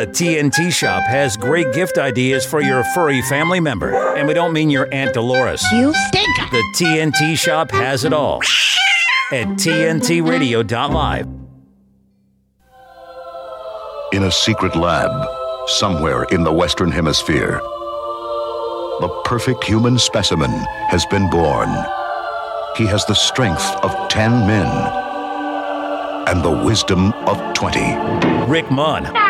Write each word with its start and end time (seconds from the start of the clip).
The 0.00 0.06
TNT 0.06 0.72
Shop 0.72 1.02
has 1.08 1.36
great 1.36 1.74
gift 1.74 1.98
ideas 1.98 2.46
for 2.46 2.62
your 2.62 2.82
furry 2.94 3.20
family 3.20 3.60
member. 3.60 4.16
And 4.16 4.26
we 4.26 4.32
don't 4.32 4.54
mean 4.54 4.70
your 4.70 4.88
Aunt 4.94 5.12
Dolores. 5.12 5.62
You 5.72 5.92
stink! 6.08 6.50
The 6.50 6.64
TNT 6.74 7.36
Shop 7.36 7.70
has 7.72 8.06
it 8.06 8.14
all 8.14 8.38
at 9.30 9.46
TNTRadio.live. 9.58 11.26
In 14.14 14.22
a 14.22 14.32
secret 14.32 14.74
lab, 14.74 15.10
somewhere 15.66 16.22
in 16.30 16.44
the 16.44 16.52
Western 16.52 16.90
Hemisphere, 16.90 17.60
the 19.00 19.22
perfect 19.26 19.64
human 19.64 19.98
specimen 19.98 20.50
has 20.88 21.04
been 21.10 21.28
born. 21.28 21.68
He 22.74 22.86
has 22.86 23.04
the 23.04 23.12
strength 23.12 23.66
of 23.82 24.08
10 24.08 24.46
men 24.46 24.66
and 26.26 26.42
the 26.42 26.64
wisdom 26.64 27.12
of 27.26 27.36
20. 27.52 27.80
Rick 28.50 28.70
Munn, 28.70 29.02
Now 29.02 29.12
you 29.12 29.29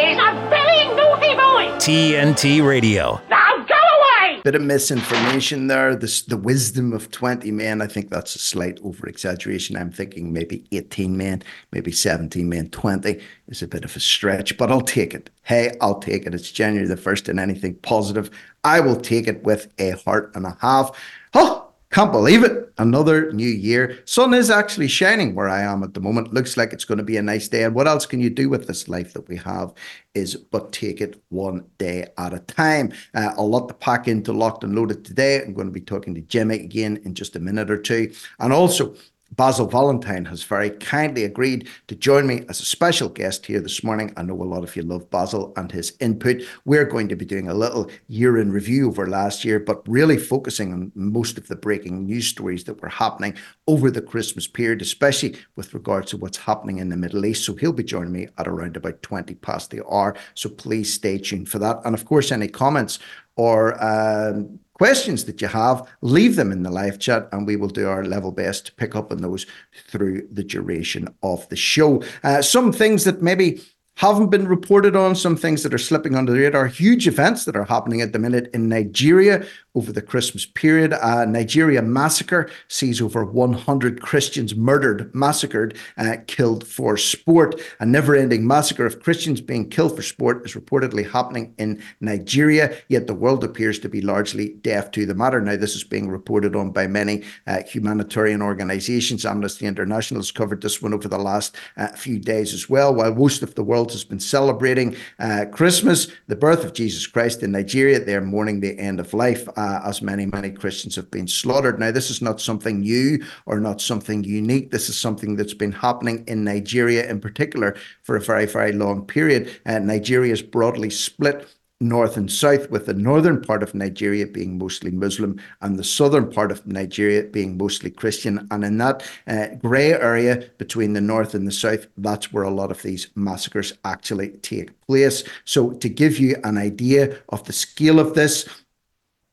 here. 0.00 0.08
He's 0.10 0.18
a 0.18 0.48
very 0.48 0.84
naughty 0.96 1.34
boy. 1.34 1.76
TNT 1.78 2.66
Radio. 2.66 3.20
Now 3.28 3.56
go 3.58 3.74
away. 3.74 4.40
Bit 4.42 4.54
of 4.54 4.62
misinformation 4.62 5.66
there. 5.66 5.94
This 5.94 6.22
the 6.22 6.36
wisdom 6.36 6.92
of 6.92 7.10
20 7.10 7.50
men. 7.50 7.82
I 7.82 7.86
think 7.86 8.10
that's 8.10 8.34
a 8.34 8.38
slight 8.38 8.78
over 8.82 9.06
exaggeration. 9.08 9.76
I'm 9.76 9.90
thinking 9.92 10.32
maybe 10.32 10.64
18 10.72 11.16
men, 11.16 11.42
maybe 11.72 11.92
17 11.92 12.48
men. 12.48 12.70
20 12.70 13.20
is 13.48 13.62
a 13.62 13.68
bit 13.68 13.84
of 13.84 13.94
a 13.96 14.00
stretch, 14.00 14.56
but 14.56 14.70
I'll 14.70 14.80
take 14.80 15.14
it. 15.14 15.30
Hey, 15.42 15.76
I'll 15.80 15.98
take 15.98 16.26
it. 16.26 16.34
It's 16.34 16.50
January 16.50 16.86
the 16.86 16.96
1st 16.96 17.28
and 17.28 17.40
anything 17.40 17.74
positive. 17.76 18.30
I 18.64 18.80
will 18.80 18.96
take 18.96 19.26
it 19.26 19.42
with 19.42 19.68
a 19.78 19.90
heart 19.90 20.32
and 20.34 20.46
a 20.46 20.56
half. 20.60 20.98
Oh, 21.34 21.69
can't 21.90 22.12
believe 22.12 22.44
it. 22.44 22.72
Another 22.78 23.32
new 23.32 23.48
year. 23.48 23.98
Sun 24.06 24.32
is 24.32 24.48
actually 24.48 24.88
shining 24.88 25.34
where 25.34 25.48
I 25.48 25.60
am 25.62 25.82
at 25.82 25.92
the 25.92 26.00
moment. 26.00 26.32
Looks 26.32 26.56
like 26.56 26.72
it's 26.72 26.84
going 26.84 26.98
to 26.98 27.04
be 27.04 27.16
a 27.18 27.22
nice 27.22 27.48
day. 27.48 27.64
And 27.64 27.74
what 27.74 27.88
else 27.88 28.06
can 28.06 28.20
you 28.20 28.30
do 28.30 28.48
with 28.48 28.66
this 28.66 28.88
life 28.88 29.12
that 29.12 29.28
we 29.28 29.36
have 29.36 29.74
is 30.14 30.36
but 30.36 30.72
take 30.72 31.00
it 31.00 31.22
one 31.28 31.66
day 31.78 32.06
at 32.16 32.32
a 32.32 32.38
time. 32.38 32.92
Uh, 33.12 33.32
a 33.36 33.42
lot 33.42 33.66
to 33.68 33.74
pack 33.74 34.08
into 34.08 34.32
Locked 34.32 34.64
and 34.64 34.74
Loaded 34.74 35.04
today. 35.04 35.42
I'm 35.42 35.52
going 35.52 35.66
to 35.66 35.72
be 35.72 35.80
talking 35.80 36.14
to 36.14 36.22
Jimmy 36.22 36.60
again 36.60 37.00
in 37.04 37.14
just 37.14 37.36
a 37.36 37.40
minute 37.40 37.70
or 37.70 37.78
two. 37.78 38.12
And 38.38 38.52
also, 38.52 38.94
Basil 39.32 39.66
Valentine 39.66 40.24
has 40.24 40.42
very 40.42 40.70
kindly 40.70 41.24
agreed 41.24 41.68
to 41.86 41.94
join 41.94 42.26
me 42.26 42.44
as 42.48 42.60
a 42.60 42.64
special 42.64 43.08
guest 43.08 43.46
here 43.46 43.60
this 43.60 43.84
morning. 43.84 44.12
I 44.16 44.22
know 44.22 44.34
a 44.34 44.42
lot 44.42 44.64
of 44.64 44.74
you 44.74 44.82
love 44.82 45.08
Basil 45.10 45.52
and 45.56 45.70
his 45.70 45.92
input. 46.00 46.42
We're 46.64 46.84
going 46.84 47.08
to 47.08 47.16
be 47.16 47.24
doing 47.24 47.48
a 47.48 47.54
little 47.54 47.90
year 48.08 48.38
in 48.38 48.50
review 48.50 48.88
over 48.88 49.06
last 49.06 49.44
year, 49.44 49.60
but 49.60 49.86
really 49.88 50.18
focusing 50.18 50.72
on 50.72 50.92
most 50.94 51.38
of 51.38 51.46
the 51.46 51.56
breaking 51.56 52.06
news 52.06 52.26
stories 52.26 52.64
that 52.64 52.82
were 52.82 52.88
happening 52.88 53.36
over 53.68 53.90
the 53.90 54.02
Christmas 54.02 54.48
period, 54.48 54.82
especially 54.82 55.36
with 55.54 55.74
regards 55.74 56.10
to 56.10 56.16
what's 56.16 56.38
happening 56.38 56.78
in 56.78 56.88
the 56.88 56.96
Middle 56.96 57.24
East. 57.24 57.44
So 57.44 57.54
he'll 57.54 57.72
be 57.72 57.84
joining 57.84 58.12
me 58.12 58.28
at 58.36 58.48
around 58.48 58.76
about 58.76 59.00
20 59.02 59.34
past 59.36 59.70
the 59.70 59.86
hour. 59.86 60.16
So 60.34 60.50
please 60.50 60.92
stay 60.92 61.18
tuned 61.18 61.48
for 61.48 61.60
that. 61.60 61.80
And 61.84 61.94
of 61.94 62.04
course, 62.04 62.32
any 62.32 62.48
comments 62.48 62.98
or 63.36 63.82
um, 63.82 64.58
questions 64.80 65.26
that 65.26 65.42
you 65.42 65.46
have, 65.46 65.86
leave 66.00 66.36
them 66.36 66.50
in 66.50 66.62
the 66.62 66.70
live 66.70 66.98
chat 66.98 67.28
and 67.32 67.46
we 67.46 67.54
will 67.54 67.68
do 67.68 67.86
our 67.86 68.02
level 68.02 68.32
best 68.32 68.64
to 68.64 68.72
pick 68.76 68.96
up 68.96 69.12
on 69.12 69.20
those 69.20 69.44
through 69.88 70.26
the 70.32 70.42
duration 70.42 71.06
of 71.22 71.46
the 71.50 71.56
show. 71.56 72.02
Uh, 72.24 72.40
some 72.40 72.72
things 72.72 73.04
that 73.04 73.20
maybe 73.20 73.60
haven't 73.96 74.30
been 74.30 74.48
reported 74.48 74.96
on, 74.96 75.14
some 75.14 75.36
things 75.36 75.62
that 75.62 75.74
are 75.74 75.78
slipping 75.78 76.14
under 76.14 76.32
the 76.32 76.38
radar, 76.38 76.66
huge 76.66 77.06
events 77.06 77.44
that 77.44 77.56
are 77.56 77.66
happening 77.66 78.00
at 78.00 78.14
the 78.14 78.18
minute 78.18 78.48
in 78.54 78.70
Nigeria 78.70 79.46
over 79.74 79.92
the 79.92 80.02
Christmas 80.02 80.46
period. 80.46 80.92
A 80.92 81.26
Nigeria 81.26 81.80
massacre 81.80 82.50
sees 82.68 83.00
over 83.00 83.24
100 83.24 84.02
Christians 84.02 84.54
murdered, 84.56 85.14
massacred, 85.14 85.76
uh, 85.96 86.16
killed 86.26 86.66
for 86.66 86.96
sport. 86.96 87.60
A 87.78 87.86
never 87.86 88.16
ending 88.16 88.46
massacre 88.46 88.86
of 88.86 89.00
Christians 89.00 89.40
being 89.40 89.68
killed 89.68 89.94
for 89.94 90.02
sport 90.02 90.44
is 90.44 90.54
reportedly 90.54 91.08
happening 91.08 91.54
in 91.58 91.82
Nigeria, 92.00 92.76
yet 92.88 93.06
the 93.06 93.14
world 93.14 93.44
appears 93.44 93.78
to 93.80 93.88
be 93.88 94.00
largely 94.00 94.54
deaf 94.62 94.90
to 94.92 95.06
the 95.06 95.14
matter. 95.14 95.40
Now, 95.40 95.56
this 95.56 95.76
is 95.76 95.84
being 95.84 96.08
reported 96.08 96.56
on 96.56 96.70
by 96.72 96.86
many 96.86 97.22
uh, 97.46 97.62
humanitarian 97.62 98.42
organizations. 98.42 99.24
Amnesty 99.24 99.66
International 99.66 100.20
has 100.20 100.32
covered 100.32 100.62
this 100.62 100.82
one 100.82 100.94
over 100.94 101.08
the 101.08 101.18
last 101.18 101.54
uh, 101.76 101.88
few 101.88 102.18
days 102.18 102.52
as 102.52 102.68
well. 102.68 102.94
While 102.94 103.14
most 103.14 103.42
of 103.42 103.54
the 103.54 103.62
world 103.64 103.92
has 103.92 104.04
been 104.04 104.20
celebrating 104.20 104.96
uh, 105.18 105.44
Christmas, 105.52 106.08
the 106.26 106.36
birth 106.36 106.64
of 106.64 106.72
Jesus 106.72 107.06
Christ 107.06 107.42
in 107.42 107.52
Nigeria, 107.52 108.00
they're 108.00 108.20
mourning 108.20 108.60
the 108.60 108.78
end 108.78 108.98
of 108.98 109.14
life 109.14 109.48
uh, 109.60 109.80
as 109.84 110.00
many, 110.00 110.24
many 110.24 110.50
Christians 110.50 110.96
have 110.96 111.10
been 111.10 111.28
slaughtered. 111.28 111.78
Now, 111.78 111.90
this 111.90 112.10
is 112.10 112.22
not 112.22 112.40
something 112.40 112.80
new 112.80 113.22
or 113.44 113.60
not 113.60 113.80
something 113.80 114.24
unique. 114.24 114.70
This 114.70 114.88
is 114.88 114.98
something 114.98 115.36
that's 115.36 115.54
been 115.54 115.72
happening 115.72 116.24
in 116.26 116.44
Nigeria 116.44 117.08
in 117.10 117.20
particular 117.20 117.76
for 118.02 118.16
a 118.16 118.20
very, 118.20 118.46
very 118.46 118.72
long 118.72 119.04
period. 119.04 119.50
Uh, 119.66 119.78
Nigeria 119.80 120.32
is 120.32 120.40
broadly 120.40 120.88
split 120.88 121.46
north 121.80 122.16
and 122.16 122.30
south, 122.30 122.70
with 122.70 122.86
the 122.86 122.94
northern 122.94 123.40
part 123.40 123.62
of 123.62 123.74
Nigeria 123.74 124.26
being 124.26 124.58
mostly 124.58 124.90
Muslim 124.90 125.40
and 125.62 125.78
the 125.78 125.84
southern 125.84 126.30
part 126.30 126.50
of 126.52 126.66
Nigeria 126.66 127.22
being 127.24 127.56
mostly 127.56 127.90
Christian. 127.90 128.46
And 128.50 128.64
in 128.64 128.78
that 128.78 129.02
uh, 129.26 129.46
grey 129.62 129.92
area 129.92 130.50
between 130.58 130.92
the 130.92 131.00
north 131.00 131.34
and 131.34 131.46
the 131.46 131.52
south, 131.52 131.86
that's 131.96 132.32
where 132.32 132.44
a 132.44 132.50
lot 132.50 132.70
of 132.70 132.82
these 132.82 133.08
massacres 133.14 133.72
actually 133.84 134.30
take 134.42 134.78
place. 134.86 135.24
So, 135.44 135.70
to 135.72 135.88
give 135.88 136.18
you 136.18 136.36
an 136.44 136.58
idea 136.58 137.18
of 137.30 137.44
the 137.44 137.52
scale 137.54 137.98
of 137.98 138.14
this, 138.14 138.46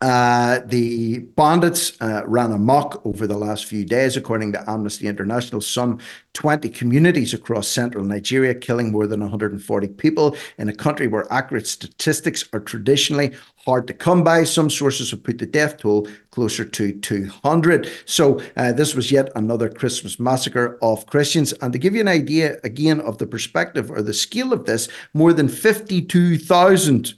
the 0.02 1.19
bandits 1.35 2.00
uh, 2.02 2.22
ran 2.28 2.52
amok 2.52 3.02
over 3.06 3.25
the 3.25 3.38
last 3.38 3.66
few 3.66 3.84
days, 3.84 4.16
according 4.16 4.52
to 4.52 4.69
Amnesty 4.69 5.08
International. 5.08 5.59
Some 5.59 6.00
20 6.34 6.69
communities 6.69 7.34
across 7.34 7.68
central 7.68 8.03
Nigeria, 8.03 8.53
killing 8.53 8.91
more 8.91 9.08
than 9.08 9.22
140 9.22 9.88
people 9.88 10.38
in 10.59 10.69
a 10.69 10.74
country 10.74 11.08
where 11.08 11.31
accurate 11.34 11.66
statistics 11.66 12.47
are 12.53 12.59
traditionally 12.59 13.34
hard 13.66 13.88
to 13.88 13.94
come 13.94 14.24
by. 14.24 14.44
Some 14.44 14.69
sources 14.69 15.09
have 15.12 15.24
put 15.24 15.40
the 15.40 15.47
death 15.47 15.78
toll 15.78 16.08
closer 16.29 16.64
to 16.64 16.91
200. 16.91 17.90
So, 18.06 18.40
uh, 18.56 18.74
this 18.74 18.94
was 18.94 19.12
yet 19.12 19.31
another 19.35 19.68
Christmas 19.68 20.19
massacre 20.19 20.78
of 20.84 21.08
Christians. 21.08 21.53
And 21.53 21.74
to 21.74 21.79
give 21.79 21.96
you 21.96 22.02
an 22.02 22.08
idea 22.08 22.58
again 22.64 23.00
of 23.02 23.18
the 23.18 23.25
perspective 23.25 23.90
or 23.90 24.03
the 24.03 24.14
scale 24.14 24.53
of 24.53 24.66
this, 24.66 24.88
more 25.16 25.34
than 25.34 25.47
52,000 25.47 27.16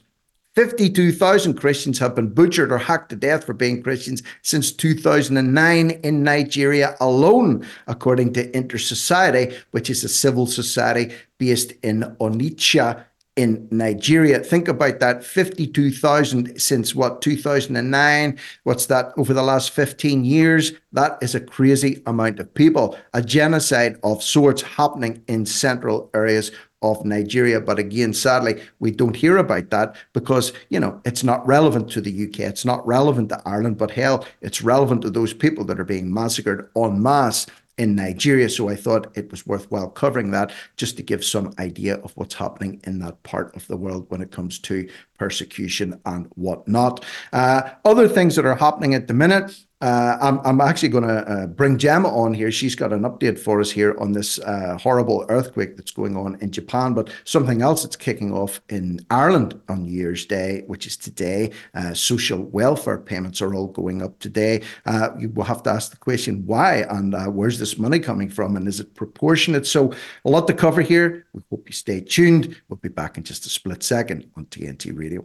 52,000 0.56 1.54
Christians 1.54 1.98
have 2.00 2.16
been 2.16 2.28
butchered 2.28 2.72
or 2.72 2.78
hacked 2.78 3.10
to 3.10 3.16
death 3.16 3.44
for 3.44 3.52
being 3.52 3.82
Christians 3.82 4.22
since 4.42 4.72
2009 4.72 5.90
in 5.90 6.22
Nigeria 6.24 6.96
alone, 7.00 7.64
according 7.86 8.32
to 8.32 8.56
Inter-Society, 8.56 9.56
which 9.70 9.88
is 9.88 10.02
a 10.02 10.08
civil 10.08 10.46
society 10.46 11.14
based 11.38 11.72
in 11.82 12.02
Onitsha 12.20 13.04
in 13.36 13.68
Nigeria. 13.70 14.40
Think 14.40 14.66
about 14.68 14.98
that 14.98 15.24
52,000 15.24 16.60
since 16.60 16.94
what, 16.94 17.22
2009? 17.22 18.38
What's 18.64 18.86
that 18.86 19.12
over 19.16 19.32
the 19.32 19.42
last 19.42 19.70
15 19.70 20.24
years? 20.24 20.72
That 20.92 21.16
is 21.22 21.34
a 21.34 21.40
crazy 21.40 22.02
amount 22.06 22.40
of 22.40 22.52
people. 22.52 22.98
A 23.14 23.22
genocide 23.22 23.98
of 24.02 24.22
sorts 24.22 24.62
happening 24.62 25.22
in 25.28 25.46
central 25.46 26.10
areas 26.12 26.50
of 26.82 27.04
Nigeria. 27.04 27.60
But 27.60 27.78
again, 27.78 28.12
sadly, 28.12 28.62
we 28.78 28.90
don't 28.90 29.16
hear 29.16 29.36
about 29.36 29.70
that 29.70 29.96
because, 30.12 30.52
you 30.68 30.80
know, 30.80 31.00
it's 31.04 31.24
not 31.24 31.46
relevant 31.46 31.90
to 31.92 32.00
the 32.00 32.24
UK. 32.24 32.40
It's 32.40 32.64
not 32.64 32.86
relevant 32.86 33.28
to 33.30 33.42
Ireland, 33.44 33.78
but 33.78 33.90
hell, 33.90 34.26
it's 34.40 34.62
relevant 34.62 35.02
to 35.02 35.10
those 35.10 35.32
people 35.32 35.64
that 35.64 35.80
are 35.80 35.84
being 35.84 36.12
massacred 36.12 36.68
en 36.76 37.02
masse 37.02 37.46
in 37.80 37.94
Nigeria. 37.94 38.48
So 38.50 38.68
I 38.68 38.76
thought 38.76 39.10
it 39.16 39.30
was 39.30 39.46
worthwhile 39.46 39.88
covering 39.88 40.30
that 40.32 40.52
just 40.76 40.98
to 40.98 41.02
give 41.02 41.24
some 41.24 41.54
idea 41.58 41.96
of 41.96 42.12
what's 42.14 42.34
happening 42.34 42.78
in 42.84 42.98
that 42.98 43.22
part 43.22 43.56
of 43.56 43.66
the 43.68 43.76
world 43.76 44.04
when 44.08 44.20
it 44.20 44.30
comes 44.30 44.58
to 44.60 44.86
persecution 45.18 45.98
and 46.04 46.26
whatnot. 46.34 47.04
Uh, 47.32 47.70
other 47.86 48.06
things 48.06 48.36
that 48.36 48.44
are 48.44 48.54
happening 48.54 48.94
at 48.94 49.08
the 49.08 49.14
minute. 49.14 49.56
Uh, 49.80 50.18
I'm, 50.20 50.40
I'm 50.44 50.60
actually 50.60 50.90
going 50.90 51.08
to 51.08 51.30
uh, 51.30 51.46
bring 51.46 51.78
Gemma 51.78 52.08
on 52.08 52.34
here. 52.34 52.52
She's 52.52 52.74
got 52.74 52.92
an 52.92 53.02
update 53.02 53.38
for 53.38 53.60
us 53.60 53.70
here 53.70 53.96
on 53.98 54.12
this 54.12 54.38
uh, 54.40 54.76
horrible 54.78 55.24
earthquake 55.30 55.76
that's 55.76 55.90
going 55.90 56.16
on 56.18 56.36
in 56.42 56.50
Japan, 56.50 56.92
but 56.92 57.10
something 57.24 57.62
else 57.62 57.82
that's 57.82 57.96
kicking 57.96 58.30
off 58.32 58.60
in 58.68 59.00
Ireland 59.10 59.58
on 59.70 59.84
New 59.84 59.92
Year's 59.92 60.26
Day, 60.26 60.64
which 60.66 60.86
is 60.86 60.98
today. 60.98 61.52
Uh, 61.74 61.94
social 61.94 62.42
welfare 62.42 62.98
payments 62.98 63.40
are 63.40 63.54
all 63.54 63.68
going 63.68 64.02
up 64.02 64.18
today. 64.18 64.62
Uh, 64.84 65.10
you 65.18 65.30
will 65.30 65.44
have 65.44 65.62
to 65.62 65.70
ask 65.70 65.90
the 65.90 65.96
question 65.96 66.44
why 66.44 66.84
and 66.90 67.14
uh, 67.14 67.26
where's 67.26 67.58
this 67.58 67.78
money 67.78 68.00
coming 68.00 68.28
from 68.28 68.56
and 68.56 68.68
is 68.68 68.80
it 68.80 68.94
proportionate? 68.94 69.66
So, 69.66 69.94
a 70.26 70.30
lot 70.30 70.46
to 70.48 70.54
cover 70.54 70.82
here. 70.82 71.26
We 71.32 71.42
hope 71.48 71.66
you 71.66 71.72
stay 71.72 72.02
tuned. 72.02 72.60
We'll 72.68 72.76
be 72.76 72.90
back 72.90 73.16
in 73.16 73.24
just 73.24 73.46
a 73.46 73.48
split 73.48 73.82
second 73.82 74.30
on 74.36 74.44
TNT 74.46 74.96
Radio. 74.96 75.24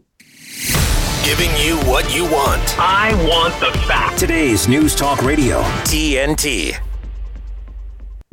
Giving 1.25 1.49
you 1.57 1.77
what 1.89 2.15
you 2.15 2.23
want. 2.25 2.77
I 2.77 3.11
want 3.27 3.59
the 3.59 3.75
facts. 3.87 4.19
Today's 4.19 4.67
News 4.67 4.95
Talk 4.95 5.23
Radio, 5.23 5.63
TNT. 5.83 6.79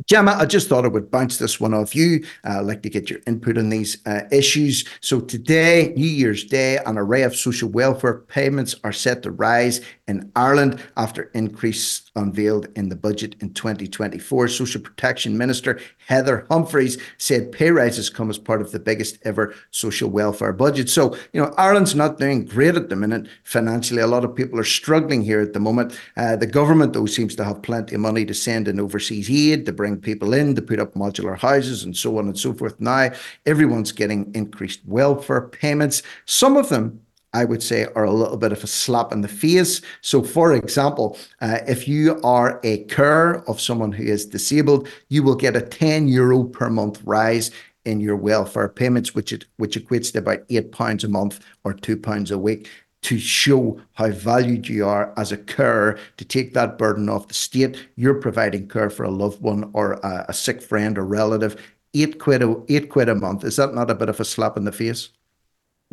Gemma, 0.05 0.35
I 0.37 0.45
just 0.45 0.69
thought 0.69 0.85
I 0.85 0.89
would 0.89 1.09
bounce 1.09 1.39
this 1.39 1.59
one 1.59 1.73
off 1.73 1.95
you. 1.95 2.23
Uh, 2.45 2.59
I'd 2.59 2.65
like 2.65 2.83
to 2.83 2.89
get 2.89 3.09
your 3.09 3.19
input 3.25 3.57
on 3.57 3.69
these 3.69 4.05
uh, 4.05 4.21
issues. 4.31 4.85
So, 5.01 5.21
today, 5.21 5.93
New 5.95 6.05
Year's 6.05 6.43
Day, 6.43 6.77
an 6.85 6.99
array 6.99 7.23
of 7.23 7.35
social 7.35 7.69
welfare 7.69 8.19
payments 8.19 8.75
are 8.83 8.91
set 8.91 9.23
to 9.23 9.31
rise 9.31 9.81
in 10.07 10.31
Ireland 10.35 10.79
after 10.95 11.31
increase 11.33 12.11
unveiled 12.15 12.67
in 12.75 12.89
the 12.89 12.95
budget 12.95 13.37
in 13.39 13.53
2024. 13.53 14.49
Social 14.49 14.81
Protection 14.81 15.35
Minister 15.35 15.79
Heather 16.07 16.45
Humphreys 16.49 16.97
said 17.17 17.51
pay 17.51 17.71
rises 17.71 18.09
come 18.09 18.29
as 18.29 18.37
part 18.37 18.61
of 18.61 18.71
the 18.71 18.79
biggest 18.79 19.17
ever 19.23 19.53
social 19.71 20.09
welfare 20.09 20.53
budget. 20.53 20.89
So, 20.89 21.15
you 21.33 21.41
know, 21.41 21.53
Ireland's 21.57 21.95
not 21.95 22.17
doing 22.17 22.45
great 22.45 22.75
at 22.75 22.89
the 22.89 22.95
minute 22.95 23.27
financially. 23.43 24.01
A 24.01 24.07
lot 24.07 24.25
of 24.25 24.35
people 24.35 24.59
are 24.59 24.63
struggling 24.63 25.21
here 25.21 25.41
at 25.41 25.53
the 25.53 25.59
moment. 25.59 25.97
Uh, 26.17 26.35
the 26.35 26.47
government, 26.47 26.93
though, 26.93 27.05
seems 27.05 27.35
to 27.35 27.43
have 27.43 27.61
plenty 27.61 27.95
of 27.95 28.01
money 28.01 28.25
to 28.25 28.33
send 28.33 28.67
in 28.67 28.79
overseas 28.79 29.29
aid, 29.29 29.65
to 29.65 29.73
bring 29.73 29.97
people 29.97 30.33
in, 30.33 30.55
to 30.55 30.61
put 30.61 30.79
up 30.79 30.93
modular 30.93 31.37
houses, 31.37 31.83
and 31.83 31.95
so 31.95 32.17
on 32.17 32.27
and 32.27 32.39
so 32.39 32.53
forth. 32.53 32.79
Now, 32.79 33.11
everyone's 33.45 33.91
getting 33.91 34.33
increased 34.33 34.81
welfare 34.85 35.41
payments. 35.41 36.03
Some 36.25 36.57
of 36.57 36.69
them 36.69 37.01
I 37.33 37.45
would 37.45 37.63
say, 37.63 37.87
are 37.95 38.03
a 38.03 38.11
little 38.11 38.37
bit 38.37 38.51
of 38.51 38.63
a 38.63 38.67
slap 38.67 39.11
in 39.11 39.21
the 39.21 39.27
face. 39.27 39.81
So, 40.01 40.21
for 40.21 40.53
example, 40.53 41.17
uh, 41.41 41.59
if 41.67 41.87
you 41.87 42.21
are 42.23 42.59
a 42.63 42.83
carer 42.85 43.43
of 43.47 43.59
someone 43.59 43.91
who 43.91 44.03
is 44.03 44.25
disabled, 44.25 44.87
you 45.09 45.23
will 45.23 45.35
get 45.35 45.55
a 45.55 45.61
10 45.61 46.07
euro 46.07 46.43
per 46.43 46.69
month 46.69 47.01
rise 47.03 47.51
in 47.85 47.99
your 47.99 48.15
welfare 48.15 48.69
payments, 48.69 49.13
which 49.15 49.33
it, 49.33 49.45
which 49.57 49.77
equates 49.77 50.13
to 50.13 50.19
about 50.19 50.39
eight 50.49 50.71
pounds 50.71 51.03
a 51.03 51.09
month 51.09 51.39
or 51.63 51.73
two 51.73 51.97
pounds 51.97 52.31
a 52.31 52.37
week. 52.37 52.69
To 53.03 53.19
show 53.19 53.81
how 53.93 54.11
valued 54.11 54.69
you 54.69 54.87
are 54.87 55.13
as 55.17 55.33
a 55.33 55.37
carer, 55.37 55.99
to 56.15 56.23
take 56.23 56.53
that 56.53 56.77
burden 56.77 57.09
off 57.09 57.27
the 57.27 57.33
state, 57.33 57.89
you're 57.97 58.13
providing 58.13 58.69
care 58.69 58.89
for 58.89 59.03
a 59.03 59.11
loved 59.11 59.41
one 59.41 59.69
or 59.73 59.93
a, 59.93 60.27
a 60.29 60.33
sick 60.33 60.61
friend 60.61 60.97
or 60.97 61.03
relative. 61.03 61.61
Eight 61.93 62.17
quid, 62.19 62.41
a, 62.41 62.55
eight 62.69 62.89
quid 62.89 63.09
a 63.09 63.15
month. 63.15 63.43
Is 63.43 63.57
that 63.57 63.73
not 63.73 63.91
a 63.91 63.95
bit 63.95 64.07
of 64.07 64.21
a 64.21 64.25
slap 64.25 64.55
in 64.55 64.63
the 64.63 64.71
face? 64.71 65.09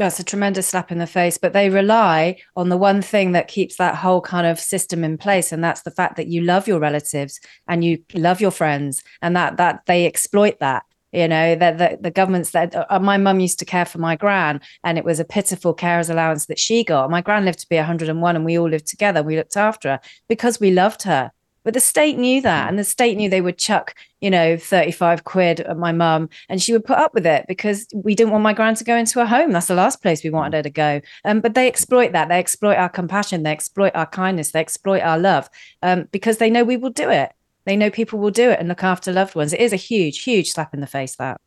That's 0.00 0.19
a 0.19 0.25
tremendous 0.25 0.69
slap 0.69 0.91
in 0.91 0.97
the 0.97 1.06
face, 1.06 1.37
but 1.37 1.52
they 1.52 1.69
rely 1.69 2.38
on 2.56 2.70
the 2.70 2.79
one 2.79 3.02
thing 3.02 3.32
that 3.32 3.49
keeps 3.49 3.76
that 3.76 3.97
whole 3.97 4.23
kind 4.23 4.47
of 4.47 4.58
system 4.58 5.05
in 5.05 5.19
place, 5.19 5.52
and 5.52 5.62
that's 5.62 5.82
the 5.82 5.91
fact 5.91 6.17
that 6.17 6.26
you 6.26 6.41
love 6.41 6.67
your 6.67 6.81
relatives 6.81 7.38
and 7.69 7.85
you 7.85 8.02
love 8.14 8.41
your 8.41 8.50
friends, 8.50 9.02
and 9.20 9.37
that 9.37 9.58
that 9.58 9.82
they 9.85 10.06
exploit 10.06 10.58
that. 10.61 10.85
You 11.12 11.29
know 11.29 11.55
that 11.55 11.76
the, 11.76 11.99
the 12.00 12.11
governments 12.11 12.52
that 12.52 12.75
uh, 12.75 12.99
my 12.99 13.19
mum 13.19 13.41
used 13.41 13.58
to 13.58 13.67
care 13.67 13.85
for 13.85 13.99
my 13.99 14.17
gran, 14.17 14.62
and 14.85 14.97
it 14.97 15.05
was 15.05 15.20
a 15.20 15.25
pitiful 15.25 15.76
carers 15.76 16.08
allowance 16.08 16.46
that 16.46 16.58
she 16.58 16.82
got. 16.82 17.11
My 17.11 17.20
gran 17.20 17.44
lived 17.44 17.58
to 17.58 17.69
be 17.69 17.76
101, 17.76 18.37
and 18.37 18.44
we 18.46 18.58
all 18.58 18.70
lived 18.70 18.87
together. 18.87 19.23
We 19.23 19.37
looked 19.37 19.58
after 19.58 19.91
her 19.91 20.00
because 20.31 20.58
we 20.58 20.70
loved 20.70 21.03
her 21.03 21.31
but 21.62 21.75
the 21.75 21.81
state 21.81 22.19
knew 22.19 22.41
that, 22.43 22.69
and 22.69 22.79
the 22.79 22.85
state 22.85 23.17
knew 23.17 23.29
they 23.29 23.41
would 23.41 23.59
chuck, 23.59 23.95
you 24.21 24.31
know, 24.31 24.57
35 24.57 25.25
quid 25.25 25.61
at 25.61 25.77
my 25.77 25.93
mum, 25.93 26.29
and 26.49 26.62
she 26.62 26.73
would 26.73 26.85
put 26.85 26.99
up 26.99 27.15
with 27.15 27.27
it 27.27 27.45
because 27.49 27.87
we 27.95 28.15
didn't 28.15 28.33
want 28.33 28.43
my 28.43 28.53
grand 28.53 28.77
to 28.79 28.85
go 28.85 28.97
into 28.97 29.21
a 29.21 29.27
home. 29.27 29.53
That's 29.53 29.67
the 29.67 29.75
last 29.75 30.03
place 30.03 30.25
we 30.25 30.31
wanted 30.31 30.57
her 30.57 30.62
to 30.62 30.71
go. 30.71 31.01
Um, 31.25 31.41
but 31.41 31.55
they 31.55 31.67
exploit 31.67 32.12
that. 32.12 32.29
They 32.29 32.39
exploit 32.39 32.77
our 32.77 32.89
compassion. 32.89 33.43
They 33.43 33.53
exploit 33.53 33.93
our 33.95 34.07
kindness. 34.07 34.53
They 34.53 34.61
exploit 34.61 35.01
our 35.01 35.19
love 35.19 35.51
um, 35.83 36.09
because 36.12 36.39
they 36.39 36.51
know 36.51 36.65
we 36.65 36.77
will 36.77 36.91
do 36.91 37.11
it. 37.11 37.33
They 37.67 37.77
know 37.77 37.91
people 37.91 38.19
will 38.19 38.31
do 38.31 38.51
it 38.51 38.59
and 38.59 38.69
look 38.69 38.83
after 38.83 39.13
loved 39.13 39.35
ones. 39.35 39.53
It 39.53 39.61
is 39.61 39.73
a 39.73 39.77
huge, 39.77 40.23
huge 40.23 40.51
slap 40.51 40.73
in 40.75 40.81
the 40.81 40.87
face, 40.87 41.17
that. 41.17 41.41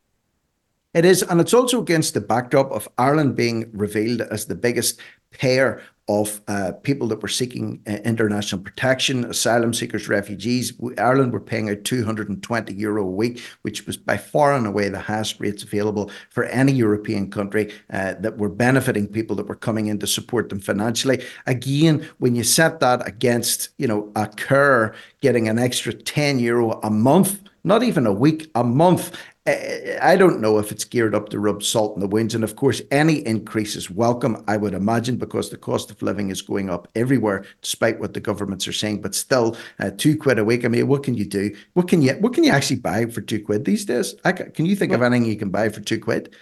It 0.93 1.05
is, 1.05 1.23
and 1.23 1.41
it's 1.41 1.55
also 1.55 1.81
against 1.81 2.13
the 2.13 2.21
backdrop 2.21 2.71
of 2.71 2.87
Ireland 2.99 3.35
being 3.35 3.69
revealed 3.73 4.21
as 4.21 4.45
the 4.45 4.55
biggest 4.55 5.01
payer 5.31 5.81
of 6.09 6.41
uh, 6.49 6.73
people 6.83 7.07
that 7.07 7.21
were 7.21 7.29
seeking 7.29 7.81
uh, 7.87 7.91
international 8.03 8.61
protection, 8.61 9.23
asylum 9.25 9.73
seekers, 9.73 10.09
refugees. 10.09 10.73
Ireland 10.97 11.31
were 11.31 11.39
paying 11.39 11.69
out 11.69 11.85
220 11.85 12.73
euro 12.73 13.03
a 13.03 13.09
week, 13.09 13.41
which 13.61 13.87
was 13.87 13.95
by 13.95 14.17
far 14.17 14.53
and 14.53 14.67
away 14.67 14.89
the 14.89 14.99
highest 14.99 15.39
rates 15.39 15.63
available 15.63 16.11
for 16.29 16.43
any 16.45 16.73
European 16.73 17.31
country 17.31 17.73
uh, 17.91 18.15
that 18.19 18.37
were 18.37 18.49
benefiting 18.49 19.07
people 19.07 19.35
that 19.37 19.47
were 19.47 19.55
coming 19.55 19.87
in 19.87 19.97
to 19.99 20.07
support 20.07 20.49
them 20.49 20.59
financially. 20.59 21.23
Again, 21.45 22.07
when 22.17 22.35
you 22.35 22.43
set 22.43 22.81
that 22.81 23.07
against, 23.07 23.69
you 23.77 23.87
know, 23.87 24.11
a 24.15 24.27
cur 24.27 24.93
getting 25.21 25.47
an 25.47 25.57
extra 25.57 25.93
10 25.93 26.39
euro 26.39 26.81
a 26.83 26.89
month, 26.89 27.39
not 27.63 27.81
even 27.81 28.05
a 28.05 28.11
week, 28.11 28.51
a 28.55 28.63
month, 28.63 29.15
I 29.45 30.15
don't 30.17 30.39
know 30.39 30.57
if 30.57 30.71
it's 30.71 30.85
geared 30.85 31.13
up 31.13 31.27
to 31.29 31.39
rub 31.39 31.63
salt 31.63 31.95
in 31.95 31.99
the 31.99 32.07
wounds. 32.07 32.33
And 32.33 32.45
of 32.45 32.55
course, 32.55 32.81
any 32.91 33.15
increase 33.27 33.75
is 33.75 33.91
welcome, 33.91 34.41
I 34.47 34.55
would 34.55 34.73
imagine, 34.73 35.17
because 35.17 35.49
the 35.49 35.57
cost 35.57 35.91
of 35.91 36.01
living 36.01 36.29
is 36.29 36.41
going 36.41 36.69
up 36.69 36.87
everywhere, 36.95 37.43
despite 37.61 37.99
what 37.99 38.13
the 38.13 38.21
governments 38.21 38.69
are 38.69 38.73
saying. 38.73 39.01
But 39.01 39.15
still, 39.15 39.57
uh, 39.79 39.91
two 39.97 40.17
quid 40.17 40.39
a 40.39 40.45
week. 40.45 40.63
I 40.63 40.69
mean, 40.69 40.87
what 40.87 41.03
can 41.03 41.15
you 41.15 41.25
do? 41.25 41.53
What 41.73 41.89
can 41.89 42.01
you 42.01 42.13
what 42.13 42.33
can 42.33 42.45
you 42.45 42.51
actually 42.51 42.77
buy 42.77 43.05
for 43.07 43.19
two 43.19 43.43
quid 43.43 43.65
these 43.65 43.83
days? 43.83 44.15
I, 44.23 44.31
can 44.31 44.65
you 44.65 44.77
think 44.77 44.91
well, 44.91 45.01
of 45.01 45.03
anything 45.03 45.29
you 45.29 45.37
can 45.37 45.49
buy 45.49 45.67
for 45.67 45.81
two 45.81 45.99
quid? 45.99 46.33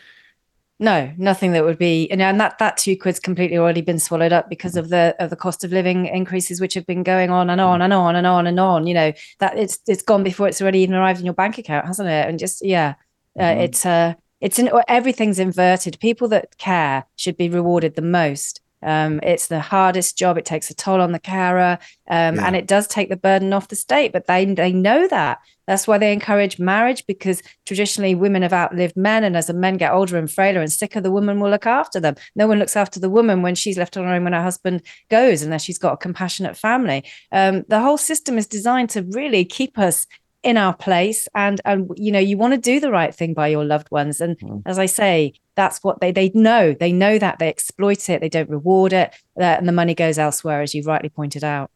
No, 0.81 1.13
nothing 1.15 1.51
that 1.51 1.63
would 1.63 1.77
be, 1.77 2.09
and, 2.09 2.23
and 2.23 2.41
that 2.41 2.57
that 2.57 2.75
two 2.75 2.97
quid's 2.97 3.19
completely 3.19 3.55
already 3.55 3.81
been 3.81 3.99
swallowed 3.99 4.33
up 4.33 4.49
because 4.49 4.75
of 4.75 4.89
the 4.89 5.15
of 5.19 5.29
the 5.29 5.35
cost 5.35 5.63
of 5.63 5.71
living 5.71 6.07
increases, 6.07 6.59
which 6.59 6.73
have 6.73 6.87
been 6.87 7.03
going 7.03 7.29
on 7.29 7.51
and 7.51 7.61
on 7.61 7.83
and 7.83 7.93
on 7.93 8.15
and 8.15 8.25
on 8.25 8.47
and 8.47 8.59
on. 8.59 8.87
You 8.87 8.95
know 8.95 9.13
that 9.37 9.59
it's 9.59 9.77
it's 9.87 10.01
gone 10.01 10.23
before 10.23 10.47
it's 10.47 10.59
already 10.59 10.79
even 10.79 10.95
arrived 10.95 11.19
in 11.19 11.25
your 11.25 11.35
bank 11.35 11.59
account, 11.59 11.85
hasn't 11.85 12.09
it? 12.09 12.27
And 12.27 12.39
just 12.39 12.65
yeah, 12.65 12.95
uh, 13.37 13.43
mm-hmm. 13.43 13.61
it's 13.61 13.85
uh, 13.85 14.15
it's 14.39 14.57
an, 14.57 14.71
everything's 14.87 15.37
inverted. 15.37 15.99
People 15.99 16.27
that 16.29 16.57
care 16.57 17.05
should 17.15 17.37
be 17.37 17.47
rewarded 17.47 17.93
the 17.93 18.01
most. 18.01 18.59
Um, 18.81 19.19
it's 19.21 19.45
the 19.45 19.59
hardest 19.59 20.17
job. 20.17 20.39
It 20.39 20.45
takes 20.45 20.71
a 20.71 20.73
toll 20.73 20.99
on 20.99 21.11
the 21.11 21.19
carer, 21.19 21.77
um, 22.09 22.37
yeah. 22.37 22.47
and 22.47 22.55
it 22.55 22.65
does 22.65 22.87
take 22.87 23.09
the 23.09 23.17
burden 23.17 23.53
off 23.53 23.67
the 23.67 23.75
state. 23.75 24.11
But 24.11 24.25
they 24.25 24.45
they 24.45 24.73
know 24.73 25.07
that. 25.09 25.41
That's 25.71 25.87
why 25.87 25.97
they 25.97 26.11
encourage 26.11 26.59
marriage 26.59 27.07
because 27.07 27.41
traditionally 27.65 28.13
women 28.13 28.41
have 28.41 28.51
outlived 28.51 28.97
men, 28.97 29.23
and 29.23 29.37
as 29.37 29.47
the 29.47 29.53
men 29.53 29.77
get 29.77 29.93
older 29.93 30.17
and 30.17 30.29
frailer 30.29 30.59
and 30.59 30.69
sicker, 30.69 30.99
the 30.99 31.13
woman 31.13 31.39
will 31.39 31.49
look 31.49 31.65
after 31.65 31.97
them. 31.97 32.15
No 32.35 32.45
one 32.45 32.59
looks 32.59 32.75
after 32.75 32.99
the 32.99 33.09
woman 33.09 33.41
when 33.41 33.55
she's 33.55 33.77
left 33.77 33.95
on 33.95 34.03
her 34.03 34.13
own 34.13 34.25
when 34.25 34.33
her 34.33 34.41
husband 34.41 34.81
goes, 35.09 35.41
unless 35.41 35.63
she's 35.63 35.77
got 35.77 35.93
a 35.93 35.97
compassionate 35.97 36.57
family. 36.57 37.05
Um, 37.31 37.63
the 37.69 37.79
whole 37.79 37.97
system 37.97 38.37
is 38.37 38.47
designed 38.47 38.89
to 38.89 39.03
really 39.03 39.45
keep 39.45 39.79
us 39.79 40.07
in 40.43 40.57
our 40.57 40.75
place 40.75 41.29
and 41.35 41.61
and 41.63 41.89
you 41.95 42.11
know 42.11 42.19
you 42.19 42.35
want 42.35 42.51
to 42.53 42.59
do 42.59 42.81
the 42.81 42.91
right 42.91 43.15
thing 43.15 43.33
by 43.33 43.47
your 43.47 43.63
loved 43.63 43.91
ones 43.91 44.19
and 44.19 44.39
mm. 44.39 44.59
as 44.65 44.79
i 44.79 44.87
say 44.87 45.31
that's 45.55 45.83
what 45.83 46.01
they 46.01 46.11
they 46.11 46.31
know 46.33 46.73
they 46.73 46.91
know 46.91 47.19
that 47.19 47.37
they 47.37 47.47
exploit 47.47 48.09
it 48.09 48.21
they 48.21 48.27
don't 48.27 48.49
reward 48.49 48.91
it 48.91 49.13
uh, 49.39 49.43
and 49.43 49.67
the 49.67 49.71
money 49.71 49.93
goes 49.93 50.17
elsewhere 50.17 50.63
as 50.63 50.73
you 50.73 50.81
rightly 50.81 51.09
pointed 51.09 51.43
out 51.43 51.69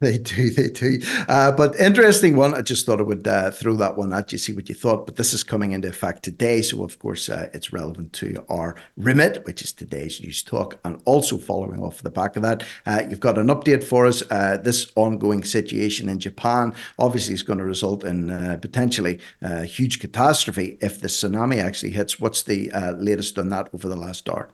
They 0.10 0.16
do, 0.16 0.48
they 0.48 0.70
do. 0.70 0.98
Uh, 1.28 1.52
but 1.52 1.78
interesting 1.78 2.34
one. 2.34 2.54
I 2.54 2.62
just 2.62 2.86
thought 2.86 3.00
I 3.00 3.02
would 3.02 3.28
uh, 3.28 3.50
throw 3.50 3.76
that 3.76 3.98
one 3.98 4.14
at 4.14 4.32
you, 4.32 4.38
see 4.38 4.54
what 4.54 4.70
you 4.70 4.74
thought. 4.74 5.04
But 5.04 5.16
this 5.16 5.34
is 5.34 5.44
coming 5.44 5.72
into 5.72 5.88
effect 5.88 6.22
today, 6.22 6.62
so 6.62 6.82
of 6.82 6.98
course 6.98 7.28
uh, 7.28 7.50
it's 7.52 7.70
relevant 7.70 8.14
to 8.14 8.42
our 8.48 8.76
remit, 8.96 9.44
which 9.44 9.60
is 9.60 9.72
today's 9.74 10.18
news 10.22 10.42
talk, 10.42 10.78
and 10.86 11.02
also 11.04 11.36
following 11.36 11.82
off 11.82 12.02
the 12.02 12.10
back 12.10 12.36
of 12.36 12.42
that, 12.42 12.64
uh, 12.86 13.02
you've 13.10 13.20
got 13.20 13.36
an 13.36 13.48
update 13.48 13.84
for 13.84 14.06
us. 14.06 14.22
Uh, 14.30 14.56
this 14.56 14.90
ongoing 14.96 15.44
situation 15.44 16.08
in 16.08 16.18
Japan 16.18 16.72
obviously 16.98 17.34
is 17.34 17.42
going 17.42 17.58
to 17.58 17.64
result 17.66 18.02
in 18.02 18.30
uh, 18.30 18.56
potentially 18.58 19.20
a 19.42 19.64
huge 19.66 20.00
catastrophe 20.00 20.78
if 20.80 21.02
the 21.02 21.08
tsunami 21.08 21.62
actually 21.62 21.90
hits. 21.90 22.18
What's 22.18 22.42
the 22.44 22.70
latest 22.96 23.38
on 23.38 23.50
that 23.50 23.68
over 23.74 23.86
the 23.86 23.96
last 23.96 24.30
hour? 24.30 24.48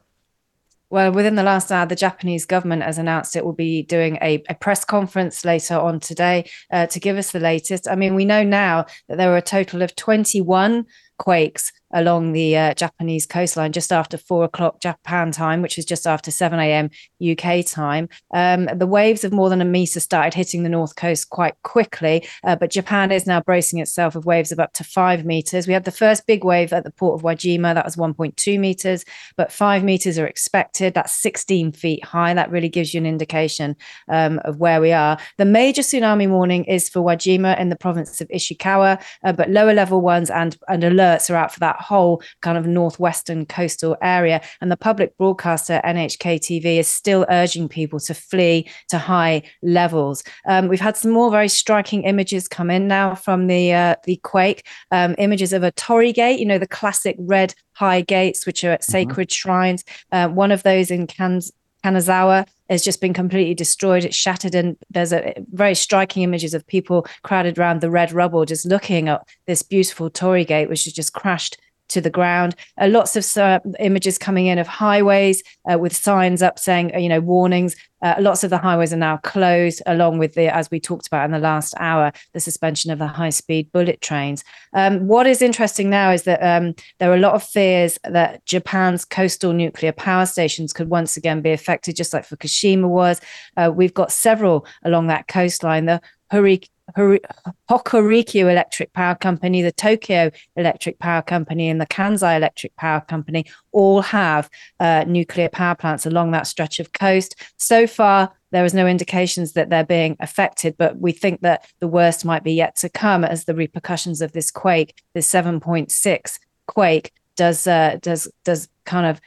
Well, 0.88 1.10
within 1.10 1.34
the 1.34 1.42
last 1.42 1.72
hour, 1.72 1.84
the 1.84 1.96
Japanese 1.96 2.46
government 2.46 2.84
has 2.84 2.96
announced 2.96 3.34
it 3.34 3.44
will 3.44 3.52
be 3.52 3.82
doing 3.82 4.18
a, 4.22 4.42
a 4.48 4.54
press 4.54 4.84
conference 4.84 5.44
later 5.44 5.74
on 5.74 5.98
today 5.98 6.48
uh, 6.70 6.86
to 6.86 7.00
give 7.00 7.16
us 7.16 7.32
the 7.32 7.40
latest. 7.40 7.88
I 7.88 7.96
mean, 7.96 8.14
we 8.14 8.24
know 8.24 8.44
now 8.44 8.86
that 9.08 9.18
there 9.18 9.30
were 9.30 9.36
a 9.36 9.42
total 9.42 9.82
of 9.82 9.96
21 9.96 10.86
quakes 11.18 11.72
along 11.92 12.32
the 12.32 12.56
uh, 12.56 12.74
Japanese 12.74 13.26
coastline 13.26 13.72
just 13.72 13.92
after 13.92 14.18
four 14.18 14.44
o'clock 14.44 14.80
Japan 14.80 15.30
time, 15.30 15.62
which 15.62 15.78
is 15.78 15.84
just 15.84 16.06
after 16.06 16.30
7 16.30 16.58
a.m. 16.58 16.90
UK 17.24 17.64
time. 17.64 18.08
Um, 18.34 18.68
the 18.74 18.86
waves 18.86 19.24
of 19.24 19.32
more 19.32 19.48
than 19.48 19.60
a 19.60 19.64
meter 19.64 20.00
started 20.00 20.34
hitting 20.34 20.62
the 20.62 20.68
north 20.68 20.96
coast 20.96 21.30
quite 21.30 21.54
quickly, 21.62 22.26
uh, 22.44 22.56
but 22.56 22.70
Japan 22.70 23.12
is 23.12 23.26
now 23.26 23.40
bracing 23.40 23.78
itself 23.78 24.14
with 24.14 24.26
waves 24.26 24.52
of 24.52 24.60
up 24.60 24.72
to 24.74 24.84
five 24.84 25.24
meters. 25.24 25.66
We 25.66 25.72
had 25.72 25.84
the 25.84 25.90
first 25.90 26.26
big 26.26 26.44
wave 26.44 26.72
at 26.72 26.84
the 26.84 26.90
port 26.90 27.18
of 27.18 27.24
Wajima, 27.24 27.74
that 27.74 27.84
was 27.84 27.96
1.2 27.96 28.58
meters, 28.58 29.04
but 29.36 29.52
five 29.52 29.84
meters 29.84 30.18
are 30.18 30.26
expected. 30.26 30.94
That's 30.94 31.12
16 31.12 31.72
feet 31.72 32.04
high. 32.04 32.34
That 32.34 32.50
really 32.50 32.68
gives 32.68 32.94
you 32.94 32.98
an 32.98 33.06
indication 33.06 33.76
um, 34.08 34.40
of 34.44 34.58
where 34.58 34.80
we 34.80 34.92
are. 34.92 35.18
The 35.38 35.44
major 35.44 35.82
tsunami 35.82 36.28
warning 36.28 36.64
is 36.64 36.88
for 36.88 37.00
Wajima 37.00 37.58
in 37.58 37.68
the 37.68 37.76
province 37.76 38.20
of 38.20 38.28
Ishikawa, 38.28 39.02
uh, 39.24 39.32
but 39.32 39.50
lower 39.50 39.72
level 39.72 40.00
ones 40.00 40.30
and, 40.30 40.56
and 40.68 40.82
alerts 40.82 41.30
are 41.30 41.36
out 41.36 41.52
for 41.52 41.60
that 41.60 41.80
whole 41.86 42.22
kind 42.40 42.58
of 42.58 42.66
northwestern 42.66 43.46
coastal 43.46 43.96
area. 44.02 44.40
And 44.60 44.70
the 44.70 44.76
public 44.76 45.16
broadcaster 45.16 45.80
NHK 45.84 46.40
TV 46.40 46.78
is 46.78 46.88
still 46.88 47.26
urging 47.30 47.68
people 47.68 48.00
to 48.00 48.14
flee 48.14 48.68
to 48.88 48.98
high 48.98 49.42
levels. 49.62 50.22
Um, 50.46 50.68
we've 50.68 50.80
had 50.80 50.96
some 50.96 51.10
more 51.10 51.30
very 51.30 51.48
striking 51.48 52.02
images 52.02 52.48
come 52.48 52.70
in 52.70 52.88
now 52.88 53.14
from 53.14 53.46
the 53.46 53.72
uh, 53.72 53.96
the 54.04 54.16
quake. 54.16 54.66
Um, 54.90 55.14
images 55.18 55.52
of 55.52 55.62
a 55.62 55.72
torii 55.72 56.12
gate, 56.12 56.40
you 56.40 56.46
know, 56.46 56.58
the 56.58 56.66
classic 56.66 57.16
red 57.18 57.54
high 57.72 58.00
gates, 58.00 58.46
which 58.46 58.64
are 58.64 58.72
at 58.72 58.80
mm-hmm. 58.80 58.92
sacred 58.92 59.30
shrines. 59.30 59.84
Uh, 60.12 60.28
one 60.28 60.50
of 60.50 60.62
those 60.62 60.90
in 60.90 61.06
Kanazawa 61.06 62.46
has 62.68 62.82
just 62.82 63.00
been 63.00 63.14
completely 63.14 63.54
destroyed. 63.54 64.04
It's 64.04 64.16
shattered, 64.16 64.54
and 64.54 64.76
there's 64.90 65.12
a 65.12 65.34
very 65.52 65.74
striking 65.74 66.22
images 66.22 66.54
of 66.54 66.66
people 66.66 67.06
crowded 67.22 67.58
around 67.58 67.80
the 67.80 67.90
red 67.90 68.12
rubble, 68.12 68.44
just 68.44 68.66
looking 68.66 69.08
at 69.08 69.26
this 69.46 69.62
beautiful 69.62 70.10
torii 70.10 70.44
gate, 70.44 70.68
which 70.68 70.84
has 70.84 70.92
just 70.92 71.12
crashed 71.12 71.58
to 71.88 72.00
the 72.00 72.10
ground. 72.10 72.54
Uh, 72.80 72.88
lots 72.88 73.16
of 73.16 73.36
uh, 73.36 73.60
images 73.78 74.18
coming 74.18 74.46
in 74.46 74.58
of 74.58 74.66
highways 74.66 75.42
uh, 75.70 75.78
with 75.78 75.94
signs 75.94 76.42
up 76.42 76.58
saying, 76.58 76.94
uh, 76.94 76.98
you 76.98 77.08
know, 77.08 77.20
warnings. 77.20 77.76
Uh, 78.02 78.14
lots 78.20 78.44
of 78.44 78.50
the 78.50 78.58
highways 78.58 78.92
are 78.92 78.98
now 78.98 79.16
closed, 79.18 79.82
along 79.86 80.18
with 80.18 80.34
the, 80.34 80.54
as 80.54 80.70
we 80.70 80.78
talked 80.78 81.06
about 81.06 81.24
in 81.24 81.30
the 81.30 81.38
last 81.38 81.74
hour, 81.78 82.12
the 82.34 82.40
suspension 82.40 82.90
of 82.90 82.98
the 82.98 83.06
high 83.06 83.30
speed 83.30 83.70
bullet 83.72 84.00
trains. 84.00 84.44
Um, 84.74 85.06
what 85.06 85.26
is 85.26 85.40
interesting 85.40 85.88
now 85.88 86.12
is 86.12 86.24
that 86.24 86.40
um, 86.42 86.74
there 86.98 87.10
are 87.10 87.16
a 87.16 87.20
lot 87.20 87.34
of 87.34 87.42
fears 87.42 87.98
that 88.04 88.44
Japan's 88.44 89.04
coastal 89.04 89.52
nuclear 89.54 89.92
power 89.92 90.26
stations 90.26 90.72
could 90.72 90.90
once 90.90 91.16
again 91.16 91.40
be 91.40 91.52
affected, 91.52 91.96
just 91.96 92.12
like 92.12 92.28
Fukushima 92.28 92.88
was. 92.88 93.20
Uh, 93.56 93.72
we've 93.74 93.94
got 93.94 94.12
several 94.12 94.66
along 94.84 95.06
that 95.06 95.26
coastline. 95.26 95.86
The 95.86 96.00
Hurricane 96.30 96.68
Hokuriku 96.94 98.50
Electric 98.50 98.92
Power 98.92 99.14
Company, 99.14 99.62
the 99.62 99.72
Tokyo 99.72 100.30
Electric 100.56 100.98
Power 100.98 101.22
Company, 101.22 101.68
and 101.68 101.80
the 101.80 101.86
Kansai 101.86 102.36
Electric 102.36 102.74
Power 102.76 103.00
Company 103.00 103.44
all 103.72 104.02
have 104.02 104.48
uh, 104.80 105.04
nuclear 105.06 105.48
power 105.48 105.74
plants 105.74 106.06
along 106.06 106.30
that 106.30 106.46
stretch 106.46 106.78
of 106.80 106.92
coast. 106.92 107.34
So 107.56 107.86
far, 107.86 108.32
there 108.52 108.64
is 108.64 108.74
no 108.74 108.86
indications 108.86 109.52
that 109.52 109.68
they're 109.68 109.84
being 109.84 110.16
affected, 110.20 110.76
but 110.78 110.98
we 110.98 111.12
think 111.12 111.40
that 111.40 111.66
the 111.80 111.88
worst 111.88 112.24
might 112.24 112.44
be 112.44 112.52
yet 112.52 112.76
to 112.76 112.88
come 112.88 113.24
as 113.24 113.44
the 113.44 113.54
repercussions 113.54 114.22
of 114.22 114.32
this 114.32 114.50
quake, 114.50 115.02
this 115.14 115.30
7.6 115.30 116.38
quake, 116.66 117.12
does 117.36 117.66
uh, 117.66 117.98
does 118.00 118.30
does 118.44 118.68
kind 118.86 119.06
of 119.06 119.20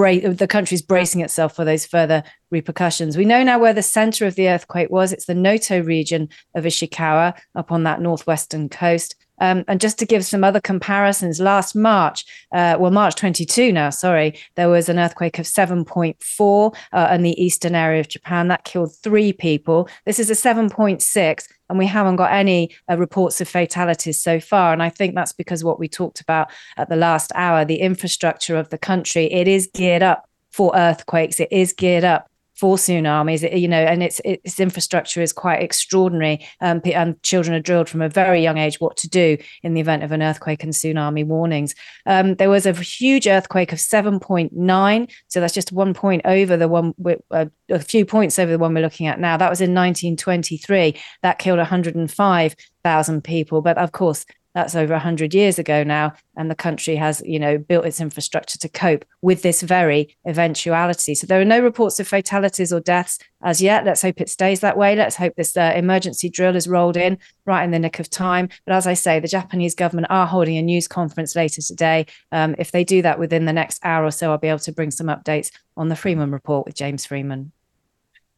bra- 0.00 0.32
the 0.32 0.46
country's 0.48 0.80
bracing 0.80 1.20
itself 1.20 1.54
for 1.54 1.64
those 1.64 1.84
further 1.84 2.22
repercussions. 2.50 3.18
We 3.18 3.26
know 3.26 3.42
now 3.42 3.58
where 3.58 3.74
the 3.74 3.82
center 3.82 4.26
of 4.26 4.34
the 4.34 4.48
earthquake 4.48 4.90
was. 4.90 5.12
It's 5.12 5.26
the 5.26 5.34
Noto 5.34 5.82
region 5.82 6.30
of 6.54 6.64
Ishikawa 6.64 7.38
up 7.54 7.70
on 7.70 7.82
that 7.84 8.00
northwestern 8.00 8.70
coast. 8.70 9.14
Um, 9.40 9.64
and 9.68 9.80
just 9.80 9.98
to 9.98 10.06
give 10.06 10.24
some 10.24 10.44
other 10.44 10.60
comparisons, 10.60 11.40
last 11.40 11.74
March, 11.74 12.24
uh, 12.52 12.76
well, 12.78 12.90
March 12.90 13.16
22 13.16 13.72
now, 13.72 13.90
sorry, 13.90 14.38
there 14.54 14.68
was 14.68 14.88
an 14.88 14.98
earthquake 14.98 15.38
of 15.38 15.46
7.4 15.46 16.74
uh, 16.92 17.08
in 17.12 17.22
the 17.22 17.42
eastern 17.42 17.74
area 17.74 18.00
of 18.00 18.08
Japan. 18.08 18.48
That 18.48 18.64
killed 18.64 18.94
three 18.94 19.32
people. 19.32 19.88
This 20.04 20.18
is 20.18 20.30
a 20.30 20.34
7.6, 20.34 21.48
and 21.68 21.78
we 21.78 21.86
haven't 21.86 22.16
got 22.16 22.32
any 22.32 22.74
uh, 22.90 22.96
reports 22.96 23.40
of 23.40 23.48
fatalities 23.48 24.22
so 24.22 24.40
far. 24.40 24.72
And 24.72 24.82
I 24.82 24.90
think 24.90 25.14
that's 25.14 25.32
because 25.32 25.64
what 25.64 25.78
we 25.78 25.88
talked 25.88 26.20
about 26.20 26.50
at 26.76 26.88
the 26.88 26.96
last 26.96 27.32
hour, 27.34 27.64
the 27.64 27.80
infrastructure 27.80 28.56
of 28.56 28.68
the 28.70 28.78
country, 28.78 29.24
it 29.32 29.48
is 29.48 29.68
geared 29.72 30.02
up 30.02 30.26
for 30.50 30.72
earthquakes. 30.74 31.40
It 31.40 31.48
is 31.50 31.72
geared 31.72 32.04
up 32.04 32.29
for 32.60 32.76
tsunamis, 32.76 33.58
you 33.58 33.66
know, 33.66 33.80
and 33.80 34.02
its 34.02 34.20
its 34.22 34.60
infrastructure 34.60 35.22
is 35.22 35.32
quite 35.32 35.62
extraordinary. 35.62 36.46
Um, 36.60 36.82
and 36.84 37.20
children 37.22 37.56
are 37.56 37.60
drilled 37.60 37.88
from 37.88 38.02
a 38.02 38.08
very 38.10 38.42
young 38.42 38.58
age 38.58 38.78
what 38.80 38.98
to 38.98 39.08
do 39.08 39.38
in 39.62 39.72
the 39.72 39.80
event 39.80 40.02
of 40.02 40.12
an 40.12 40.22
earthquake 40.22 40.62
and 40.62 40.74
tsunami 40.74 41.24
warnings. 41.24 41.74
Um, 42.04 42.34
there 42.34 42.50
was 42.50 42.66
a 42.66 42.74
huge 42.74 43.26
earthquake 43.26 43.72
of 43.72 43.78
7.9, 43.78 45.10
so 45.28 45.40
that's 45.40 45.54
just 45.54 45.72
one 45.72 45.94
point 45.94 46.20
over 46.26 46.58
the 46.58 46.68
one, 46.68 46.92
uh, 47.30 47.46
a 47.70 47.78
few 47.78 48.04
points 48.04 48.38
over 48.38 48.52
the 48.52 48.58
one 48.58 48.74
we're 48.74 48.82
looking 48.82 49.06
at 49.06 49.18
now. 49.18 49.38
That 49.38 49.48
was 49.48 49.62
in 49.62 49.74
1923. 49.74 51.00
That 51.22 51.38
killed 51.38 51.58
105,000 51.58 53.24
people, 53.24 53.62
but 53.62 53.78
of 53.78 53.92
course 53.92 54.26
that's 54.54 54.74
over 54.74 54.94
100 54.94 55.34
years 55.34 55.58
ago 55.58 55.82
now 55.82 56.12
and 56.36 56.50
the 56.50 56.54
country 56.54 56.96
has 56.96 57.22
you 57.24 57.38
know 57.38 57.58
built 57.58 57.84
its 57.84 58.00
infrastructure 58.00 58.58
to 58.58 58.68
cope 58.68 59.04
with 59.22 59.42
this 59.42 59.62
very 59.62 60.16
eventuality. 60.26 61.14
So 61.14 61.26
there 61.26 61.40
are 61.40 61.44
no 61.44 61.60
reports 61.60 62.00
of 62.00 62.08
fatalities 62.08 62.72
or 62.72 62.80
deaths 62.80 63.18
as 63.42 63.60
yet. 63.62 63.84
Let's 63.84 64.02
hope 64.02 64.20
it 64.20 64.28
stays 64.28 64.60
that 64.60 64.76
way. 64.76 64.96
Let's 64.96 65.16
hope 65.16 65.34
this 65.36 65.56
uh, 65.56 65.72
emergency 65.74 66.28
drill 66.28 66.56
is 66.56 66.68
rolled 66.68 66.96
in 66.96 67.18
right 67.46 67.64
in 67.64 67.70
the 67.70 67.78
nick 67.78 67.98
of 67.98 68.10
time. 68.10 68.48
But 68.66 68.74
as 68.74 68.86
i 68.86 68.94
say 68.94 69.20
the 69.20 69.28
japanese 69.28 69.74
government 69.74 70.08
are 70.10 70.26
holding 70.26 70.56
a 70.56 70.62
news 70.62 70.88
conference 70.88 71.36
later 71.36 71.62
today. 71.62 72.06
Um, 72.32 72.54
if 72.58 72.72
they 72.72 72.84
do 72.84 73.02
that 73.02 73.18
within 73.18 73.44
the 73.44 73.52
next 73.52 73.80
hour 73.84 74.04
or 74.04 74.10
so 74.10 74.30
i'll 74.30 74.38
be 74.38 74.48
able 74.48 74.58
to 74.60 74.72
bring 74.72 74.90
some 74.90 75.06
updates 75.06 75.50
on 75.76 75.88
the 75.88 75.96
freeman 75.96 76.30
report 76.30 76.66
with 76.66 76.74
james 76.74 77.06
freeman 77.06 77.52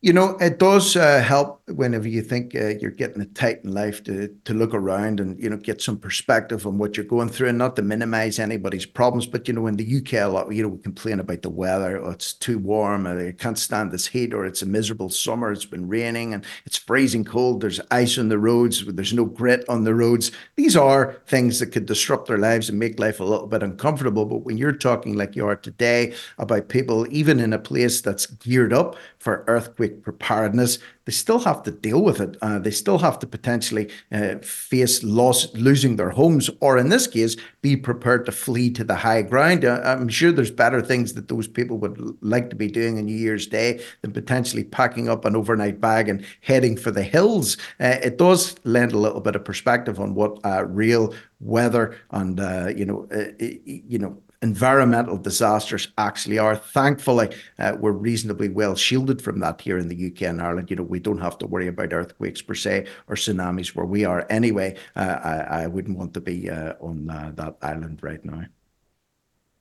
you 0.02 0.12
know, 0.12 0.36
it 0.40 0.58
does 0.58 0.96
uh, 0.96 1.22
help 1.22 1.62
whenever 1.68 2.08
you 2.08 2.22
think 2.22 2.56
uh, 2.56 2.70
you're 2.80 2.90
getting 2.90 3.22
it 3.22 3.36
tight 3.36 3.60
in 3.62 3.72
life 3.72 4.02
to 4.02 4.34
to 4.44 4.52
look 4.52 4.74
around 4.74 5.20
and 5.20 5.40
you 5.40 5.48
know 5.48 5.56
get 5.56 5.80
some 5.80 5.96
perspective 5.96 6.66
on 6.66 6.76
what 6.76 6.96
you're 6.96 7.06
going 7.06 7.28
through, 7.28 7.48
and 7.48 7.58
not 7.58 7.76
to 7.76 7.82
minimise 7.82 8.40
anybody's 8.40 8.84
problems. 8.84 9.28
But 9.28 9.46
you 9.46 9.54
know, 9.54 9.68
in 9.68 9.76
the 9.76 9.98
UK, 9.98 10.14
a 10.14 10.26
lot 10.26 10.52
you 10.52 10.64
know 10.64 10.70
we 10.70 10.82
complain 10.82 11.20
about 11.20 11.42
the 11.42 11.50
weather. 11.50 12.04
Oh, 12.04 12.10
it's 12.10 12.32
too 12.32 12.58
warm. 12.58 13.06
or 13.06 13.28
I 13.28 13.30
can't 13.30 13.56
stand 13.56 13.92
this 13.92 14.08
heat, 14.08 14.34
or 14.34 14.44
it's 14.44 14.62
a 14.62 14.66
miserable 14.66 15.08
summer. 15.08 15.52
It's 15.52 15.64
been 15.64 15.86
raining 15.86 16.34
and 16.34 16.44
it's 16.66 16.76
freezing 16.76 17.24
cold. 17.24 17.60
There's 17.60 17.80
ice 17.92 18.18
on 18.18 18.28
the 18.28 18.38
roads. 18.38 18.84
There's 18.84 19.14
no 19.14 19.24
grit 19.24 19.64
on 19.68 19.84
the 19.84 19.94
roads. 19.94 20.32
These 20.56 20.74
are 20.76 21.22
things 21.28 21.60
that 21.60 21.70
could 21.70 21.86
disrupt 21.86 22.26
their 22.26 22.38
lives 22.38 22.68
and 22.68 22.76
make 22.76 22.98
life 22.98 23.20
a 23.20 23.24
little 23.24 23.46
bit 23.46 23.62
uncomfortable. 23.62 24.24
But 24.26 24.38
when 24.38 24.56
you're 24.56 24.72
talking 24.72 25.14
like 25.16 25.36
you 25.36 25.46
are 25.46 25.54
today 25.54 26.14
about 26.38 26.68
people, 26.68 27.06
even 27.10 27.38
in 27.38 27.52
a 27.52 27.58
place 27.60 28.00
that's 28.00 28.26
geared 28.26 28.72
up 28.72 28.96
for 29.20 29.44
earthquake 29.46 29.91
preparedness. 29.92 30.78
They 31.04 31.12
still 31.12 31.40
have 31.40 31.62
to 31.64 31.70
deal 31.70 32.02
with 32.02 32.20
it. 32.20 32.36
Uh, 32.42 32.58
they 32.58 32.70
still 32.70 32.98
have 32.98 33.18
to 33.20 33.26
potentially 33.26 33.90
uh, 34.12 34.36
face 34.38 35.02
loss, 35.02 35.52
losing 35.54 35.96
their 35.96 36.10
homes, 36.10 36.48
or 36.60 36.78
in 36.78 36.88
this 36.90 37.06
case, 37.06 37.36
be 37.60 37.76
prepared 37.76 38.24
to 38.26 38.32
flee 38.32 38.70
to 38.70 38.84
the 38.84 38.94
high 38.94 39.22
ground. 39.22 39.64
Uh, 39.64 39.80
I'm 39.84 40.08
sure 40.08 40.32
there's 40.32 40.50
better 40.50 40.80
things 40.80 41.14
that 41.14 41.28
those 41.28 41.48
people 41.48 41.78
would 41.78 42.16
like 42.22 42.50
to 42.50 42.56
be 42.56 42.68
doing 42.68 42.98
on 42.98 43.06
New 43.06 43.16
Year's 43.16 43.46
Day 43.46 43.82
than 44.02 44.12
potentially 44.12 44.64
packing 44.64 45.08
up 45.08 45.24
an 45.24 45.34
overnight 45.34 45.80
bag 45.80 46.08
and 46.08 46.24
heading 46.40 46.76
for 46.76 46.90
the 46.90 47.02
hills. 47.02 47.56
Uh, 47.80 47.98
it 48.02 48.18
does 48.18 48.54
lend 48.64 48.92
a 48.92 48.98
little 48.98 49.20
bit 49.20 49.36
of 49.36 49.44
perspective 49.44 49.98
on 49.98 50.14
what 50.14 50.38
uh, 50.44 50.64
real 50.66 51.14
weather 51.40 51.98
and 52.12 52.38
uh, 52.38 52.68
you 52.76 52.86
know 52.86 53.08
you 53.40 53.98
know 53.98 54.16
environmental 54.42 55.16
disasters 55.16 55.88
actually 55.96 56.38
are. 56.38 56.56
Thankfully, 56.56 57.34
uh, 57.58 57.76
we're 57.78 57.92
reasonably 57.92 58.48
well 58.48 58.74
shielded 58.74 59.22
from 59.22 59.40
that 59.40 59.60
here 59.60 59.78
in 59.78 59.88
the 59.88 60.06
UK 60.08 60.22
and 60.22 60.42
Ireland. 60.42 60.70
You 60.70 60.76
know, 60.76 60.82
we 60.82 61.00
don't 61.00 61.20
have 61.20 61.38
to 61.38 61.46
worry 61.46 61.68
about 61.68 61.92
earthquakes 61.92 62.42
per 62.42 62.54
se 62.54 62.86
or 63.08 63.14
tsunamis 63.14 63.74
where 63.74 63.86
we 63.86 64.04
are 64.04 64.26
anyway. 64.28 64.76
Uh, 64.96 65.18
I, 65.22 65.62
I, 65.62 65.66
wouldn't 65.68 65.96
want 65.96 66.12
to 66.14 66.20
be 66.20 66.50
uh, 66.50 66.74
on 66.80 67.08
uh, 67.08 67.32
that 67.36 67.56
island 67.62 68.00
right 68.02 68.24
now. 68.24 68.44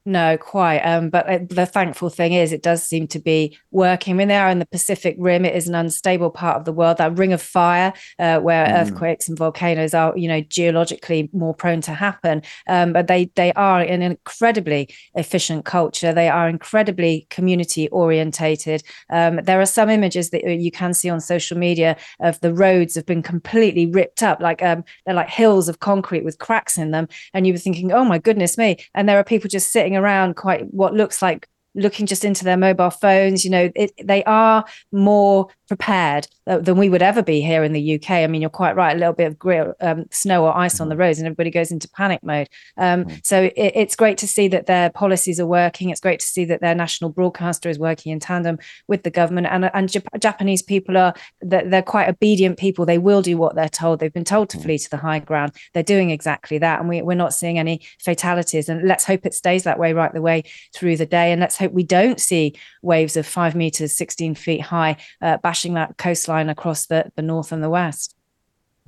No, 0.03 0.35
quite. 0.35 0.79
Um, 0.79 1.11
but 1.11 1.29
uh, 1.29 1.39
the 1.47 1.67
thankful 1.67 2.09
thing 2.09 2.33
is, 2.33 2.51
it 2.51 2.63
does 2.63 2.81
seem 2.81 3.05
to 3.09 3.19
be 3.19 3.55
working. 3.69 4.15
I 4.15 4.17
mean, 4.17 4.29
they 4.29 4.37
are 4.37 4.49
in 4.49 4.57
the 4.57 4.65
Pacific 4.65 5.15
Rim. 5.19 5.45
It 5.45 5.55
is 5.55 5.67
an 5.67 5.75
unstable 5.75 6.31
part 6.31 6.57
of 6.57 6.65
the 6.65 6.73
world, 6.73 6.97
that 6.97 7.15
ring 7.19 7.33
of 7.33 7.41
fire, 7.41 7.93
uh, 8.17 8.39
where 8.39 8.65
mm. 8.65 8.81
earthquakes 8.81 9.29
and 9.29 9.37
volcanoes 9.37 9.93
are, 9.93 10.17
you 10.17 10.27
know, 10.27 10.41
geologically 10.41 11.29
more 11.33 11.53
prone 11.53 11.81
to 11.81 11.93
happen. 11.93 12.41
Um, 12.67 12.93
but 12.93 13.05
they 13.05 13.25
they 13.35 13.53
are 13.53 13.81
an 13.81 14.01
incredibly 14.01 14.89
efficient 15.13 15.65
culture. 15.65 16.11
They 16.11 16.29
are 16.29 16.49
incredibly 16.49 17.27
community 17.29 17.87
orientated. 17.89 18.81
Um, 19.11 19.41
there 19.43 19.61
are 19.61 19.67
some 19.67 19.91
images 19.91 20.31
that 20.31 20.43
you 20.43 20.71
can 20.71 20.95
see 20.95 21.11
on 21.11 21.21
social 21.21 21.59
media 21.59 21.95
of 22.19 22.39
the 22.39 22.55
roads 22.55 22.95
have 22.95 23.05
been 23.05 23.21
completely 23.21 23.85
ripped 23.85 24.23
up, 24.23 24.41
like 24.41 24.63
um, 24.63 24.83
they're 25.05 25.13
like 25.13 25.29
hills 25.29 25.69
of 25.69 25.79
concrete 25.79 26.23
with 26.23 26.39
cracks 26.39 26.79
in 26.79 26.89
them, 26.89 27.07
and 27.35 27.45
you 27.45 27.53
were 27.53 27.59
thinking, 27.59 27.91
oh 27.91 28.03
my 28.03 28.17
goodness 28.17 28.57
me! 28.57 28.77
And 28.95 29.07
there 29.07 29.19
are 29.19 29.23
people 29.23 29.47
just 29.47 29.71
sitting 29.71 29.90
around 29.95 30.35
quite 30.35 30.71
what 30.73 30.93
looks 30.93 31.21
like 31.21 31.47
looking 31.75 32.05
just 32.05 32.25
into 32.25 32.43
their 32.43 32.57
mobile 32.57 32.89
phones 32.89 33.43
you 33.43 33.51
know 33.51 33.71
it, 33.75 33.91
they 34.03 34.23
are 34.25 34.65
more 34.91 35.47
prepared 35.71 36.27
uh, 36.47 36.57
than 36.57 36.75
we 36.75 36.89
would 36.89 37.01
ever 37.01 37.23
be 37.23 37.39
here 37.39 37.63
in 37.63 37.71
the 37.71 37.95
UK. 37.95 38.11
I 38.11 38.27
mean, 38.27 38.41
you're 38.41 38.49
quite 38.49 38.75
right. 38.75 38.93
A 38.93 38.99
little 38.99 39.13
bit 39.13 39.27
of 39.27 39.39
grill, 39.39 39.73
um, 39.79 40.03
snow 40.11 40.43
or 40.43 40.57
ice 40.57 40.81
on 40.81 40.89
the 40.89 40.95
mm-hmm. 40.95 41.03
roads, 41.03 41.17
and 41.19 41.27
everybody 41.27 41.49
goes 41.49 41.71
into 41.71 41.87
panic 41.87 42.21
mode. 42.23 42.49
Um, 42.75 43.05
mm. 43.05 43.25
So 43.25 43.43
it, 43.43 43.53
it's 43.55 43.95
great 43.95 44.17
to 44.17 44.27
see 44.27 44.49
that 44.49 44.65
their 44.65 44.89
policies 44.89 45.39
are 45.39 45.45
working. 45.45 45.89
It's 45.89 46.01
great 46.01 46.19
to 46.19 46.25
see 46.25 46.43
that 46.43 46.59
their 46.59 46.75
national 46.75 47.11
broadcaster 47.11 47.69
is 47.69 47.79
working 47.79 48.11
in 48.11 48.19
tandem 48.19 48.59
with 48.89 49.03
the 49.03 49.09
government. 49.09 49.47
And 49.49 49.71
and 49.73 49.87
Jap- 49.87 50.19
Japanese 50.19 50.61
people 50.61 50.97
are 50.97 51.13
they're, 51.39 51.63
they're, 51.65 51.81
quite 51.81 52.09
obedient 52.09 52.59
people. 52.59 52.85
They 52.85 52.97
will 52.97 53.21
do 53.21 53.37
what 53.37 53.55
they're 53.55 53.69
told. 53.69 54.01
They've 54.01 54.11
been 54.11 54.25
told 54.25 54.49
to 54.49 54.57
mm. 54.57 54.63
flee 54.63 54.77
to 54.77 54.89
the 54.89 54.97
high 54.97 55.19
ground. 55.19 55.53
They're 55.73 55.83
doing 55.83 56.09
exactly 56.09 56.57
that, 56.57 56.81
and 56.81 56.89
we, 56.89 57.01
we're 57.01 57.13
not 57.13 57.33
seeing 57.33 57.59
any 57.59 57.79
fatalities. 57.97 58.67
And 58.67 58.85
let's 58.85 59.05
hope 59.05 59.25
it 59.25 59.33
stays 59.33 59.63
that 59.63 59.79
way 59.79 59.93
right 59.93 60.11
the 60.11 60.21
way 60.21 60.43
through 60.75 60.97
the 60.97 61.05
day. 61.05 61.31
And 61.31 61.39
let's 61.39 61.57
hope 61.61 61.71
we 61.71 61.83
don't 61.83 62.19
see 62.19 62.55
waves 62.81 63.15
of 63.15 63.25
five 63.25 63.55
meters, 63.55 63.95
16 63.95 64.35
feet 64.35 64.61
high, 64.61 64.97
uh, 65.21 65.37
bashing 65.37 65.75
that 65.75 65.97
coastline 65.97 66.49
across 66.49 66.87
the, 66.87 67.11
the 67.15 67.21
north 67.21 67.51
and 67.51 67.63
the 67.63 67.69
west. 67.69 68.15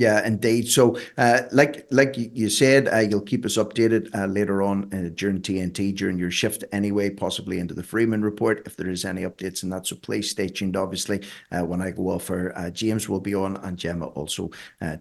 Yeah, 0.04 0.28
indeed. 0.28 0.68
So, 0.68 0.98
uh, 1.18 1.44
like 1.54 1.88
like 1.90 2.18
you 2.18 2.50
said, 2.50 2.90
uh, 2.94 2.98
you'll 2.98 3.22
keep 3.22 3.46
us 3.46 3.56
updated 3.56 4.14
uh, 4.14 4.26
later 4.26 4.62
on 4.62 4.94
uh, 4.94 5.12
during 5.16 5.42
TNT 5.42 5.96
during 5.96 6.18
your 6.18 6.30
shift 6.30 6.66
anyway, 6.74 7.10
possibly 7.10 7.60
into 7.60 7.74
the 7.74 7.84
Freeman 7.84 8.22
report 8.22 8.64
if 8.66 8.76
there 8.76 8.90
is 8.90 9.06
any 9.06 9.22
updates 9.22 9.64
in 9.64 9.70
that. 9.70 9.88
So 9.88 9.96
please 9.96 10.30
stay 10.30 10.50
tuned. 10.50 10.76
Obviously, 10.76 11.24
uh, 11.54 11.62
when 11.62 11.82
I 11.82 11.92
go 11.92 12.10
off 12.10 12.24
for 12.24 12.52
uh, 12.58 12.70
James 12.70 13.08
will 13.08 13.22
be 13.22 13.34
on, 13.34 13.56
and 13.64 13.78
Gemma 13.78 14.08
also 14.08 14.52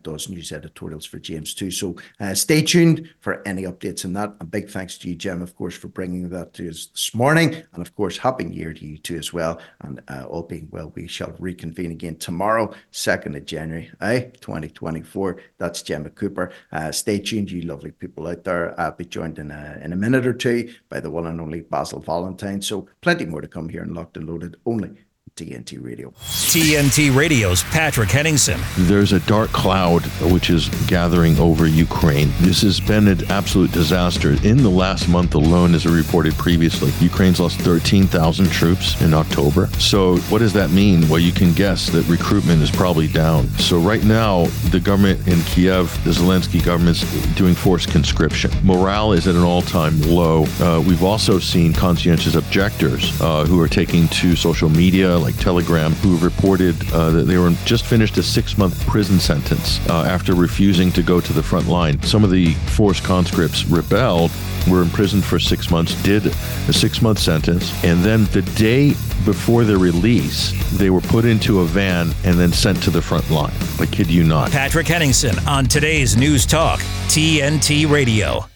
does 0.02 0.28
news 0.28 0.52
editorials 0.52 1.04
for 1.04 1.18
James 1.18 1.52
too. 1.52 1.72
So 1.72 1.96
stay 2.34 2.62
tuned 2.62 3.12
for 3.18 3.42
any 3.44 3.64
updates 3.64 4.04
in 4.04 4.12
that. 4.12 4.36
A 4.40 4.44
big 4.44 4.70
thanks 4.70 4.98
to 4.98 5.08
you, 5.08 5.16
Gemma, 5.16 5.42
of 5.42 5.56
course, 5.56 5.74
for 5.74 5.88
bringing 5.88 6.28
that 6.28 6.54
to 6.54 6.70
us 6.70 6.86
this 6.86 7.12
morning, 7.12 7.56
and 7.72 7.82
of 7.84 7.92
course, 7.96 8.16
happy 8.16 8.44
New 8.44 8.56
Year 8.56 8.72
to 8.72 8.86
you 8.86 8.98
too 8.98 9.16
as 9.16 9.32
well. 9.32 9.60
And 9.80 10.00
all 10.30 10.42
being 10.42 10.68
well, 10.70 10.92
we 10.94 11.08
shall 11.08 11.34
reconvene 11.40 11.90
again 11.90 12.18
tomorrow, 12.18 12.72
second 12.92 13.34
of 13.34 13.46
January, 13.46 13.90
eh, 14.00 14.30
2020. 14.40 14.91
2024. 15.00 15.40
That's 15.58 15.82
Gemma 15.82 16.10
Cooper. 16.10 16.52
Uh, 16.70 16.92
stay 16.92 17.18
tuned, 17.18 17.50
you 17.50 17.62
lovely 17.62 17.90
people 17.90 18.26
out 18.26 18.44
there. 18.44 18.78
I'll 18.78 18.92
be 18.92 19.04
joined 19.04 19.38
in 19.38 19.50
a, 19.50 19.80
in 19.82 19.92
a 19.92 19.96
minute 19.96 20.26
or 20.26 20.34
two 20.34 20.72
by 20.88 21.00
the 21.00 21.10
one 21.10 21.26
and 21.26 21.40
only 21.40 21.60
Basil 21.60 22.00
Valentine. 22.00 22.62
So 22.62 22.88
plenty 23.00 23.24
more 23.24 23.40
to 23.40 23.48
come 23.48 23.68
here 23.68 23.82
in 23.82 23.94
Locked 23.94 24.16
and 24.16 24.28
Loaded 24.28 24.56
only 24.66 24.90
TNT 25.34 25.82
Radio. 25.82 26.10
TNT 26.10 27.14
Radio's 27.14 27.62
Patrick 27.64 28.10
Henningsen. 28.10 28.60
There's 28.76 29.12
a 29.12 29.20
dark 29.20 29.50
cloud 29.50 30.04
which 30.30 30.50
is 30.50 30.68
gathering 30.86 31.38
over 31.38 31.66
Ukraine. 31.66 32.30
This 32.40 32.60
has 32.60 32.80
been 32.80 33.08
an 33.08 33.24
absolute 33.30 33.72
disaster. 33.72 34.32
In 34.44 34.62
the 34.62 34.68
last 34.68 35.08
month 35.08 35.34
alone, 35.34 35.74
as 35.74 35.86
I 35.86 35.90
reported 35.90 36.34
previously, 36.34 36.92
Ukraine's 37.00 37.40
lost 37.40 37.58
13,000 37.60 38.50
troops 38.50 39.00
in 39.00 39.14
October. 39.14 39.68
So, 39.78 40.18
what 40.28 40.40
does 40.40 40.52
that 40.52 40.70
mean? 40.70 41.08
Well, 41.08 41.18
you 41.18 41.32
can 41.32 41.54
guess 41.54 41.88
that 41.90 42.06
recruitment 42.08 42.60
is 42.60 42.70
probably 42.70 43.08
down. 43.08 43.48
So, 43.58 43.78
right 43.78 44.04
now, 44.04 44.44
the 44.70 44.80
government 44.80 45.26
in 45.26 45.40
Kiev, 45.42 45.88
the 46.04 46.10
Zelensky 46.10 46.62
government's 46.62 47.02
doing 47.36 47.54
forced 47.54 47.90
conscription. 47.90 48.50
Morale 48.62 49.12
is 49.12 49.26
at 49.26 49.34
an 49.34 49.42
all 49.42 49.62
time 49.62 49.98
low. 50.02 50.44
Uh, 50.60 50.82
we've 50.86 51.02
also 51.02 51.38
seen 51.38 51.72
conscientious 51.72 52.34
objectors 52.34 53.18
uh, 53.22 53.46
who 53.46 53.58
are 53.60 53.68
taking 53.68 54.08
to 54.08 54.36
social 54.36 54.68
media 54.68 55.21
like 55.22 55.36
Telegram, 55.38 55.92
who 55.92 56.16
reported 56.18 56.76
uh, 56.92 57.10
that 57.10 57.22
they 57.22 57.38
were 57.38 57.50
just 57.64 57.86
finished 57.86 58.18
a 58.18 58.22
six 58.22 58.58
month 58.58 58.86
prison 58.86 59.18
sentence 59.18 59.78
uh, 59.88 60.02
after 60.02 60.34
refusing 60.34 60.92
to 60.92 61.02
go 61.02 61.20
to 61.20 61.32
the 61.32 61.42
front 61.42 61.68
line. 61.68 62.02
Some 62.02 62.24
of 62.24 62.30
the 62.30 62.52
forced 62.76 63.04
conscripts 63.04 63.64
rebelled, 63.64 64.30
were 64.68 64.82
imprisoned 64.82 65.24
for 65.24 65.38
six 65.38 65.70
months, 65.70 66.00
did 66.02 66.26
a 66.26 66.72
six 66.72 67.02
month 67.02 67.18
sentence, 67.18 67.72
and 67.84 68.02
then 68.02 68.24
the 68.26 68.42
day 68.56 68.90
before 69.24 69.64
their 69.64 69.78
release, 69.78 70.52
they 70.76 70.90
were 70.90 71.00
put 71.00 71.24
into 71.24 71.60
a 71.60 71.64
van 71.64 72.12
and 72.24 72.38
then 72.38 72.52
sent 72.52 72.82
to 72.82 72.90
the 72.90 73.02
front 73.02 73.30
line. 73.30 73.54
I 73.78 73.86
kid 73.86 74.10
you 74.10 74.24
not. 74.24 74.50
Patrick 74.50 74.86
Henningsen 74.86 75.38
on 75.46 75.66
today's 75.66 76.16
News 76.16 76.44
Talk, 76.46 76.80
TNT 77.08 77.88
Radio. 77.88 78.46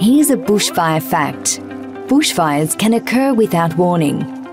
Here's 0.00 0.30
a 0.30 0.36
bushfire 0.36 1.02
fact 1.02 1.60
bushfires 2.08 2.78
can 2.78 2.94
occur 2.94 3.32
without 3.32 3.76
warning. 3.78 4.43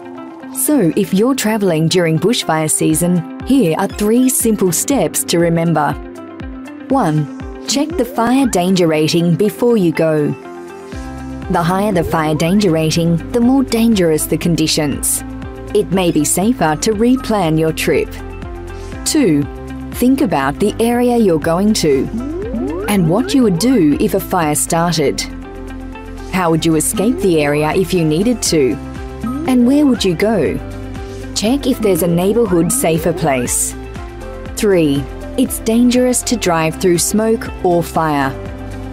So, 0.56 0.92
if 0.98 1.14
you're 1.14 1.34
travelling 1.34 1.88
during 1.88 2.20
bushfire 2.20 2.70
season, 2.70 3.40
here 3.48 3.74
are 3.80 3.88
three 3.88 4.28
simple 4.28 4.74
steps 4.74 5.24
to 5.24 5.40
remember. 5.40 5.94
1. 6.90 7.68
Check 7.68 7.88
the 7.88 8.04
fire 8.04 8.46
danger 8.48 8.88
rating 8.88 9.36
before 9.36 9.78
you 9.78 9.94
go. 9.94 10.28
The 11.52 11.64
higher 11.64 11.94
the 11.94 12.04
fire 12.04 12.36
danger 12.36 12.70
rating, 12.70 13.32
the 13.32 13.40
more 13.40 13.64
dangerous 13.64 14.26
the 14.26 14.38
conditions. 14.38 15.24
It 15.74 15.92
may 15.92 16.12
be 16.12 16.26
safer 16.26 16.76
to 16.82 16.92
replan 16.92 17.58
your 17.58 17.72
trip. 17.72 18.10
2. 19.06 19.44
Think 19.94 20.20
about 20.20 20.60
the 20.60 20.76
area 20.82 21.18
you're 21.18 21.40
going 21.40 21.74
to 21.76 22.08
and 22.90 23.10
what 23.10 23.34
you 23.34 23.44
would 23.44 23.58
do 23.58 23.96
if 24.02 24.16
a 24.16 24.20
fire 24.20 24.56
started. 24.56 25.22
How 26.34 26.52
would 26.52 26.66
you 26.66 26.76
escape 26.76 27.18
the 27.20 27.42
area 27.42 27.72
if 27.72 27.94
you 27.94 28.04
needed 28.04 28.42
to? 28.44 28.91
And 29.48 29.68
where 29.68 29.86
would 29.86 30.04
you 30.04 30.16
go? 30.16 30.56
Check 31.36 31.68
if 31.68 31.80
there's 31.80 32.04
a 32.04 32.08
neighbourhood 32.08 32.72
safer 32.72 33.14
place. 33.14 33.74
3. 34.58 35.04
It's 35.38 35.60
dangerous 35.60 36.22
to 36.24 36.36
drive 36.36 36.76
through 36.76 37.00
smoke 37.00 37.50
or 37.66 37.82
fire. 37.82 38.32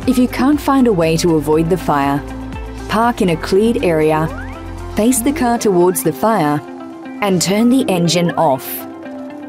If 0.07 0.17
you 0.17 0.28
can't 0.28 0.61
find 0.61 0.87
a 0.87 0.93
way 0.93 1.17
to 1.19 1.37
avoid 1.37 1.69
the 1.69 1.76
fire, 1.76 2.19
park 2.88 3.21
in 3.21 3.31
a 3.31 3.37
cleared 3.37 3.85
area, 3.85 4.26
face 4.97 5.21
the 5.21 5.33
car 5.33 5.59
towards 5.59 6.02
the 6.02 6.12
fire, 6.12 6.61
and 7.23 7.43
turn 7.43 7.69
the 7.69 7.85
engine 7.88 8.31
off. 8.33 8.67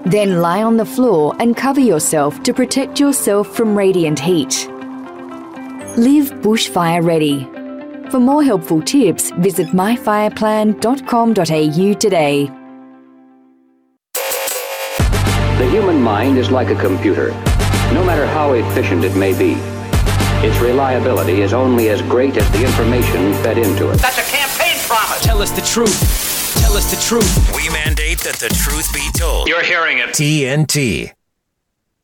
Then 0.06 0.42
lie 0.42 0.64
on 0.64 0.78
the 0.78 0.86
floor 0.86 1.36
and 1.40 1.56
cover 1.56 1.80
yourself 1.80 2.42
to 2.44 2.54
protect 2.54 3.00
yourself 3.00 3.56
from 3.56 3.78
radiant 3.78 4.20
heat. 4.20 4.68
Live 5.98 6.32
bushfire 6.42 7.06
ready. 7.06 7.48
For 8.10 8.20
more 8.20 8.44
helpful 8.44 8.82
tips, 8.82 9.30
visit 9.38 9.68
myfireplan.com.au 9.68 11.94
today. 11.94 12.50
The 15.60 15.70
human 15.70 16.02
mind 16.02 16.40
is 16.40 16.50
like 16.50 16.70
a 16.70 16.76
computer, 16.76 17.30
no 17.94 18.04
matter 18.04 18.26
how 18.26 18.54
efficient 18.54 19.04
it 19.04 19.16
may 19.16 19.38
be. 19.38 19.54
Its 20.42 20.58
reliability 20.60 21.42
is 21.42 21.54
only 21.54 21.90
as 21.90 22.02
great 22.02 22.36
as 22.38 22.50
the 22.52 22.64
information 22.64 23.34
fed 23.44 23.60
into 23.60 23.92
it. 23.92 23.98
That's 23.98 24.18
a 24.18 24.36
campaign 24.36 24.80
promise. 24.88 25.22
Tell 25.22 25.42
us 25.42 25.52
the 25.52 25.62
truth. 25.62 26.00
Tell 26.62 26.78
us 26.78 26.90
the 26.90 26.98
truth. 27.06 27.52
We 27.56 27.70
mandate 27.70 28.20
that 28.20 28.36
the 28.36 28.50
truth 28.50 28.92
be 28.92 29.08
told. 29.20 29.48
You're 29.48 29.64
hearing 29.64 30.00
it. 30.00 30.10
TNT. 30.10 31.12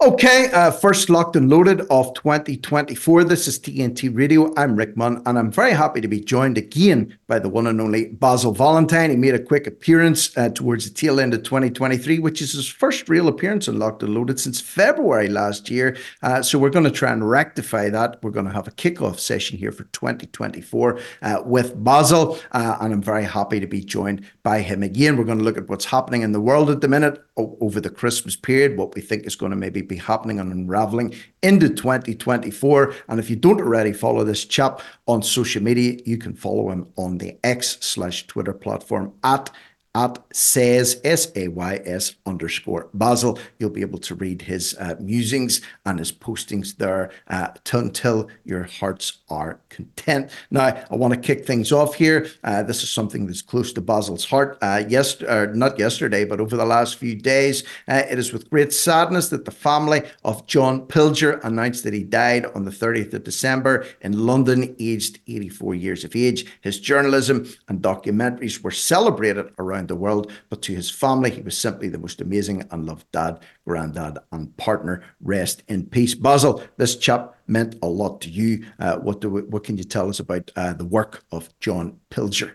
Okay, 0.02 0.52
uh, 0.52 0.72
first 0.72 1.10
locked 1.10 1.38
and 1.38 1.50
loaded 1.50 1.80
of 1.90 2.14
2024. 2.16 3.24
This 3.24 3.48
is 3.48 3.58
TNT 3.58 4.14
Radio. 4.14 4.54
I'm 4.58 4.76
Rick 4.76 4.98
Munn, 4.98 5.22
and 5.26 5.40
I'm 5.40 5.50
very 5.50 5.72
happy 5.72 6.02
to 6.02 6.08
be 6.10 6.20
joined 6.20 6.58
again 6.58 7.18
by 7.28 7.40
the 7.40 7.48
one 7.48 7.66
and 7.66 7.80
only 7.80 8.08
Basil 8.08 8.52
Valentine. 8.52 9.10
He 9.10 9.16
made 9.16 9.36
a 9.36 9.40
quick 9.42 9.68
appearance 9.68 10.38
uh, 10.38 10.50
towards 10.50 10.84
the 10.84 10.94
tail 10.94 11.18
end 11.22 11.34
of 11.34 11.44
2023, 11.44 12.20
which 12.20 12.42
is 12.42 12.52
his 12.52 12.68
first 12.68 13.08
real 13.08 13.30
appearance 13.30 13.70
on 13.70 13.80
Locked 13.80 14.04
and 14.04 14.14
Loaded 14.14 14.38
since 14.38 14.60
February 14.60 15.30
last 15.30 15.70
year. 15.70 15.96
Uh, 16.22 16.42
so 16.42 16.60
we're 16.60 16.70
going 16.70 16.84
to 16.84 16.92
try 16.92 17.14
and 17.14 17.28
rectify 17.28 17.90
that. 17.90 18.22
We're 18.22 18.32
going 18.32 18.48
to 18.48 18.54
have 18.54 18.68
a 18.68 18.72
kickoff 18.72 19.18
session 19.18 19.58
here 19.58 19.72
for 19.72 19.86
2024 19.86 21.00
uh, 21.22 21.42
with 21.46 21.82
Basil, 21.86 22.38
uh, 22.52 22.78
and 22.82 22.94
I'm 22.94 23.02
very 23.02 23.24
happy 23.24 23.62
to 23.62 23.68
be 23.68 23.80
joined 23.80 24.30
by 24.46 24.62
him 24.62 24.84
again. 24.84 25.18
We're 25.18 25.24
going 25.24 25.40
to 25.40 25.44
look 25.44 25.58
at 25.58 25.68
what's 25.68 25.86
happening 25.86 26.22
in 26.22 26.32
the 26.32 26.40
world 26.40 26.70
at 26.70 26.80
the 26.80 26.88
minute 26.88 27.20
over 27.36 27.82
the 27.82 27.90
Christmas 27.90 28.36
period, 28.36 28.78
what 28.78 28.94
we 28.94 29.02
think 29.02 29.26
is 29.26 29.36
going 29.36 29.50
to 29.50 29.56
maybe 29.56 29.82
be 29.82 29.98
happening 29.98 30.40
and 30.40 30.54
unraveling 30.54 31.16
into 31.42 31.68
2024. 31.68 32.94
And 33.10 33.20
if 33.20 33.28
you 33.28 33.36
don't 33.36 33.60
already 33.60 33.92
follow 33.92 34.24
this 34.24 34.46
chap 34.46 34.82
on 35.08 35.24
social 35.24 35.64
media, 35.64 35.98
you 36.06 36.20
can 36.20 36.36
follow 36.36 36.70
him 36.70 36.86
on 36.96 37.18
the 37.18 37.40
X 37.44 37.80
slash 37.82 38.28
Twitter 38.28 38.54
platform 38.54 39.14
at 39.24 39.50
at 39.96 40.20
says 40.32 41.00
S 41.04 41.32
A 41.36 41.48
Y 41.48 41.82
S 41.86 42.16
underscore 42.26 42.90
Basil. 42.94 43.40
You'll 43.58 43.70
be 43.70 43.82
able 43.82 44.00
to 44.00 44.14
read 44.14 44.42
his 44.44 44.76
uh, 44.78 44.96
musings 45.00 45.62
and 45.86 45.98
his 45.98 46.12
postings 46.12 46.76
there 46.76 47.12
uh, 47.30 47.48
until 47.72 48.28
your 48.44 48.64
hearts 48.64 49.20
are 49.30 49.60
content. 49.70 50.30
Now, 50.52 50.84
I 50.92 50.96
want 50.96 51.14
to 51.14 51.20
kick 51.20 51.46
things 51.46 51.72
off 51.72 51.96
here. 51.96 52.28
Uh, 52.44 52.62
this 52.62 52.84
is 52.84 52.90
something 52.90 53.26
that's 53.26 53.42
close 53.42 53.72
to 53.74 53.82
Basil's 53.82 54.26
heart. 54.26 54.58
Uh, 54.62 54.84
yes, 54.88 55.22
uh, 55.24 55.48
not 55.54 55.80
yesterday, 55.80 56.26
but 56.26 56.40
over 56.40 56.58
the 56.58 56.66
last 56.66 56.98
few 56.98 57.16
days, 57.16 57.64
uh, 57.88 58.04
it 58.10 58.20
is 58.20 58.34
with 58.34 58.50
great 58.50 58.74
sadness 58.74 59.30
that 59.30 59.46
the 59.46 59.52
family 59.52 60.04
of 60.26 60.46
John 60.46 60.82
Pilger 60.88 61.42
announced 61.44 61.84
that 61.86 61.94
he 61.94 62.04
died 62.04 62.46
on 62.48 62.66
the 62.66 62.72
30th 62.72 63.14
of 63.14 63.24
December 63.24 63.86
in 64.02 64.26
London, 64.26 64.76
aged 64.78 65.20
84 65.28 65.76
years 65.76 66.04
of 66.04 66.16
age. 66.16 66.46
His 66.62 66.80
journalism 66.80 67.48
and 67.70 67.82
documentaries 67.82 68.62
were 68.62 68.72
celebrated 68.72 69.54
around 69.58 69.85
the 69.88 69.96
world, 69.96 70.32
but 70.50 70.62
to 70.64 70.74
his 70.74 70.90
family, 70.90 71.32
he 71.32 71.42
was 71.42 71.58
simply 71.58 71.90
the 71.90 71.98
most 71.98 72.22
amazing 72.22 72.68
and 72.72 72.86
loved 72.86 73.12
dad, 73.12 73.40
granddad, 73.66 74.20
and 74.32 74.56
partner. 74.58 75.04
Rest 75.22 75.64
in 75.68 75.86
peace. 75.86 76.16
Basil, 76.16 76.64
this 76.78 76.96
chap 76.96 77.36
meant 77.48 77.76
a 77.82 77.88
lot 77.88 78.22
to 78.22 78.30
you. 78.30 78.66
Uh, 78.80 78.98
what 78.98 79.22
do 79.22 79.30
we, 79.30 79.42
what 79.42 79.64
can 79.64 79.78
you 79.78 79.84
tell 79.84 80.10
us 80.10 80.20
about 80.20 80.52
uh, 80.56 80.74
the 80.74 80.86
work 80.86 81.24
of 81.32 81.50
John 81.60 82.00
Pilger? 82.10 82.54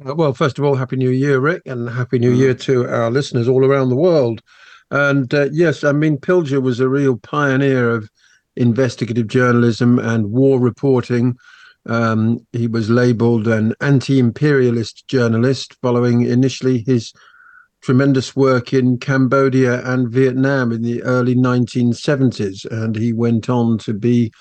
Well, 0.00 0.34
first 0.34 0.58
of 0.58 0.64
all, 0.64 0.74
Happy 0.74 0.96
New 0.96 1.10
Year, 1.10 1.38
Rick, 1.38 1.62
and 1.66 1.88
Happy 1.88 2.18
New 2.18 2.32
Year 2.32 2.54
to 2.54 2.88
our 2.88 3.10
listeners 3.10 3.48
all 3.48 3.64
around 3.64 3.90
the 3.90 3.96
world. 3.96 4.42
And 4.90 5.32
uh, 5.32 5.48
yes, 5.52 5.84
I 5.84 5.92
mean, 5.92 6.18
Pilger 6.18 6.60
was 6.60 6.80
a 6.80 6.88
real 6.88 7.16
pioneer 7.16 7.90
of 7.90 8.10
investigative 8.56 9.28
journalism 9.28 9.98
and 9.98 10.32
war 10.32 10.58
reporting. 10.58 11.36
Um, 11.86 12.46
he 12.52 12.66
was 12.66 12.88
labeled 12.88 13.46
an 13.46 13.74
anti 13.80 14.18
imperialist 14.18 15.06
journalist 15.08 15.76
following 15.82 16.22
initially 16.22 16.84
his 16.86 17.12
tremendous 17.82 18.34
work 18.34 18.72
in 18.72 18.96
Cambodia 18.98 19.84
and 19.84 20.10
Vietnam 20.10 20.72
in 20.72 20.80
the 20.80 21.02
early 21.02 21.34
1970s. 21.34 22.64
And 22.70 22.96
he 22.96 23.12
went 23.12 23.50
on 23.50 23.76
to 23.78 23.92
be 23.92 24.32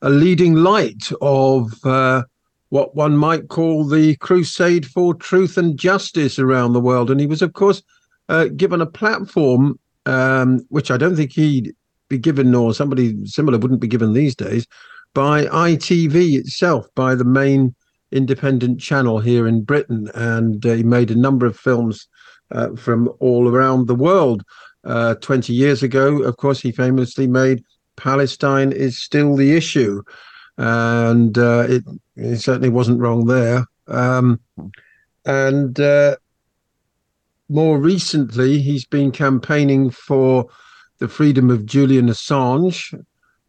a 0.00 0.08
leading 0.08 0.54
light 0.54 1.10
of 1.20 1.72
uh, 1.84 2.22
what 2.70 2.96
one 2.96 3.16
might 3.16 3.48
call 3.48 3.84
the 3.84 4.16
crusade 4.16 4.86
for 4.86 5.14
truth 5.14 5.58
and 5.58 5.78
justice 5.78 6.38
around 6.38 6.72
the 6.72 6.80
world. 6.80 7.10
And 7.10 7.20
he 7.20 7.26
was, 7.26 7.42
of 7.42 7.52
course, 7.52 7.82
uh, 8.30 8.46
given 8.56 8.80
a 8.80 8.86
platform, 8.86 9.78
um, 10.06 10.60
which 10.70 10.90
I 10.90 10.96
don't 10.96 11.16
think 11.16 11.32
he'd 11.32 11.74
be 12.08 12.18
given, 12.18 12.54
or 12.54 12.72
somebody 12.72 13.14
similar 13.26 13.58
wouldn't 13.58 13.80
be 13.80 13.88
given 13.88 14.12
these 14.12 14.34
days, 14.34 14.66
by 15.16 15.46
ITV 15.46 16.38
itself, 16.38 16.86
by 16.94 17.14
the 17.14 17.24
main 17.24 17.74
independent 18.12 18.78
channel 18.78 19.18
here 19.18 19.48
in 19.48 19.64
Britain. 19.64 20.10
And 20.14 20.64
uh, 20.66 20.74
he 20.74 20.82
made 20.82 21.10
a 21.10 21.16
number 21.16 21.46
of 21.46 21.58
films 21.58 22.06
uh, 22.50 22.76
from 22.76 23.10
all 23.18 23.48
around 23.48 23.86
the 23.86 23.94
world. 23.94 24.44
Uh, 24.84 25.14
20 25.14 25.54
years 25.54 25.82
ago, 25.82 26.22
of 26.22 26.36
course, 26.36 26.60
he 26.60 26.70
famously 26.70 27.26
made 27.26 27.64
Palestine 27.96 28.72
is 28.72 28.98
Still 28.98 29.36
the 29.36 29.56
Issue. 29.56 30.02
And 30.58 31.38
uh, 31.38 31.64
it, 31.66 31.84
it 32.16 32.36
certainly 32.36 32.68
wasn't 32.68 33.00
wrong 33.00 33.24
there. 33.24 33.64
Um, 33.88 34.38
and 35.24 35.80
uh, 35.80 36.16
more 37.48 37.78
recently, 37.78 38.58
he's 38.58 38.84
been 38.84 39.12
campaigning 39.12 39.88
for 39.88 40.44
the 40.98 41.08
freedom 41.08 41.48
of 41.48 41.64
Julian 41.64 42.08
Assange, 42.08 42.92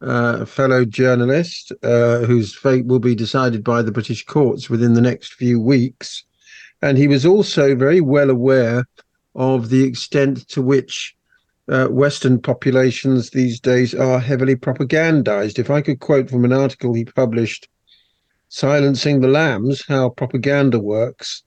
uh, 0.01 0.37
a 0.41 0.45
fellow 0.45 0.85
journalist 0.85 1.71
uh, 1.83 2.19
whose 2.19 2.55
fate 2.55 2.85
will 2.85 2.99
be 2.99 3.15
decided 3.15 3.63
by 3.63 3.81
the 3.81 3.91
British 3.91 4.25
courts 4.25 4.69
within 4.69 4.93
the 4.93 5.01
next 5.01 5.33
few 5.33 5.59
weeks. 5.59 6.23
And 6.81 6.97
he 6.97 7.07
was 7.07 7.25
also 7.25 7.75
very 7.75 8.01
well 8.01 8.29
aware 8.29 8.85
of 9.35 9.69
the 9.69 9.83
extent 9.83 10.47
to 10.49 10.61
which 10.61 11.15
uh, 11.69 11.87
Western 11.87 12.39
populations 12.39 13.31
these 13.31 13.59
days 13.59 13.93
are 13.93 14.19
heavily 14.19 14.55
propagandized. 14.55 15.59
If 15.59 15.69
I 15.69 15.81
could 15.81 15.99
quote 15.99 16.29
from 16.29 16.45
an 16.45 16.53
article 16.53 16.93
he 16.93 17.05
published, 17.05 17.67
Silencing 18.49 19.19
the 19.19 19.27
Lambs 19.27 19.83
How 19.87 20.09
Propaganda 20.09 20.79
Works, 20.79 21.43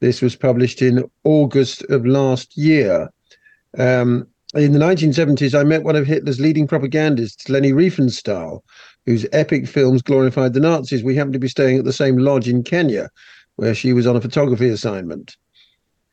this 0.00 0.20
was 0.20 0.34
published 0.34 0.82
in 0.82 1.08
August 1.22 1.82
of 1.84 2.04
last 2.04 2.56
year. 2.56 3.08
Um, 3.78 4.26
in 4.54 4.72
the 4.72 4.78
1970s, 4.80 5.58
I 5.58 5.62
met 5.62 5.84
one 5.84 5.94
of 5.94 6.06
Hitler's 6.06 6.40
leading 6.40 6.66
propagandists, 6.66 7.48
Leni 7.48 7.72
Riefenstahl, 7.72 8.60
whose 9.06 9.26
epic 9.32 9.68
films 9.68 10.02
glorified 10.02 10.54
the 10.54 10.60
Nazis. 10.60 11.04
We 11.04 11.14
happened 11.14 11.34
to 11.34 11.38
be 11.38 11.48
staying 11.48 11.78
at 11.78 11.84
the 11.84 11.92
same 11.92 12.16
lodge 12.16 12.48
in 12.48 12.64
Kenya, 12.64 13.10
where 13.56 13.74
she 13.74 13.92
was 13.92 14.06
on 14.08 14.16
a 14.16 14.20
photography 14.20 14.68
assignment. 14.68 15.36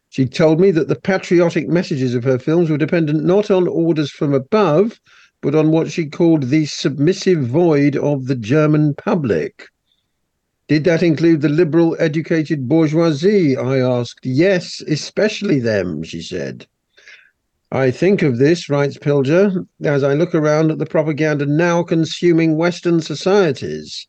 She 0.09 0.25
told 0.25 0.59
me 0.59 0.71
that 0.71 0.87
the 0.87 0.95
patriotic 0.95 1.67
messages 1.67 2.13
of 2.13 2.23
her 2.23 2.37
films 2.37 2.69
were 2.69 2.77
dependent 2.77 3.23
not 3.23 3.49
on 3.49 3.67
orders 3.67 4.11
from 4.11 4.33
above, 4.33 4.99
but 5.41 5.55
on 5.55 5.71
what 5.71 5.91
she 5.91 6.05
called 6.05 6.43
the 6.43 6.65
submissive 6.65 7.39
void 7.39 7.95
of 7.95 8.27
the 8.27 8.35
German 8.35 8.93
public. 8.93 9.67
Did 10.67 10.83
that 10.83 11.01
include 11.01 11.41
the 11.41 11.49
liberal 11.49 11.95
educated 11.99 12.67
bourgeoisie? 12.67 13.57
I 13.57 13.79
asked. 13.79 14.25
Yes, 14.25 14.81
especially 14.87 15.59
them, 15.59 16.03
she 16.03 16.21
said. 16.21 16.67
I 17.71 17.91
think 17.91 18.21
of 18.21 18.37
this, 18.37 18.69
writes 18.69 18.97
Pilger, 18.97 19.67
as 19.83 20.01
I 20.01 20.13
look 20.13 20.33
around 20.33 20.71
at 20.71 20.77
the 20.77 20.85
propaganda 20.85 21.45
now 21.45 21.83
consuming 21.83 22.55
Western 22.55 23.01
societies. 23.01 24.07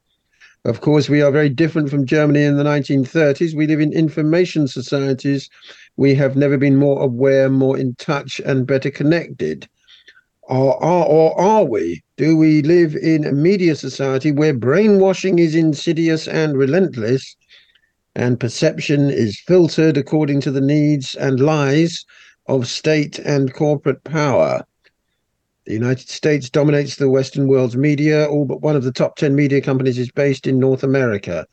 Of 0.64 0.80
course, 0.80 1.08
we 1.08 1.22
are 1.22 1.32
very 1.32 1.48
different 1.48 1.90
from 1.90 2.06
Germany 2.06 2.44
in 2.44 2.56
the 2.56 2.62
1930s. 2.62 3.56
We 3.56 3.66
live 3.66 3.80
in 3.80 3.92
information 3.92 4.68
societies. 4.68 5.50
We 5.96 6.14
have 6.14 6.36
never 6.36 6.56
been 6.56 6.76
more 6.76 7.02
aware, 7.02 7.50
more 7.50 7.76
in 7.76 7.96
touch, 7.96 8.40
and 8.44 8.64
better 8.64 8.92
connected. 8.92 9.68
Or 10.42 10.80
are, 10.80 11.04
or 11.06 11.40
are 11.40 11.64
we? 11.64 12.02
Do 12.16 12.36
we 12.36 12.62
live 12.62 12.94
in 12.94 13.24
a 13.24 13.32
media 13.32 13.74
society 13.74 14.30
where 14.30 14.54
brainwashing 14.54 15.40
is 15.40 15.56
insidious 15.56 16.28
and 16.28 16.56
relentless, 16.56 17.36
and 18.14 18.38
perception 18.38 19.10
is 19.10 19.40
filtered 19.40 19.96
according 19.96 20.42
to 20.42 20.52
the 20.52 20.60
needs 20.60 21.16
and 21.16 21.40
lies 21.40 22.04
of 22.48 22.66
state 22.66 23.18
and 23.18 23.52
corporate 23.52 24.02
power. 24.04 24.64
The 25.66 25.74
United 25.74 26.08
States 26.08 26.48
dominates 26.48 26.96
the 26.96 27.10
Western 27.10 27.46
world's 27.46 27.76
media. 27.76 28.26
All 28.26 28.46
but 28.46 28.62
one 28.62 28.74
of 28.74 28.84
the 28.84 28.92
top 28.92 29.16
10 29.16 29.34
media 29.34 29.60
companies 29.60 29.98
is 29.98 30.10
based 30.10 30.46
in 30.46 30.58
North 30.58 30.82
America. 30.82 31.46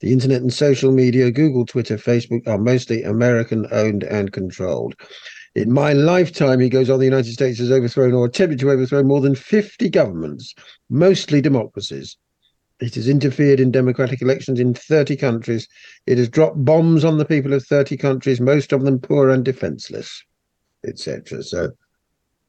The 0.00 0.12
internet 0.12 0.42
and 0.42 0.52
social 0.52 0.90
media, 0.90 1.30
Google, 1.30 1.64
Twitter, 1.64 1.96
Facebook, 1.96 2.48
are 2.48 2.58
mostly 2.58 3.04
American 3.04 3.68
owned 3.70 4.02
and 4.02 4.32
controlled. 4.32 4.94
In 5.54 5.72
my 5.72 5.92
lifetime, 5.92 6.58
he 6.58 6.68
goes 6.68 6.90
on, 6.90 6.98
the 6.98 7.04
United 7.04 7.32
States 7.32 7.60
has 7.60 7.70
overthrown 7.70 8.12
or 8.12 8.24
attempted 8.24 8.58
to 8.58 8.70
overthrow 8.72 9.04
more 9.04 9.20
than 9.20 9.36
50 9.36 9.88
governments, 9.88 10.52
mostly 10.88 11.40
democracies. 11.40 12.16
It 12.80 12.96
has 12.96 13.08
interfered 13.08 13.60
in 13.60 13.70
democratic 13.70 14.20
elections 14.20 14.58
in 14.58 14.74
30 14.74 15.16
countries. 15.16 15.68
It 16.06 16.18
has 16.18 16.28
dropped 16.28 16.64
bombs 16.64 17.04
on 17.04 17.18
the 17.18 17.24
people 17.24 17.52
of 17.52 17.64
30 17.64 17.96
countries, 17.98 18.40
most 18.40 18.72
of 18.72 18.84
them 18.84 18.98
poor 18.98 19.28
and 19.30 19.44
defenseless 19.44 20.24
etc. 20.86 21.42
So 21.42 21.70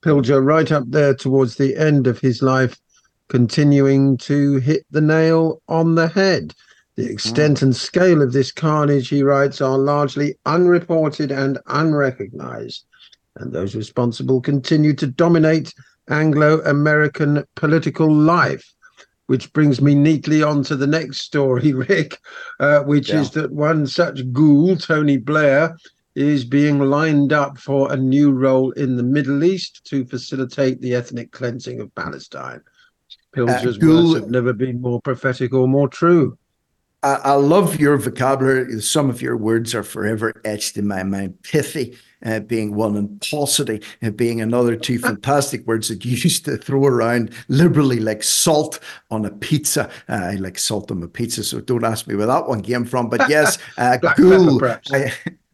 Pilger, 0.01 0.43
right 0.43 0.71
up 0.71 0.85
there 0.87 1.13
towards 1.13 1.55
the 1.55 1.77
end 1.77 2.07
of 2.07 2.19
his 2.19 2.41
life, 2.41 2.79
continuing 3.27 4.17
to 4.17 4.57
hit 4.57 4.85
the 4.91 5.01
nail 5.01 5.61
on 5.67 5.95
the 5.95 6.07
head. 6.07 6.53
The 6.95 7.09
extent 7.09 7.59
mm. 7.59 7.61
and 7.61 7.75
scale 7.75 8.21
of 8.21 8.33
this 8.33 8.51
carnage, 8.51 9.07
he 9.07 9.23
writes, 9.23 9.61
are 9.61 9.77
largely 9.77 10.35
unreported 10.45 11.31
and 11.31 11.57
unrecognized, 11.67 12.85
and 13.37 13.53
those 13.53 13.75
responsible 13.75 14.41
continue 14.41 14.93
to 14.95 15.07
dominate 15.07 15.73
Anglo 16.09 16.59
American 16.61 17.45
political 17.55 18.13
life. 18.13 18.73
Which 19.27 19.53
brings 19.53 19.81
me 19.81 19.95
neatly 19.95 20.43
on 20.43 20.61
to 20.63 20.75
the 20.75 20.87
next 20.87 21.21
story, 21.21 21.71
Rick, 21.89 22.19
uh, 22.59 22.81
which 22.81 23.09
yeah. 23.09 23.21
is 23.21 23.31
that 23.31 23.53
one 23.53 23.87
such 23.87 24.29
ghoul, 24.33 24.75
Tony 24.75 25.15
Blair, 25.15 25.77
is 26.15 26.43
being 26.43 26.79
lined 26.79 27.31
up 27.31 27.57
for 27.57 27.91
a 27.91 27.97
new 27.97 28.31
role 28.31 28.71
in 28.71 28.97
the 28.97 29.03
Middle 29.03 29.43
East 29.43 29.81
to 29.85 30.05
facilitate 30.05 30.81
the 30.81 30.95
ethnic 30.95 31.31
cleansing 31.31 31.79
of 31.79 31.93
Palestine. 31.95 32.61
Pilger's 33.33 33.77
uh, 33.81 33.87
words 33.87 34.15
have 34.15 34.29
never 34.29 34.53
been 34.53 34.81
more 34.81 35.01
prophetic 35.01 35.53
or 35.53 35.67
more 35.67 35.87
true. 35.87 36.37
I, 37.03 37.13
I, 37.15 37.31
love 37.33 37.79
your 37.79 37.97
vocabulary. 37.97 38.79
Some 38.81 39.09
of 39.09 39.21
your 39.21 39.35
words 39.35 39.73
are 39.73 39.83
forever 39.83 40.39
etched 40.45 40.77
in 40.77 40.87
my 40.87 41.01
mind. 41.01 41.41
Pithy 41.41 41.97
uh, 42.23 42.41
being 42.41 42.75
one, 42.75 42.95
and 42.95 43.19
paucity 43.21 43.81
uh, 44.03 44.11
being 44.11 44.41
another 44.41 44.75
two 44.75 44.99
fantastic 45.09 45.65
words 45.65 45.87
that 45.87 46.05
you 46.05 46.11
used 46.11 46.45
to 46.45 46.57
throw 46.57 46.85
around 46.85 47.31
liberally 47.47 47.99
like 47.99 48.21
salt 48.21 48.79
on 49.09 49.25
a 49.25 49.31
pizza. 49.31 49.89
Uh, 50.09 50.13
I 50.13 50.35
like 50.35 50.59
salt 50.59 50.91
on 50.91 51.01
a 51.01 51.07
pizza, 51.07 51.43
so 51.43 51.59
don't 51.61 51.83
ask 51.83 52.05
me 52.05 52.15
where 52.15 52.27
that 52.27 52.47
one 52.47 52.61
came 52.61 52.85
from. 52.85 53.09
But 53.09 53.27
yes, 53.29 53.57
uh, 53.77 53.97
ghoul. 53.97 54.63
I, 54.91 55.11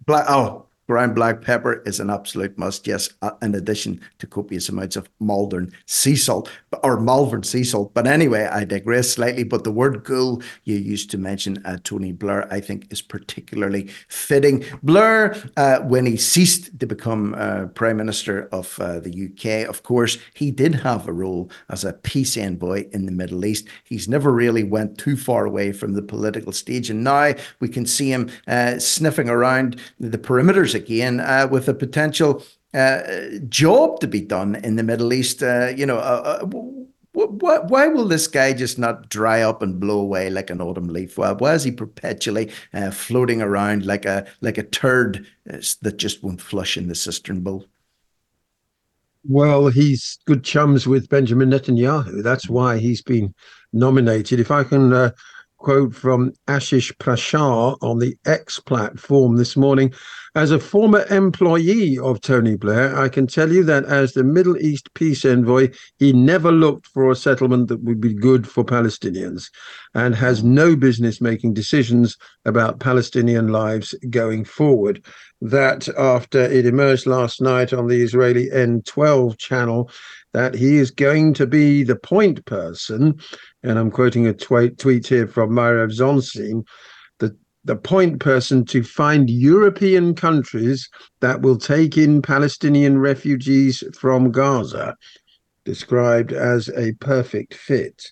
Black, 0.07 0.25
oh, 0.29 0.65
ground 0.87 1.15
black 1.15 1.41
pepper 1.41 1.83
is 1.85 1.99
an 1.99 2.09
absolute 2.09 2.57
must, 2.57 2.87
yes, 2.87 3.09
uh, 3.21 3.31
in 3.41 3.53
addition 3.53 3.99
to 4.19 4.25
copious 4.25 4.69
amounts 4.69 4.95
of 4.95 5.09
Malvern 5.19 5.73
sea 5.85 6.15
salt 6.15 6.49
or 6.83 6.99
Malvern 6.99 7.43
sea 7.43 7.63
salt. 7.63 7.93
But 7.93 8.07
anyway, 8.07 8.45
I 8.45 8.65
digress 8.65 9.11
slightly. 9.11 9.43
But 9.43 9.63
the 9.63 9.71
word 9.71 10.03
ghoul 10.03 10.41
you 10.63 10.75
used 10.75 11.09
to 11.11 11.17
mention, 11.17 11.61
uh, 11.65 11.77
Tony 11.83 12.11
Blair, 12.11 12.51
I 12.51 12.59
think 12.59 12.87
is 12.91 13.01
particularly 13.01 13.89
fitting. 14.07 14.65
Blair, 14.83 15.35
uh, 15.55 15.79
when 15.79 16.05
he 16.05 16.17
ceased 16.17 16.79
to 16.79 16.85
become 16.85 17.35
uh, 17.37 17.67
Prime 17.67 17.97
Minister 17.97 18.49
of 18.51 18.77
uh, 18.79 18.99
the 18.99 19.29
UK, 19.31 19.69
of 19.69 19.83
course, 19.83 20.17
he 20.33 20.51
did 20.51 20.75
have 20.75 21.07
a 21.07 21.13
role 21.13 21.49
as 21.69 21.83
a 21.83 21.93
peace 21.93 22.37
envoy 22.37 22.87
in 22.91 23.05
the 23.05 23.11
Middle 23.11 23.45
East. 23.45 23.67
He's 23.83 24.07
never 24.07 24.31
really 24.31 24.63
went 24.63 24.97
too 24.97 25.15
far 25.15 25.45
away 25.45 25.71
from 25.71 25.93
the 25.93 26.01
political 26.01 26.51
stage. 26.51 26.89
And 26.89 27.03
now 27.03 27.33
we 27.59 27.69
can 27.69 27.85
see 27.85 28.11
him 28.11 28.29
uh, 28.47 28.79
sniffing 28.79 29.29
around 29.29 29.79
the 29.99 30.17
perimeters 30.17 30.75
again 30.75 31.19
uh, 31.19 31.47
with 31.49 31.67
a 31.69 31.73
potential 31.73 32.43
uh, 32.73 33.01
job 33.49 33.99
to 33.99 34.07
be 34.07 34.21
done 34.21 34.55
in 34.55 34.75
the 34.75 34.83
Middle 34.83 35.13
East. 35.13 35.41
Uh, 35.41 35.67
you 35.75 35.85
know, 35.85 35.97
uh, 35.97 36.41
uh, 36.41 36.45
why, 37.13 37.59
why 37.59 37.87
will 37.87 38.07
this 38.07 38.27
guy 38.27 38.53
just 38.53 38.77
not 38.77 39.09
dry 39.09 39.41
up 39.41 39.61
and 39.61 39.79
blow 39.79 39.99
away 39.99 40.29
like 40.29 40.49
an 40.49 40.61
autumn 40.61 40.87
leaf? 40.87 41.17
Why, 41.17 41.31
why 41.31 41.53
is 41.53 41.63
he 41.63 41.71
perpetually 41.71 42.51
uh, 42.73 42.91
floating 42.91 43.41
around 43.41 43.85
like 43.85 44.05
a 44.05 44.27
like 44.41 44.57
a 44.57 44.63
turd 44.63 45.25
that 45.45 45.97
just 45.97 46.23
won't 46.23 46.41
flush 46.41 46.77
in 46.77 46.87
the 46.87 46.95
cistern 46.95 47.41
bowl? 47.41 47.65
Well, 49.23 49.67
he's 49.67 50.19
good 50.25 50.43
chums 50.43 50.87
with 50.87 51.09
Benjamin 51.09 51.49
Netanyahu. 51.49 52.23
That's 52.23 52.47
why 52.47 52.77
he's 52.77 53.01
been 53.01 53.33
nominated. 53.73 54.39
If 54.39 54.51
I 54.51 54.63
can 54.63 54.93
uh, 54.93 55.11
quote 55.57 55.93
from 55.93 56.31
Ashish 56.47 56.95
Prashar 56.97 57.77
on 57.81 57.99
the 57.99 58.15
X 58.25 58.59
platform 58.59 59.37
this 59.37 59.57
morning. 59.57 59.93
As 60.35 60.51
a 60.51 60.59
former 60.59 61.03
employee 61.09 61.97
of 61.97 62.21
Tony 62.21 62.55
Blair, 62.55 62.95
I 62.95 63.09
can 63.09 63.25
tell 63.25 63.51
you 63.51 63.63
that 63.63 63.85
as 63.85 64.13
the 64.13 64.23
Middle 64.23 64.55
East 64.57 64.93
peace 64.93 65.25
envoy, 65.25 65.69
he 65.97 66.13
never 66.13 66.51
looked 66.51 66.87
for 66.87 67.09
a 67.09 67.15
settlement 67.15 67.69
that 67.69 67.83
would 67.83 67.99
be 67.99 68.13
good 68.13 68.47
for 68.47 68.63
Palestinians 68.63 69.49
and 69.95 70.13
has 70.13 70.43
no 70.43 70.75
business 70.75 71.19
making 71.19 71.53
decisions 71.55 72.17
about 72.45 72.79
Palestinian 72.79 73.47
lives 73.47 73.95
going 74.09 74.45
forward. 74.45 75.03
That 75.41 75.89
after 75.97 76.39
it 76.39 76.65
emerged 76.65 77.07
last 77.07 77.41
night 77.41 77.73
on 77.73 77.87
the 77.87 78.01
Israeli 78.01 78.47
N12 78.49 79.37
channel 79.37 79.89
that 80.33 80.53
he 80.53 80.77
is 80.77 80.91
going 80.91 81.33
to 81.33 81.47
be 81.47 81.83
the 81.83 81.95
point 81.95 82.45
person 82.45 83.19
and 83.63 83.77
I'm 83.77 83.91
quoting 83.91 84.27
a 84.27 84.33
tweet, 84.33 84.77
tweet 84.77 85.07
here 85.07 85.27
from 85.27 85.51
Mairav 85.51 85.91
Zonszein, 85.91 86.65
the, 87.19 87.35
the 87.65 87.75
point 87.75 88.19
person 88.19 88.65
to 88.65 88.83
find 88.83 89.29
European 89.29 90.15
countries 90.15 90.89
that 91.19 91.41
will 91.41 91.57
take 91.57 91.97
in 91.97 92.21
Palestinian 92.21 92.99
refugees 92.99 93.83
from 93.97 94.31
Gaza, 94.31 94.95
described 95.65 96.31
as 96.31 96.69
a 96.69 96.93
perfect 96.93 97.53
fit. 97.53 98.11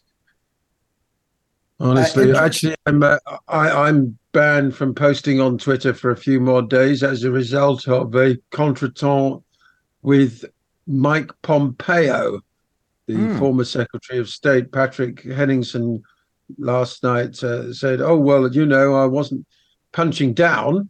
Honestly, 1.80 2.32
uh, 2.32 2.44
actually, 2.44 2.76
I'm 2.86 3.04
uh, 3.04 3.18
I, 3.48 3.88
I'm 3.88 4.18
banned 4.32 4.76
from 4.76 4.96
posting 4.96 5.42
on 5.42 5.58
Twitter 5.58 5.94
for 5.94 6.12
a 6.12 6.18
few 6.18 6.40
more 6.40 6.62
days 6.62 7.04
as 7.04 7.24
a 7.24 7.32
result 7.32 7.88
of 7.88 8.16
a 8.16 8.38
contretemps 8.52 9.44
with 10.02 10.46
Mike 10.88 11.32
Pompeo, 11.42 12.42
the 13.08 13.14
mm. 13.14 13.40
former 13.40 13.64
Secretary 13.64 14.20
of 14.20 14.30
State 14.30 14.72
Patrick 14.72 15.24
Henningsen 15.24 16.02
last 16.58 17.04
night 17.04 17.42
uh, 17.44 17.74
said, 17.74 18.02
"Oh 18.02 18.18
well, 18.18 18.52
you 18.52 18.66
know, 18.66 18.96
I 18.96 19.06
wasn't 19.06 19.46
punching 19.92 20.34
down, 20.34 20.90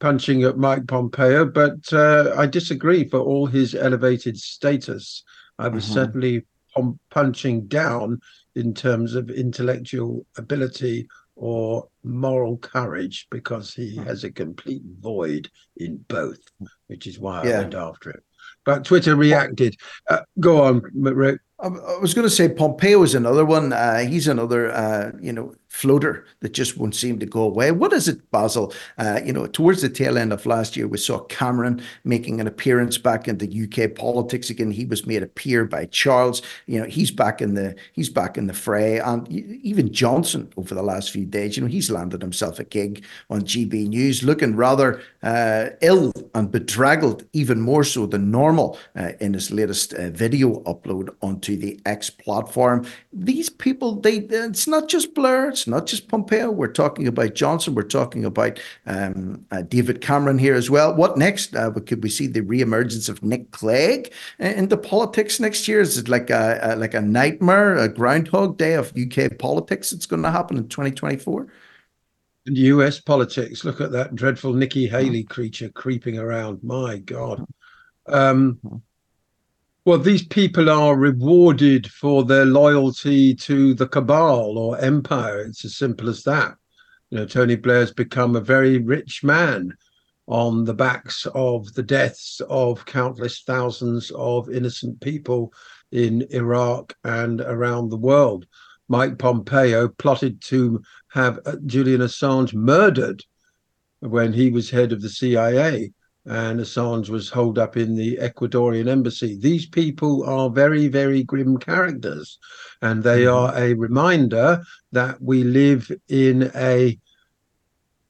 punching 0.00 0.42
at 0.44 0.58
Mike 0.58 0.86
Pompeo, 0.86 1.44
but 1.46 1.92
uh, 1.92 2.34
I 2.36 2.46
disagree 2.46 3.08
for 3.08 3.18
all 3.20 3.46
his 3.46 3.74
elevated 3.74 4.36
status 4.38 5.24
I 5.58 5.68
was 5.68 5.84
Mhm. 5.86 5.92
certainly 5.94 6.46
pum- 6.74 7.00
punching 7.10 7.66
down 7.66 8.20
in 8.54 8.74
terms 8.74 9.14
of 9.14 9.30
intellectual 9.30 10.24
ability 10.36 11.08
or 11.34 11.88
moral 12.02 12.58
courage 12.58 13.26
because 13.30 13.74
he 13.74 13.96
has 13.96 14.24
a 14.24 14.30
complete 14.30 14.82
void 15.00 15.50
in 15.76 15.98
both, 16.08 16.40
which 16.86 17.06
is 17.06 17.18
why 17.18 17.42
I 17.42 17.48
Yeah. 17.48 17.58
went 17.60 17.74
after 17.74 18.10
it. 18.10 18.22
But 18.68 18.84
Twitter 18.84 19.16
reacted. 19.16 19.78
Uh, 20.10 20.20
go 20.40 20.62
on, 20.62 20.82
Rick. 20.92 21.40
I 21.58 21.68
was 22.02 22.12
going 22.12 22.28
to 22.28 22.30
say 22.30 22.50
Pompeo 22.50 23.02
is 23.02 23.14
another 23.14 23.46
one. 23.46 23.72
Uh, 23.72 24.00
he's 24.00 24.28
another, 24.28 24.70
uh, 24.70 25.12
you 25.22 25.32
know, 25.32 25.54
floater 25.68 26.24
that 26.40 26.52
just 26.52 26.76
won't 26.76 26.94
seem 26.94 27.18
to 27.18 27.26
go 27.26 27.42
away. 27.42 27.70
What 27.70 27.92
is 27.92 28.08
it, 28.08 28.30
Basil? 28.30 28.72
Uh, 28.96 29.20
you 29.24 29.32
know, 29.32 29.46
towards 29.46 29.82
the 29.82 29.88
tail 29.88 30.18
end 30.18 30.32
of 30.32 30.46
last 30.46 30.76
year, 30.76 30.88
we 30.88 30.98
saw 30.98 31.20
Cameron 31.20 31.82
making 32.04 32.40
an 32.40 32.46
appearance 32.46 32.98
back 32.98 33.28
into 33.28 33.46
UK 33.46 33.94
politics 33.94 34.50
again. 34.50 34.70
He 34.70 34.86
was 34.86 35.06
made 35.06 35.22
a 35.22 35.26
peer 35.26 35.64
by 35.64 35.86
Charles. 35.86 36.42
You 36.66 36.80
know, 36.80 36.86
he's 36.86 37.10
back 37.10 37.40
in 37.40 37.54
the 37.54 37.76
he's 37.92 38.08
back 38.08 38.38
in 38.38 38.46
the 38.46 38.54
fray, 38.54 38.98
and 38.98 39.28
even 39.28 39.92
Johnson 39.92 40.50
over 40.56 40.74
the 40.74 40.82
last 40.82 41.10
few 41.10 41.26
days. 41.26 41.56
You 41.56 41.64
know, 41.64 41.68
he's 41.68 41.90
landed 41.90 42.22
himself 42.22 42.58
a 42.58 42.64
gig 42.64 43.04
on 43.30 43.42
GB 43.42 43.88
News, 43.88 44.22
looking 44.22 44.56
rather 44.56 45.00
uh, 45.22 45.66
ill 45.82 46.12
and 46.34 46.50
bedraggled, 46.50 47.24
even 47.32 47.60
more 47.60 47.84
so 47.84 48.06
than 48.06 48.30
normal, 48.30 48.78
uh, 48.96 49.12
in 49.20 49.34
his 49.34 49.50
latest 49.50 49.92
uh, 49.94 50.10
video 50.10 50.60
upload 50.62 51.14
onto 51.22 51.56
the 51.56 51.78
X 51.84 52.10
platform. 52.10 52.86
These 53.12 53.50
people, 53.50 54.00
they 54.00 54.18
it's 54.18 54.66
not 54.66 54.88
just 54.88 55.14
Blair, 55.14 55.50
it's 55.58 55.66
not 55.66 55.86
just 55.86 56.08
Pompeo. 56.08 56.50
We're 56.50 56.72
talking 56.72 57.08
about 57.08 57.34
Johnson. 57.34 57.74
We're 57.74 57.82
talking 57.82 58.24
about 58.24 58.60
um, 58.86 59.44
uh, 59.50 59.62
David 59.62 60.00
Cameron 60.00 60.38
here 60.38 60.54
as 60.54 60.70
well. 60.70 60.94
What 60.94 61.16
next? 61.16 61.54
Uh, 61.54 61.70
could 61.70 62.02
we 62.02 62.10
see 62.10 62.26
the 62.26 62.42
reemergence 62.42 63.08
of 63.08 63.22
Nick 63.22 63.50
Clegg 63.50 64.12
into 64.38 64.76
politics 64.76 65.40
next 65.40 65.66
year? 65.66 65.80
Is 65.80 65.98
it 65.98 66.08
like 66.08 66.30
a, 66.30 66.60
a 66.62 66.76
like 66.76 66.94
a 66.94 67.00
nightmare, 67.00 67.76
a 67.76 67.88
Groundhog 67.88 68.56
Day 68.56 68.74
of 68.74 68.92
UK 68.96 69.38
politics? 69.38 69.90
That's 69.90 70.06
going 70.06 70.22
to 70.22 70.30
happen 70.30 70.58
in 70.58 70.68
2024. 70.68 71.48
And 72.46 72.56
US 72.56 73.00
politics. 73.00 73.64
Look 73.64 73.80
at 73.80 73.92
that 73.92 74.14
dreadful 74.14 74.52
Nikki 74.52 74.86
Haley 74.86 75.24
creature 75.24 75.70
creeping 75.70 76.18
around. 76.18 76.62
My 76.62 76.98
God. 76.98 77.44
Um, 78.06 78.60
well, 79.88 79.98
these 79.98 80.26
people 80.26 80.68
are 80.68 80.94
rewarded 80.94 81.90
for 81.90 82.22
their 82.22 82.44
loyalty 82.44 83.34
to 83.34 83.72
the 83.72 83.88
cabal 83.88 84.58
or 84.58 84.78
empire. 84.80 85.40
It's 85.40 85.64
as 85.64 85.76
simple 85.76 86.10
as 86.10 86.24
that. 86.24 86.56
You 87.08 87.16
know, 87.16 87.24
Tony 87.24 87.56
Blair's 87.56 87.90
become 87.90 88.36
a 88.36 88.40
very 88.42 88.76
rich 88.76 89.24
man 89.24 89.72
on 90.26 90.66
the 90.66 90.74
backs 90.74 91.26
of 91.34 91.72
the 91.72 91.82
deaths 91.82 92.42
of 92.50 92.84
countless 92.84 93.40
thousands 93.44 94.12
of 94.14 94.50
innocent 94.50 95.00
people 95.00 95.54
in 95.90 96.26
Iraq 96.32 96.94
and 97.04 97.40
around 97.40 97.88
the 97.88 97.96
world. 97.96 98.44
Mike 98.88 99.16
Pompeo 99.16 99.88
plotted 99.88 100.42
to 100.42 100.82
have 101.12 101.40
Julian 101.64 102.02
Assange 102.02 102.52
murdered 102.52 103.24
when 104.00 104.34
he 104.34 104.50
was 104.50 104.68
head 104.68 104.92
of 104.92 105.00
the 105.00 105.08
CIA 105.08 105.94
and 106.26 106.60
Assange 106.60 107.08
was 107.08 107.30
holed 107.30 107.58
up 107.58 107.76
in 107.76 107.94
the 107.94 108.18
Ecuadorian 108.18 108.88
embassy. 108.88 109.38
These 109.38 109.66
people 109.66 110.24
are 110.24 110.50
very, 110.50 110.88
very 110.88 111.22
grim 111.22 111.56
characters, 111.58 112.38
and 112.82 113.02
they 113.02 113.22
mm-hmm. 113.22 113.34
are 113.34 113.56
a 113.56 113.74
reminder 113.74 114.62
that 114.92 115.20
we 115.22 115.44
live 115.44 115.90
in 116.08 116.50
a 116.54 116.98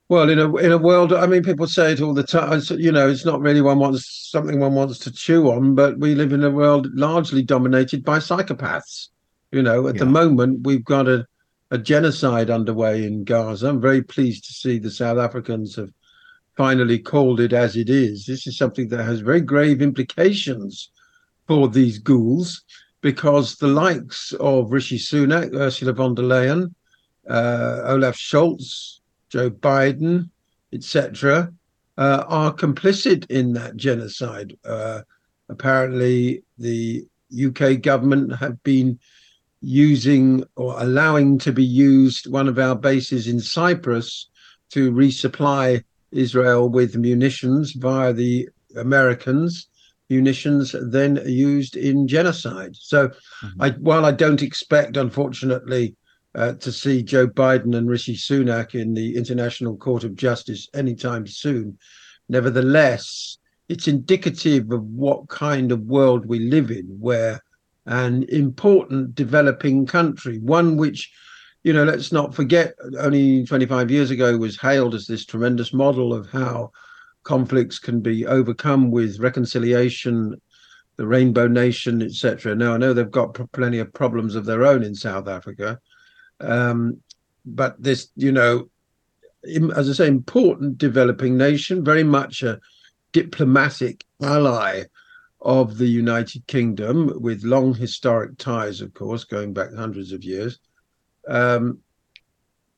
well, 0.09 0.31
in 0.31 0.39
a 0.39 0.57
in 0.57 0.73
a 0.73 0.79
world. 0.79 1.13
I 1.13 1.27
mean, 1.27 1.43
people 1.43 1.67
say 1.67 1.93
it 1.93 2.01
all 2.01 2.15
the 2.15 2.23
time. 2.23 2.63
You 2.71 2.93
know, 2.93 3.09
it's 3.09 3.27
not 3.27 3.41
really 3.41 3.61
one 3.61 3.79
wants 3.79 4.31
something 4.31 4.59
one 4.59 4.75
wants 4.75 4.99
to 5.01 5.13
chew 5.13 5.51
on, 5.51 5.75
but 5.75 5.99
we 5.99 6.15
live 6.15 6.33
in 6.33 6.45
a 6.45 6.51
world 6.51 6.89
largely 6.95 7.43
dominated 7.43 8.05
by 8.05 8.19
psychopaths. 8.19 9.09
You 9.53 9.63
know, 9.63 9.87
at 9.87 9.99
the 9.99 10.07
moment, 10.07 10.67
we've 10.67 10.85
got 10.85 11.09
a 11.09 11.27
a 11.71 11.79
genocide 11.79 12.51
underway 12.51 13.07
in 13.07 13.25
Gaza. 13.25 13.69
I'm 13.69 13.81
very 13.81 14.03
pleased 14.03 14.45
to 14.47 14.53
see 14.53 14.79
the 14.79 14.91
South 14.91 15.19
Africans 15.19 15.77
have 15.77 15.91
finally 16.59 16.99
called 16.99 17.39
it 17.39 17.53
as 17.53 17.77
it 17.77 17.89
is. 17.89 18.27
This 18.27 18.49
is 18.49 18.59
something 18.59 18.89
that 18.89 19.05
has 19.05 19.21
very 19.21 19.41
grave 19.41 19.81
implications 19.81 20.91
for 21.47 21.69
these 21.69 21.99
ghouls 21.99 22.65
because 23.01 23.55
the 23.55 23.69
likes 23.69 24.33
of 24.41 24.73
Rishi 24.73 24.99
Sunak, 24.99 25.55
Ursula 25.55 25.93
von 25.93 26.17
der 26.17 26.25
Leyen, 26.25 26.75
uh, 27.31 27.83
Olaf 27.85 28.17
Scholz, 28.17 28.99
Joe 29.31 29.51
Biden, 29.51 30.31
etc., 30.73 31.53
uh, 31.97 32.25
are 32.27 32.53
complicit 32.53 33.31
in 33.31 33.53
that 33.53 33.77
genocide. 33.77 34.57
Uh, 34.65 35.03
apparently, 35.49 36.43
the 36.59 37.07
UK 37.47 37.81
government 37.81 38.35
have 38.35 38.61
been 38.65 38.99
using 39.61 40.43
or 40.57 40.75
allowing 40.83 41.39
to 41.39 41.53
be 41.53 41.65
used 41.65 42.27
one 42.27 42.49
of 42.49 42.59
our 42.59 42.75
bases 42.75 43.29
in 43.29 43.39
Cyprus 43.39 44.29
to 44.71 44.91
resupply 44.91 45.85
Israel 46.13 46.69
with 46.69 46.97
munitions 46.97 47.73
via 47.73 48.13
the 48.13 48.49
Americans, 48.77 49.69
munitions 50.09 50.75
then 50.91 51.21
used 51.27 51.77
in 51.77 52.09
genocide. 52.09 52.75
So, 52.75 53.11
I, 53.61 53.71
while 53.71 54.05
I 54.05 54.13
don't 54.13 54.43
expect, 54.43 54.97
unfortunately, 54.97 55.97
uh, 56.35 56.55
to 56.55 56.73
see 56.73 57.03
Joe 57.03 57.27
Biden 57.27 57.77
and 57.77 57.89
Rishi 57.89 58.15
Sunak 58.15 58.75
in 58.75 58.95
the 58.95 59.17
International 59.17 59.77
Court 59.77 60.05
of 60.05 60.15
Justice 60.15 60.69
anytime 60.75 61.27
soon, 61.27 61.79
nevertheless, 62.29 63.39
it's 63.69 63.89
indicative 63.89 64.71
of 64.71 64.83
what 64.85 65.29
kind 65.29 65.73
of 65.73 65.81
world 65.81 66.27
we 66.27 66.39
live 66.39 66.71
in, 66.71 66.87
where 66.99 67.43
an 67.87 68.25
important 68.29 69.15
developing 69.15 69.87
country, 69.87 70.39
one 70.39 70.77
which 70.77 71.11
you 71.65 71.73
know, 71.73 71.85
let's 71.85 72.13
not 72.13 72.35
forget, 72.35 72.75
only 73.01 73.45
25 73.45 73.91
years 73.91 74.11
ago 74.11 74.37
was 74.37 74.61
hailed 74.61 74.95
as 74.95 75.07
this 75.07 75.25
tremendous 75.25 75.73
model 75.73 76.15
of 76.15 76.31
how 76.31 76.71
conflicts 77.25 77.79
can 77.79 78.01
be 78.01 78.27
overcome 78.27 78.91
with 78.91 79.19
reconciliation, 79.19 80.41
the 80.97 81.07
Rainbow 81.07 81.49
Nation, 81.49 82.01
etc. 82.01 82.55
Now, 82.55 82.75
I 82.75 82.79
know 82.79 82.93
they've 82.93 83.11
got 83.11 83.39
plenty 83.53 83.81
of 83.81 83.93
problems 83.93 84.35
of 84.35 84.45
their 84.45 84.65
own 84.65 84.83
in 84.83 84.95
South 84.95 85.29
Africa, 85.29 85.79
um, 86.41 87.03
but 87.45 87.81
this, 87.83 88.09
you 88.15 88.33
know, 88.33 88.69
as 89.75 89.89
I 89.89 89.93
say, 89.93 90.07
important 90.07 90.79
developing 90.79 91.37
nation, 91.37 91.85
very 91.85 92.05
much 92.05 92.43
a 92.43 92.61
diplomatic 93.13 94.05
ally 94.23 94.85
of 95.41 95.79
the 95.79 95.87
United 95.87 96.47
Kingdom, 96.47 97.13
with 97.21 97.45
long 97.45 97.75
historic 97.75 98.39
ties, 98.39 98.81
of 98.81 98.93
course, 98.95 99.25
going 99.25 99.53
back 99.53 99.73
hundreds 99.75 100.13
of 100.13 100.25
years 100.25 100.59
um, 101.29 101.79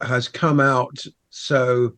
has 0.00 0.28
come 0.28 0.60
out 0.60 0.98
so 1.30 1.92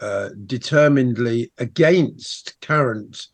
uh, 0.00 0.30
determinedly 0.46 1.52
against 1.58 2.60
current 2.60 3.26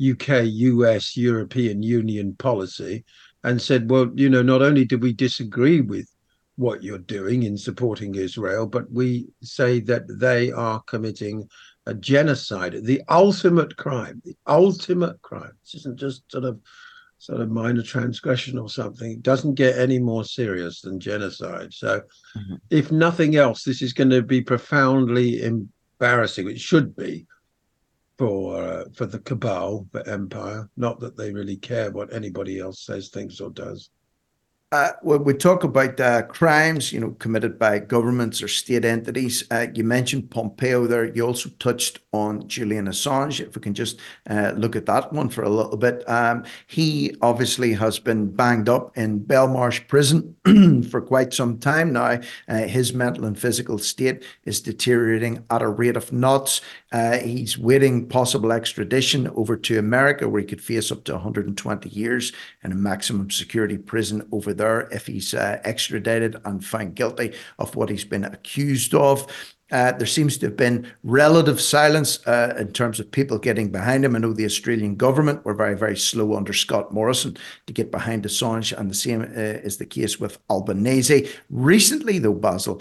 UK, 0.00 0.44
US, 0.44 1.16
European 1.16 1.82
Union 1.82 2.34
policy 2.38 3.04
and 3.44 3.60
said, 3.60 3.90
well, 3.90 4.10
you 4.14 4.28
know, 4.28 4.42
not 4.42 4.62
only 4.62 4.84
do 4.84 4.98
we 4.98 5.12
disagree 5.12 5.80
with 5.80 6.08
what 6.56 6.82
you're 6.82 6.98
doing 6.98 7.42
in 7.42 7.56
supporting 7.56 8.14
Israel, 8.14 8.66
but 8.66 8.90
we 8.90 9.28
say 9.42 9.80
that 9.80 10.02
they 10.08 10.50
are 10.52 10.82
committing 10.82 11.48
a 11.86 11.94
genocide, 11.94 12.84
the 12.84 13.02
ultimate 13.08 13.76
crime, 13.76 14.20
the 14.24 14.36
ultimate 14.46 15.20
crime. 15.22 15.52
This 15.62 15.76
isn't 15.76 15.98
just 15.98 16.30
sort 16.30 16.44
of 16.44 16.60
sort 17.18 17.40
of 17.40 17.50
minor 17.50 17.82
transgression 17.82 18.58
or 18.58 18.68
something. 18.68 19.12
It 19.12 19.22
doesn't 19.22 19.54
get 19.54 19.78
any 19.78 19.98
more 19.98 20.24
serious 20.24 20.80
than 20.80 21.00
genocide. 21.00 21.72
So, 21.72 22.02
if 22.70 22.92
nothing 22.92 23.36
else, 23.36 23.64
this 23.64 23.82
is 23.82 23.92
going 23.92 24.10
to 24.10 24.22
be 24.22 24.40
profoundly 24.40 25.42
embarrassing. 25.42 26.48
It 26.48 26.60
should 26.60 26.94
be 26.96 27.26
for 28.18 28.62
uh, 28.62 28.84
for 28.94 29.06
the 29.06 29.20
cabal, 29.20 29.86
for 29.92 30.06
empire. 30.08 30.68
Not 30.76 31.00
that 31.00 31.16
they 31.16 31.32
really 31.32 31.56
care 31.56 31.90
what 31.90 32.12
anybody 32.12 32.60
else 32.60 32.84
says, 32.84 33.08
thinks, 33.08 33.40
or 33.40 33.50
does. 33.50 33.90
Uh, 34.72 34.90
when 35.02 35.22
we 35.22 35.32
talk 35.32 35.62
about 35.62 36.00
uh, 36.00 36.22
crimes, 36.22 36.92
you 36.92 36.98
know, 36.98 37.12
committed 37.20 37.56
by 37.56 37.78
governments 37.78 38.42
or 38.42 38.48
state 38.48 38.84
entities, 38.84 39.44
uh, 39.52 39.68
you 39.74 39.84
mentioned 39.84 40.28
Pompeo 40.28 40.88
there. 40.88 41.04
You 41.04 41.24
also 41.24 41.50
touched 41.60 42.00
on 42.12 42.48
Julian 42.48 42.86
Assange. 42.86 43.38
If 43.38 43.54
we 43.54 43.62
can 43.62 43.74
just 43.74 44.00
look 44.28 44.74
at 44.74 44.86
that 44.86 45.12
one 45.12 45.28
for 45.28 45.44
a 45.44 45.48
little 45.48 45.76
bit, 45.76 46.02
um, 46.08 46.42
he 46.66 47.14
obviously 47.22 47.74
has 47.74 48.00
been 48.00 48.28
banged 48.28 48.68
up 48.68 48.98
in 48.98 49.20
Belmarsh 49.20 49.86
prison 49.86 50.34
for 50.90 51.00
quite 51.00 51.32
some 51.32 51.58
time 51.58 51.92
now. 51.92 52.18
His 52.48 52.92
mental 52.92 53.24
and 53.24 53.38
physical 53.38 53.78
state 53.78 54.24
is 54.42 54.60
deteriorating 54.60 55.44
at 55.48 55.62
a 55.62 55.68
rate 55.68 55.96
of 55.96 56.12
knots. 56.12 56.60
Uh, 56.96 57.18
he's 57.18 57.58
waiting 57.58 58.08
possible 58.08 58.50
extradition 58.50 59.28
over 59.34 59.54
to 59.54 59.78
America, 59.78 60.26
where 60.26 60.40
he 60.40 60.46
could 60.46 60.62
face 60.62 60.90
up 60.90 61.04
to 61.04 61.12
120 61.12 61.90
years 61.90 62.32
in 62.64 62.72
a 62.72 62.74
maximum 62.74 63.30
security 63.30 63.76
prison 63.76 64.26
over 64.32 64.54
there 64.54 64.88
if 64.90 65.06
he's 65.06 65.34
uh, 65.34 65.60
extradited 65.62 66.36
and 66.46 66.64
found 66.64 66.94
guilty 66.94 67.34
of 67.58 67.76
what 67.76 67.90
he's 67.90 68.06
been 68.06 68.24
accused 68.24 68.94
of. 68.94 69.26
Uh, 69.70 69.92
there 69.92 70.06
seems 70.06 70.38
to 70.38 70.46
have 70.46 70.56
been 70.56 70.90
relative 71.02 71.60
silence 71.60 72.26
uh, 72.26 72.54
in 72.58 72.72
terms 72.72 72.98
of 72.98 73.10
people 73.10 73.36
getting 73.36 73.68
behind 73.68 74.02
him. 74.02 74.16
I 74.16 74.20
know 74.20 74.32
the 74.32 74.46
Australian 74.46 74.96
government 74.96 75.44
were 75.44 75.52
very, 75.52 75.76
very 75.76 75.98
slow 75.98 76.34
under 76.34 76.54
Scott 76.54 76.94
Morrison 76.94 77.36
to 77.66 77.74
get 77.74 77.90
behind 77.90 78.24
Assange, 78.24 78.72
and 78.72 78.88
the 78.88 78.94
same 78.94 79.20
uh, 79.20 79.60
is 79.66 79.76
the 79.76 79.84
case 79.84 80.18
with 80.18 80.38
Albanese. 80.48 81.28
Recently, 81.50 82.18
though, 82.18 82.32
Basil, 82.32 82.80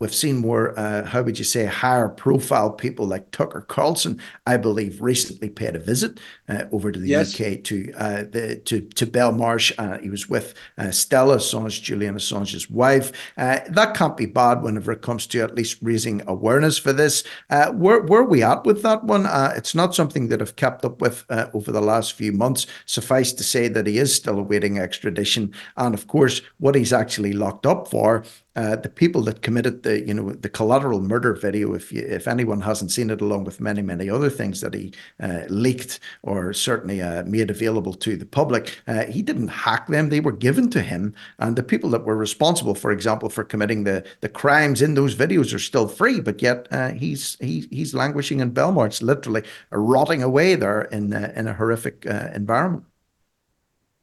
we've 0.00 0.14
seen 0.14 0.36
more, 0.36 0.78
uh, 0.78 1.04
how 1.04 1.22
would 1.22 1.38
you 1.38 1.44
say, 1.44 1.64
higher 1.64 2.08
profile 2.08 2.70
people 2.70 3.06
like 3.06 3.30
Tucker 3.30 3.60
Carlson, 3.62 4.20
I 4.46 4.56
believe, 4.56 5.00
recently 5.00 5.48
paid 5.48 5.76
a 5.76 5.78
visit 5.78 6.18
uh, 6.48 6.64
over 6.72 6.90
to 6.90 6.98
the. 6.98 7.08
UK 7.20 7.62
to 7.64 7.92
uh, 7.96 8.24
the 8.30 8.56
to 8.64 8.80
to 8.80 9.06
Belmarsh. 9.06 9.72
Uh, 9.78 9.98
he 9.98 10.10
was 10.10 10.28
with 10.28 10.54
uh, 10.78 10.90
Stella 10.90 11.36
Assange, 11.36 11.82
Julian 11.82 12.16
Assange's 12.16 12.68
wife. 12.68 13.12
that 13.36 13.94
can't 13.94 14.16
be 14.16 14.26
bad 14.26 14.62
whenever 14.62 14.92
it 14.92 15.02
comes 15.02 15.26
to 15.28 15.40
at 15.40 15.54
least 15.54 15.78
raising 15.82 16.22
awareness 16.26 16.78
for 16.78 16.92
this. 16.92 17.24
where 17.72 18.00
where 18.02 18.22
are 18.22 18.24
we 18.24 18.42
at 18.42 18.64
with 18.64 18.82
that 18.82 19.04
one? 19.04 19.26
it's 19.56 19.74
not 19.74 19.94
something 19.94 20.28
that 20.28 20.42
I've 20.42 20.56
kept 20.56 20.84
up 20.84 21.00
with 21.00 21.24
over 21.54 21.70
the 21.70 21.80
last 21.80 22.14
few 22.14 22.32
months. 22.32 22.66
Suffice 22.86 23.32
to 23.34 23.44
say 23.44 23.68
that 23.68 23.86
he 23.86 23.98
is 23.98 24.14
still 24.14 24.38
awaiting 24.38 24.78
extradition, 24.78 25.54
and 25.76 25.94
of 25.94 26.06
course, 26.06 26.42
what 26.58 26.74
he's 26.74 26.92
actually 26.92 27.32
locked 27.32 27.66
up 27.66 27.88
for 27.88 28.24
uh, 28.60 28.76
the 28.76 28.90
people 28.90 29.22
that 29.22 29.40
committed 29.40 29.82
the 29.84 30.06
you 30.06 30.12
know 30.12 30.32
the 30.32 30.48
collateral 30.48 31.00
murder 31.00 31.32
video 31.32 31.72
if 31.72 31.90
you, 31.90 32.02
if 32.02 32.28
anyone 32.28 32.60
hasn't 32.60 32.90
seen 32.90 33.08
it 33.08 33.22
along 33.22 33.44
with 33.44 33.58
many 33.58 33.80
many 33.80 34.10
other 34.10 34.28
things 34.28 34.60
that 34.60 34.74
he 34.74 34.92
uh, 35.20 35.42
leaked 35.48 35.98
or 36.22 36.52
certainly 36.52 37.00
uh, 37.00 37.22
made 37.24 37.48
available 37.48 37.94
to 37.94 38.16
the 38.18 38.26
public 38.26 38.78
uh, 38.86 39.04
he 39.06 39.22
didn't 39.22 39.48
hack 39.48 39.86
them. 39.86 40.10
They 40.10 40.20
were 40.20 40.32
given 40.32 40.68
to 40.70 40.82
him. 40.82 41.14
And 41.38 41.56
the 41.56 41.62
people 41.62 41.88
that 41.90 42.04
were 42.04 42.16
responsible 42.16 42.74
for 42.74 42.90
example 42.92 43.30
for 43.30 43.44
committing 43.44 43.84
the 43.84 44.04
the 44.20 44.28
crimes 44.28 44.82
in 44.82 44.92
those 44.94 45.14
videos 45.14 45.54
are 45.54 45.66
still 45.70 45.88
free 45.88 46.20
but 46.20 46.42
yet 46.42 46.68
uh, 46.70 46.90
he's 46.90 47.38
he, 47.40 47.66
he's 47.70 47.94
languishing 47.94 48.40
in 48.40 48.52
Belmarsh 48.52 49.00
literally 49.00 49.42
rotting 49.70 50.22
away 50.22 50.54
there 50.54 50.82
in 50.82 51.12
in 51.12 51.48
a 51.48 51.54
horrific 51.54 52.04
environment. 52.34 52.84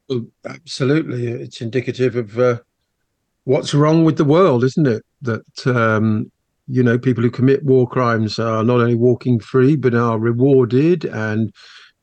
Well, 0.10 0.26
absolutely. 0.46 1.28
It's 1.28 1.62
indicative 1.62 2.16
of 2.16 2.62
what's 3.48 3.74
wrong 3.74 4.04
with 4.04 4.18
the 4.18 4.26
world, 4.26 4.64
isn't 4.66 4.88
it? 4.88 5.04
That 5.22 5.68
um, 5.68 6.30
you 6.68 6.84
know 6.84 7.00
people 7.00 7.24
who 7.24 7.32
commit 7.32 7.64
war 7.64 7.88
crimes 7.88 8.38
are 8.38 8.64
not 8.64 8.82
only 8.82 8.96
walking 8.96 9.40
free 9.40 9.76
but 9.76 9.96
are 9.96 10.20
rewarded 10.20 11.06
and 11.06 11.54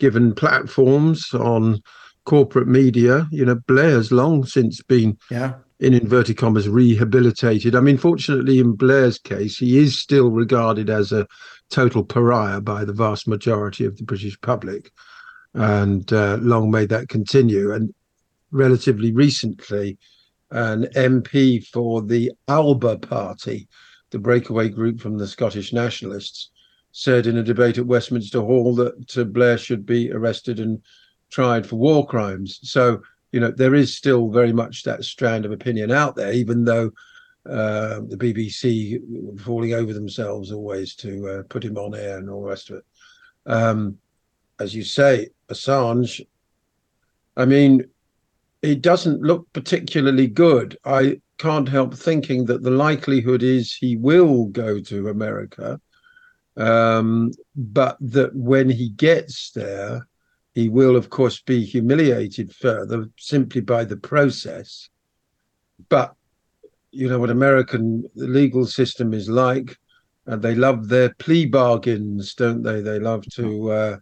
given 0.01 0.35
platforms 0.35 1.33
on 1.35 1.81
corporate 2.25 2.67
media. 2.67 3.29
You 3.31 3.45
know, 3.45 3.57
Blair's 3.67 4.11
long 4.11 4.47
since 4.47 4.83
been 4.83 5.19
yeah. 5.31 5.55
in 5.81 5.93
inverted 5.93 6.39
commas 6.39 6.69
rehabilitated. 6.69 7.77
I 7.77 7.81
mean, 7.81 7.99
fortunately, 7.99 8.59
in 8.59 8.73
Blair's 8.73 9.19
case, 9.19 9.59
he 9.59 9.79
is 9.79 9.99
still 9.99 10.31
regarded 10.31 10.89
as 10.89 11.13
a 11.13 11.27
total 11.69 12.05
pariah 12.05 12.63
by 12.63 12.85
the 12.87 12.95
vast 12.95 13.29
majority 13.29 13.85
of 13.85 13.99
the 13.99 14.05
British 14.05 14.41
public, 14.41 14.91
and 15.53 16.11
uh, 16.11 16.39
long 16.41 16.71
may 16.71 16.87
that 16.87 17.11
continue. 17.11 17.71
And 17.71 17.93
relatively 18.51 19.13
recently 19.13 19.99
an 20.55 20.85
MP 20.95 21.67
for 21.67 22.01
the 22.01 22.31
Alba 22.47 22.99
Party, 22.99 23.69
the 24.11 24.19
breakaway 24.19 24.69
group 24.69 25.01
from 25.01 25.19
the 25.19 25.27
Scottish 25.27 25.73
Nationalists, 25.73 26.51
said 26.93 27.27
in 27.27 27.37
a 27.39 27.43
debate 27.43 27.77
at 27.77 27.87
Westminster 27.87 28.41
Hall 28.41 28.73
that 28.77 29.33
Blair 29.33 29.59
should 29.59 29.85
be 29.85 30.13
arrested 30.13 30.61
and 30.61 30.81
tried 31.29 31.67
for 31.67 31.75
war 31.75 32.07
crimes. 32.07 32.61
So, 32.63 33.03
you 33.33 33.41
know, 33.41 33.51
there 33.51 33.75
is 33.75 33.97
still 33.97 34.31
very 34.31 34.53
much 34.53 34.85
that 34.85 35.03
strand 35.03 35.45
of 35.45 35.51
opinion 35.51 35.91
out 35.91 36.15
there, 36.15 36.33
even 36.33 36.65
though 36.65 36.93
uh, 37.51 38.01
the 38.07 38.17
BBC 38.17 39.41
falling 39.41 39.75
over 39.75 39.93
themselves 39.93 40.53
always 40.53 40.95
to 40.97 41.29
uh, 41.29 41.43
put 41.49 41.65
him 41.65 41.77
on 41.77 41.97
air 41.97 42.19
and 42.19 42.31
all 42.31 42.43
the 42.43 42.49
rest 42.49 42.71
of 42.71 42.77
it. 42.77 42.85
Um, 43.47 43.99
as 44.61 44.73
you 44.73 44.85
say, 44.85 45.31
Assange, 45.49 46.25
I 47.37 47.45
mean, 47.45 47.83
it 48.65 48.81
doesn't 48.81 49.21
look 49.21 49.47
particularly 49.53 50.27
good. 50.27 50.79
I 50.87 51.21
can't 51.37 51.69
help 51.69 51.93
thinking 51.95 52.47
that 52.47 52.63
the 52.63 52.71
likelihood 52.71 53.43
is 53.43 53.75
he 53.75 53.97
will 53.97 54.47
go 54.47 54.81
to 54.81 55.09
America, 55.09 55.79
um, 56.57 57.33
but 57.55 57.99
that 58.01 58.35
when 58.35 58.71
he 58.71 58.89
gets 58.89 59.51
there, 59.51 60.09
he 60.55 60.71
will, 60.71 60.97
of 60.97 61.11
course, 61.11 61.43
be 61.43 61.63
humiliated 61.63 62.55
further 62.55 63.11
simply 63.19 63.61
by 63.61 63.85
the 63.85 63.99
process. 63.99 64.89
But 65.91 66.15
you 66.91 67.09
know 67.09 67.19
what 67.19 67.31
American 67.31 68.09
legal 68.15 68.65
system 68.65 69.13
is 69.13 69.29
like, 69.29 69.77
and 70.25 70.41
they 70.41 70.55
love 70.55 70.89
their 70.89 71.13
plea 71.19 71.45
bargains, 71.45 72.35
don't 72.35 72.63
they? 72.63 72.81
They 72.81 72.99
love 72.99 73.25
to 73.35 73.71
uh, 73.73 73.97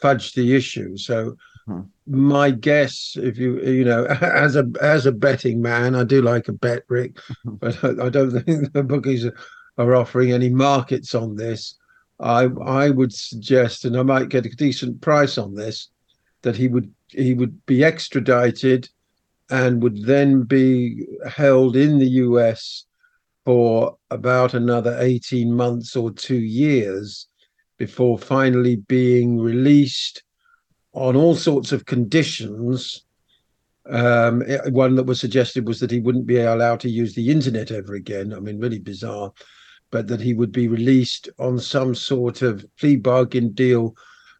fudge 0.00 0.34
the 0.34 0.54
issue. 0.54 0.96
So 0.96 1.36
Hmm. 1.68 1.82
My 2.06 2.50
guess, 2.50 3.14
if 3.20 3.36
you 3.36 3.60
you 3.60 3.84
know, 3.84 4.04
as 4.22 4.56
a 4.56 4.66
as 4.80 5.04
a 5.04 5.12
betting 5.12 5.60
man, 5.60 5.94
I 5.94 6.04
do 6.04 6.22
like 6.22 6.48
a 6.48 6.52
bet, 6.52 6.84
Rick, 6.88 7.18
but 7.44 7.84
I, 7.84 8.06
I 8.06 8.08
don't 8.08 8.30
think 8.44 8.72
the 8.72 8.82
bookies 8.82 9.26
are 9.76 9.94
offering 9.94 10.32
any 10.32 10.48
markets 10.48 11.14
on 11.14 11.36
this. 11.36 11.76
I 12.20 12.48
I 12.64 12.88
would 12.88 13.12
suggest, 13.12 13.84
and 13.84 13.98
I 13.98 14.02
might 14.02 14.30
get 14.30 14.46
a 14.46 14.50
decent 14.50 15.02
price 15.02 15.36
on 15.36 15.54
this, 15.54 15.90
that 16.40 16.56
he 16.56 16.68
would 16.68 16.90
he 17.08 17.34
would 17.34 17.66
be 17.66 17.84
extradited 17.84 18.88
and 19.50 19.82
would 19.82 20.04
then 20.04 20.44
be 20.44 21.06
held 21.28 21.76
in 21.76 21.98
the 21.98 22.08
US 22.26 22.86
for 23.44 23.96
about 24.10 24.54
another 24.54 24.96
18 25.00 25.52
months 25.52 25.96
or 25.96 26.10
two 26.12 26.40
years 26.40 27.28
before 27.76 28.18
finally 28.18 28.76
being 28.76 29.38
released 29.38 30.22
on 30.98 31.16
all 31.16 31.34
sorts 31.34 31.72
of 31.72 31.86
conditions. 31.86 33.04
Um, 33.88 34.42
one 34.70 34.96
that 34.96 35.06
was 35.06 35.20
suggested 35.20 35.66
was 35.66 35.80
that 35.80 35.90
he 35.90 36.00
wouldn't 36.00 36.26
be 36.26 36.40
allowed 36.40 36.80
to 36.80 36.90
use 36.90 37.14
the 37.14 37.30
internet 37.30 37.70
ever 37.70 37.94
again. 37.94 38.34
I 38.34 38.40
mean, 38.40 38.58
really 38.58 38.80
bizarre, 38.80 39.32
but 39.90 40.08
that 40.08 40.20
he 40.20 40.34
would 40.34 40.52
be 40.52 40.68
released 40.68 41.28
on 41.38 41.58
some 41.58 41.94
sort 41.94 42.42
of 42.42 42.66
plea 42.78 42.96
bargain 42.96 43.52
deal 43.52 43.94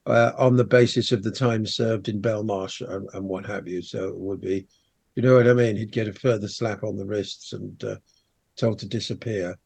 uh, 0.07 0.33
on 0.37 0.57
the 0.57 0.65
basis 0.65 1.13
of 1.13 1.23
the 1.23 1.31
time 1.31 1.65
served 1.65 2.09
in 2.09 2.21
Belmarsh 2.21 2.87
and, 2.87 3.09
and, 3.13 3.25
what 3.25 3.47
have 3.47 3.69
you. 3.69 3.81
So 3.81 4.09
it 4.09 4.17
would 4.17 4.41
be, 4.41 4.67
you 5.15 5.23
know 5.23 5.37
what 5.37 5.49
I 5.49 5.53
mean? 5.53 5.77
He'd 5.77 5.93
get 5.93 6.09
a 6.09 6.13
further 6.13 6.49
slap 6.49 6.83
on 6.83 6.97
the 6.97 7.07
wrists 7.07 7.53
and 7.53 7.83
uh, 7.85 7.97
told 8.57 8.79
to 8.81 8.87
disappear. 8.87 9.59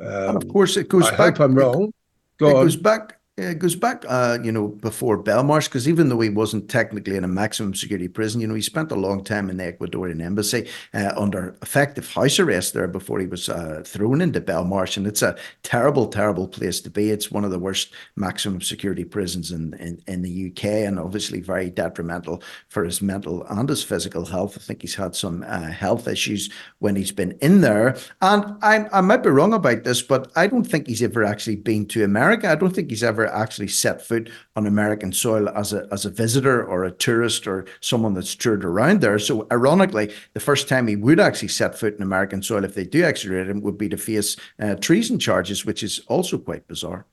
Um, 0.00 0.06
and 0.08 0.42
of 0.42 0.48
course, 0.48 0.76
it 0.76 0.88
goes 0.88 1.06
I 1.06 1.10
back. 1.10 1.18
hope 1.18 1.40
I'm 1.40 1.54
wrong. 1.54 1.92
Go 2.38 2.48
it 2.48 2.56
on. 2.56 2.64
goes 2.64 2.76
back 2.76 3.18
it 3.38 3.58
goes 3.58 3.74
back, 3.74 4.04
uh, 4.08 4.36
you 4.42 4.52
know, 4.52 4.68
before 4.68 5.22
Belmarsh, 5.22 5.64
because 5.64 5.88
even 5.88 6.10
though 6.10 6.20
he 6.20 6.28
wasn't 6.28 6.68
technically 6.68 7.16
in 7.16 7.24
a 7.24 7.28
maximum 7.28 7.74
security 7.74 8.06
prison, 8.06 8.42
you 8.42 8.46
know, 8.46 8.54
he 8.54 8.60
spent 8.60 8.92
a 8.92 8.94
long 8.94 9.24
time 9.24 9.48
in 9.48 9.56
the 9.56 9.72
Ecuadorian 9.72 10.22
embassy 10.22 10.68
uh, 10.92 11.12
under 11.16 11.56
effective 11.62 12.12
house 12.12 12.38
arrest 12.38 12.74
there 12.74 12.86
before 12.86 13.20
he 13.20 13.26
was 13.26 13.48
uh, 13.48 13.82
thrown 13.86 14.20
into 14.20 14.38
Belmarsh. 14.38 14.98
And 14.98 15.06
it's 15.06 15.22
a 15.22 15.36
terrible, 15.62 16.08
terrible 16.08 16.46
place 16.46 16.78
to 16.82 16.90
be. 16.90 17.08
It's 17.10 17.30
one 17.30 17.42
of 17.42 17.50
the 17.50 17.58
worst 17.58 17.94
maximum 18.16 18.60
security 18.60 19.04
prisons 19.04 19.50
in, 19.50 19.72
in, 19.74 20.02
in 20.06 20.20
the 20.20 20.50
UK 20.50 20.64
and 20.64 20.98
obviously 20.98 21.40
very 21.40 21.70
detrimental 21.70 22.42
for 22.68 22.84
his 22.84 23.00
mental 23.00 23.46
and 23.46 23.66
his 23.66 23.82
physical 23.82 24.26
health. 24.26 24.58
I 24.58 24.60
think 24.60 24.82
he's 24.82 24.96
had 24.96 25.16
some 25.16 25.42
uh, 25.48 25.70
health 25.70 26.06
issues 26.06 26.50
when 26.80 26.96
he's 26.96 27.12
been 27.12 27.38
in 27.40 27.62
there. 27.62 27.96
And 28.20 28.56
I, 28.60 28.86
I 28.92 29.00
might 29.00 29.22
be 29.22 29.30
wrong 29.30 29.54
about 29.54 29.84
this, 29.84 30.02
but 30.02 30.30
I 30.36 30.48
don't 30.48 30.64
think 30.64 30.86
he's 30.86 31.02
ever 31.02 31.24
actually 31.24 31.56
been 31.56 31.86
to 31.86 32.04
America. 32.04 32.50
I 32.50 32.56
don't 32.56 32.74
think 32.74 32.90
he's 32.90 33.02
ever 33.02 33.21
ever 33.22 33.34
actually 33.34 33.68
set 33.68 34.02
foot 34.02 34.30
on 34.56 34.66
American 34.66 35.12
soil 35.12 35.48
as 35.48 35.72
a 35.72 35.86
as 35.90 36.04
a 36.04 36.10
visitor 36.10 36.64
or 36.64 36.84
a 36.84 36.90
tourist 36.90 37.46
or 37.46 37.64
someone 37.80 38.14
that's 38.14 38.34
toured 38.34 38.64
around 38.64 39.00
there. 39.00 39.18
So 39.18 39.46
ironically, 39.50 40.12
the 40.34 40.40
first 40.40 40.68
time 40.68 40.86
he 40.86 40.96
would 40.96 41.20
actually 41.20 41.48
set 41.48 41.78
foot 41.78 41.96
in 41.96 42.02
American 42.02 42.42
soil, 42.42 42.64
if 42.64 42.74
they 42.74 42.84
do 42.84 43.04
extradite 43.04 43.48
him, 43.48 43.60
would 43.62 43.78
be 43.78 43.88
to 43.88 43.96
face 43.96 44.36
uh, 44.60 44.74
treason 44.74 45.18
charges, 45.18 45.64
which 45.64 45.82
is 45.82 46.00
also 46.08 46.38
quite 46.38 46.66
bizarre. 46.66 47.06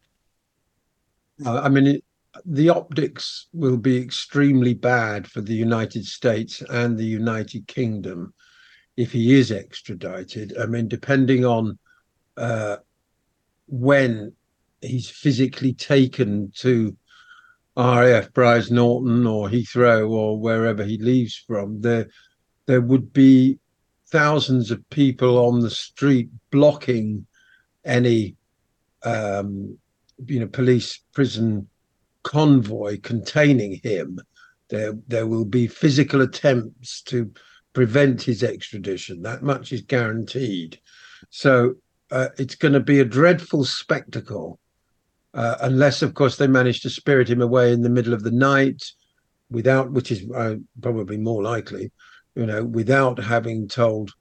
I 1.46 1.70
mean, 1.70 2.02
the 2.46 2.70
optics 2.70 3.48
will 3.54 3.78
be 3.78 3.98
extremely 3.98 4.74
bad 4.74 5.26
for 5.28 5.42
the 5.42 5.54
United 5.54 6.06
States 6.06 6.62
and 6.70 6.98
the 6.98 7.06
United 7.06 7.66
Kingdom 7.68 8.34
if 8.98 9.14
he 9.14 9.40
is 9.40 9.52
extradited. 9.52 10.58
I 10.58 10.66
mean, 10.66 10.90
depending 10.90 11.46
on 11.46 11.80
uh, 12.36 12.78
when 13.68 14.34
he's 14.82 15.10
physically 15.10 15.74
taken 15.74 16.52
to 16.58 16.96
RAF 17.78 18.32
Brize 18.34 18.72
Norton 18.72 19.26
or 19.26 19.48
Heathrow 19.50 20.10
or 20.10 20.40
wherever 20.40 20.84
he 20.84 20.98
leaves 20.98 21.36
from, 21.36 21.82
there 21.82 22.08
there 22.66 22.82
would 22.82 23.14
be 23.14 23.58
thousands 24.08 24.70
of 24.70 24.90
people 24.90 25.38
on 25.38 25.60
the 25.60 25.70
street 25.70 26.30
blocking 26.52 27.26
any 27.86 28.36
um, 29.04 29.78
you 30.26 30.40
know 30.40 30.48
police 30.48 31.00
prison 31.14 31.68
convoy 32.24 33.00
containing 33.02 33.80
him. 33.84 34.20
There 34.70 34.94
there 35.08 35.28
will 35.28 35.46
be 35.46 35.68
physical 35.68 36.22
attempts 36.22 37.02
to 37.04 37.32
prevent 37.74 38.22
his 38.22 38.44
extradition. 38.44 39.22
That 39.22 39.44
much 39.44 39.72
is 39.72 39.82
guaranteed. 39.82 40.80
So 41.30 41.76
uh, 42.12 42.30
it's 42.38 42.56
going 42.56 42.74
to 42.74 42.80
be 42.80 43.00
a 43.00 43.06
dreadful 43.06 43.64
spectacle, 43.66 44.60
uh, 45.34 45.56
unless, 45.62 46.02
of 46.02 46.14
course, 46.14 46.38
they 46.38 46.48
manage 46.48 46.82
to 46.82 46.90
spirit 46.90 47.30
him 47.30 47.42
away 47.42 47.72
in 47.72 47.82
the 47.82 47.90
middle 47.90 48.14
of 48.14 48.24
the 48.24 48.32
night, 48.32 48.84
without, 49.52 49.92
which 49.92 50.12
is 50.12 50.30
uh, 50.36 50.56
probably 50.82 51.18
more 51.18 51.44
likely, 51.44 51.92
you 52.36 52.46
know, 52.46 52.64
without 52.64 53.18
having 53.18 53.68
told 53.68 54.12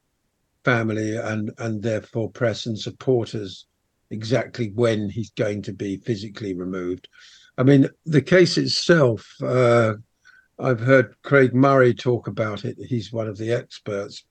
family 0.64 1.16
and 1.16 1.50
and 1.58 1.82
therefore 1.82 2.30
press 2.30 2.66
and 2.66 2.78
supporters 2.78 3.66
exactly 4.10 4.70
when 4.74 5.08
he's 5.08 5.30
going 5.30 5.62
to 5.62 5.72
be 5.72 5.96
physically 5.98 6.54
removed. 6.54 7.08
I 7.56 7.62
mean, 7.62 7.88
the 8.06 8.22
case 8.22 8.56
itself, 8.56 9.26
uh, 9.42 9.94
I've 10.58 10.80
heard 10.80 11.14
Craig 11.22 11.54
Murray 11.54 11.94
talk 11.94 12.26
about 12.26 12.64
it. 12.64 12.76
He's 12.78 13.12
one 13.12 13.28
of 13.28 13.36
the 13.36 13.52
experts. 13.52 14.24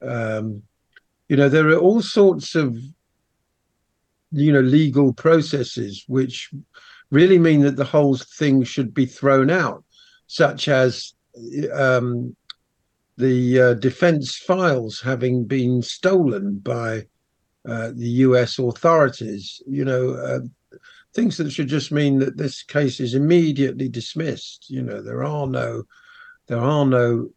Um, 0.00 0.62
you 1.28 1.36
know, 1.36 1.48
there 1.48 1.68
are 1.68 1.78
all 1.78 2.00
sorts 2.00 2.54
of, 2.54 2.76
you 4.34 4.52
know, 4.52 4.60
legal 4.60 5.12
processes 5.12 6.04
which 6.08 6.50
really 7.10 7.38
mean 7.38 7.60
that 7.60 7.76
the 7.76 7.84
whole 7.84 8.16
thing 8.16 8.64
should 8.64 8.92
be 8.92 9.06
thrown 9.06 9.50
out, 9.50 9.84
such 10.26 10.68
as 10.68 11.14
um, 11.72 12.34
the 13.16 13.60
uh, 13.60 13.74
defense 13.74 14.36
files 14.36 15.00
having 15.00 15.44
been 15.44 15.82
stolen 15.82 16.58
by 16.58 17.06
uh, 17.66 17.92
the 17.94 18.08
US 18.26 18.58
authorities, 18.58 19.62
you 19.66 19.84
know, 19.84 20.10
uh, 20.10 20.40
things 21.14 21.36
that 21.36 21.50
should 21.50 21.68
just 21.68 21.92
mean 21.92 22.18
that 22.18 22.36
this 22.36 22.62
case 22.62 23.00
is 23.00 23.14
immediately 23.14 23.88
dismissed. 23.88 24.68
You 24.68 24.82
know, 24.82 25.00
there 25.00 25.24
are 25.24 25.46
no, 25.46 25.84
there 26.48 26.58
are 26.58 26.84
no, 26.84 27.30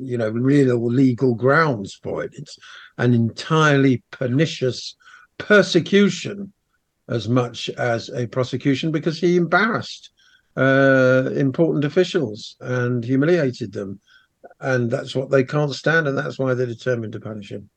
you 0.00 0.16
know, 0.16 0.30
real 0.30 0.82
legal 0.84 1.34
grounds 1.34 1.94
for 2.02 2.24
it. 2.24 2.32
It's 2.34 2.58
an 2.96 3.12
entirely 3.12 4.02
pernicious 4.10 4.96
persecution 5.46 6.52
as 7.08 7.28
much 7.28 7.68
as 7.70 8.08
a 8.10 8.26
prosecution 8.26 8.90
because 8.90 9.18
he 9.18 9.36
embarrassed 9.36 10.10
uh, 10.56 11.30
important 11.34 11.84
officials 11.84 12.56
and 12.60 13.04
humiliated 13.04 13.72
them. 13.72 14.00
And 14.60 14.90
that's 14.90 15.14
what 15.14 15.30
they 15.30 15.44
can't 15.44 15.72
stand, 15.72 16.06
and 16.06 16.16
that's 16.16 16.38
why 16.38 16.54
they're 16.54 16.66
determined 16.66 17.12
to 17.14 17.20
punish 17.20 17.50
him 17.50 17.68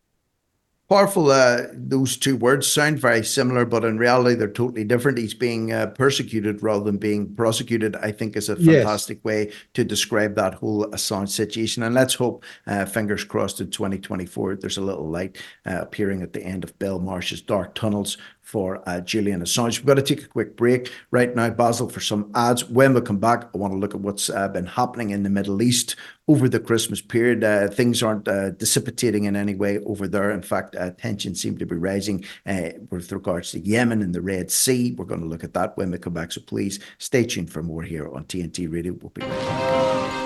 powerful 0.88 1.32
uh, 1.32 1.64
those 1.74 2.16
two 2.16 2.36
words 2.36 2.72
sound 2.72 3.00
very 3.00 3.24
similar 3.24 3.66
but 3.66 3.84
in 3.84 3.98
reality 3.98 4.36
they're 4.36 4.48
totally 4.48 4.84
different 4.84 5.18
he's 5.18 5.34
being 5.34 5.72
uh, 5.72 5.88
persecuted 5.88 6.62
rather 6.62 6.84
than 6.84 6.98
being 6.98 7.34
prosecuted 7.36 7.96
i 7.98 8.12
think 8.12 8.36
is 8.36 8.50
a 8.50 8.56
fantastic 8.56 9.18
yes. 9.18 9.24
way 9.24 9.52
to 9.74 9.84
describe 9.84 10.36
that 10.36 10.54
whole 10.54 10.86
assange 10.88 11.30
situation 11.30 11.82
and 11.82 11.96
let's 11.96 12.14
hope 12.14 12.44
uh, 12.68 12.86
fingers 12.86 13.24
crossed 13.24 13.60
in 13.60 13.70
2024 13.70 14.56
there's 14.58 14.78
a 14.78 14.82
little 14.82 15.10
light 15.10 15.38
uh, 15.66 15.82
appearing 15.82 16.22
at 16.22 16.34
the 16.34 16.44
end 16.44 16.64
of 16.64 16.78
Belmarsh's 16.78 17.42
dark 17.42 17.74
tunnels 17.74 18.18
for 18.46 18.88
uh, 18.88 19.02
Julian 19.02 19.42
Assange. 19.42 19.80
We've 19.80 19.88
got 19.88 19.96
to 19.96 20.04
take 20.04 20.24
a 20.24 20.28
quick 20.28 20.56
break 20.56 20.92
right 21.10 21.36
now, 21.36 21.50
Basil, 21.50 21.90
for 21.90 22.00
some 22.00 22.32
ads. 22.36 22.64
When 22.70 22.94
we 22.94 23.02
come 23.02 23.18
back, 23.18 23.50
I 23.54 23.58
want 23.58 23.74
to 23.74 23.78
look 23.78 23.96
at 23.96 24.02
what's 24.02 24.30
uh, 24.30 24.48
been 24.50 24.68
happening 24.68 25.10
in 25.10 25.24
the 25.24 25.32
Middle 25.32 25.64
East 25.64 25.96
over 26.28 26.48
the 26.48 26.60
Christmas 26.60 27.02
period. 27.02 27.44
Uh, 27.44 27.68
things 27.70 28.04
aren't 28.04 28.28
uh, 28.28 28.52
dissipating 28.52 29.24
in 29.24 29.36
any 29.36 29.56
way 29.56 29.80
over 29.80 30.08
there. 30.08 30.30
In 30.30 30.44
fact, 30.44 30.76
uh, 30.76 30.92
tensions 30.92 31.42
seem 31.42 31.58
to 31.58 31.66
be 31.66 31.76
rising 31.76 32.24
uh, 32.46 32.70
with 32.92 33.12
regards 33.12 33.50
to 33.52 33.60
Yemen 33.60 34.04
and 34.04 34.14
the 34.14 34.22
Red 34.22 34.52
Sea. 34.52 34.92
We're 34.92 35.06
going 35.06 35.22
to 35.22 35.28
look 35.28 35.44
at 35.44 35.56
that 35.56 35.76
when 35.76 35.90
we 35.90 35.98
come 35.98 36.14
back. 36.14 36.32
So 36.32 36.42
please 36.42 36.80
stay 37.00 37.26
tuned 37.26 37.50
for 37.50 37.64
more 37.64 37.82
here 37.82 38.08
on 38.14 38.26
TNT 38.26 38.72
Radio. 38.72 38.94
We'll 38.94 39.10
be 39.10 39.22
right 39.22 39.32
back. 39.32 40.22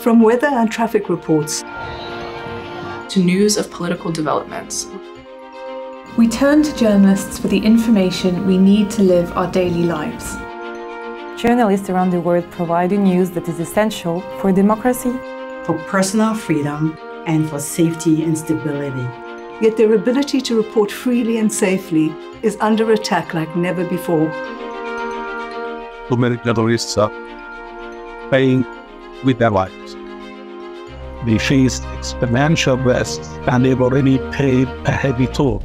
From 0.00 0.20
weather 0.20 0.48
and 0.48 0.68
traffic 0.68 1.08
reports 1.08 1.62
to 1.62 3.20
news 3.20 3.56
of 3.56 3.70
political 3.70 4.10
developments 4.10 4.88
we 6.16 6.26
turn 6.26 6.62
to 6.62 6.74
journalists 6.74 7.38
for 7.38 7.48
the 7.48 7.58
information 7.58 8.46
we 8.46 8.56
need 8.56 8.90
to 8.90 9.02
live 9.02 9.30
our 9.36 9.50
daily 9.52 9.82
lives. 9.82 10.34
Journalists 11.38 11.90
around 11.90 12.08
the 12.08 12.18
world 12.18 12.50
provide 12.50 12.88
the 12.88 12.96
news 12.96 13.28
that 13.32 13.46
is 13.50 13.60
essential 13.60 14.22
for 14.40 14.50
democracy, 14.50 15.12
for 15.64 15.78
personal 15.88 16.34
freedom, 16.34 16.96
and 17.26 17.46
for 17.46 17.58
safety 17.58 18.24
and 18.24 18.38
stability. 18.38 19.06
Yet 19.60 19.76
their 19.76 19.92
ability 19.92 20.40
to 20.40 20.56
report 20.56 20.90
freely 20.90 21.36
and 21.36 21.52
safely 21.52 22.14
is 22.40 22.56
under 22.60 22.92
attack 22.92 23.34
like 23.34 23.54
never 23.54 23.84
before. 23.84 24.30
Too 26.08 26.16
many 26.16 26.38
journalists 26.38 26.96
are 26.96 27.10
paying 28.30 28.64
with 29.22 29.38
their 29.38 29.50
lives. 29.50 29.94
They 31.26 31.36
face 31.36 31.80
exponential 31.80 32.82
risks 32.82 33.28
and 33.48 33.66
they've 33.66 33.82
already 33.82 34.16
paid 34.32 34.66
a 34.86 34.92
heavy 34.92 35.26
toll 35.26 35.62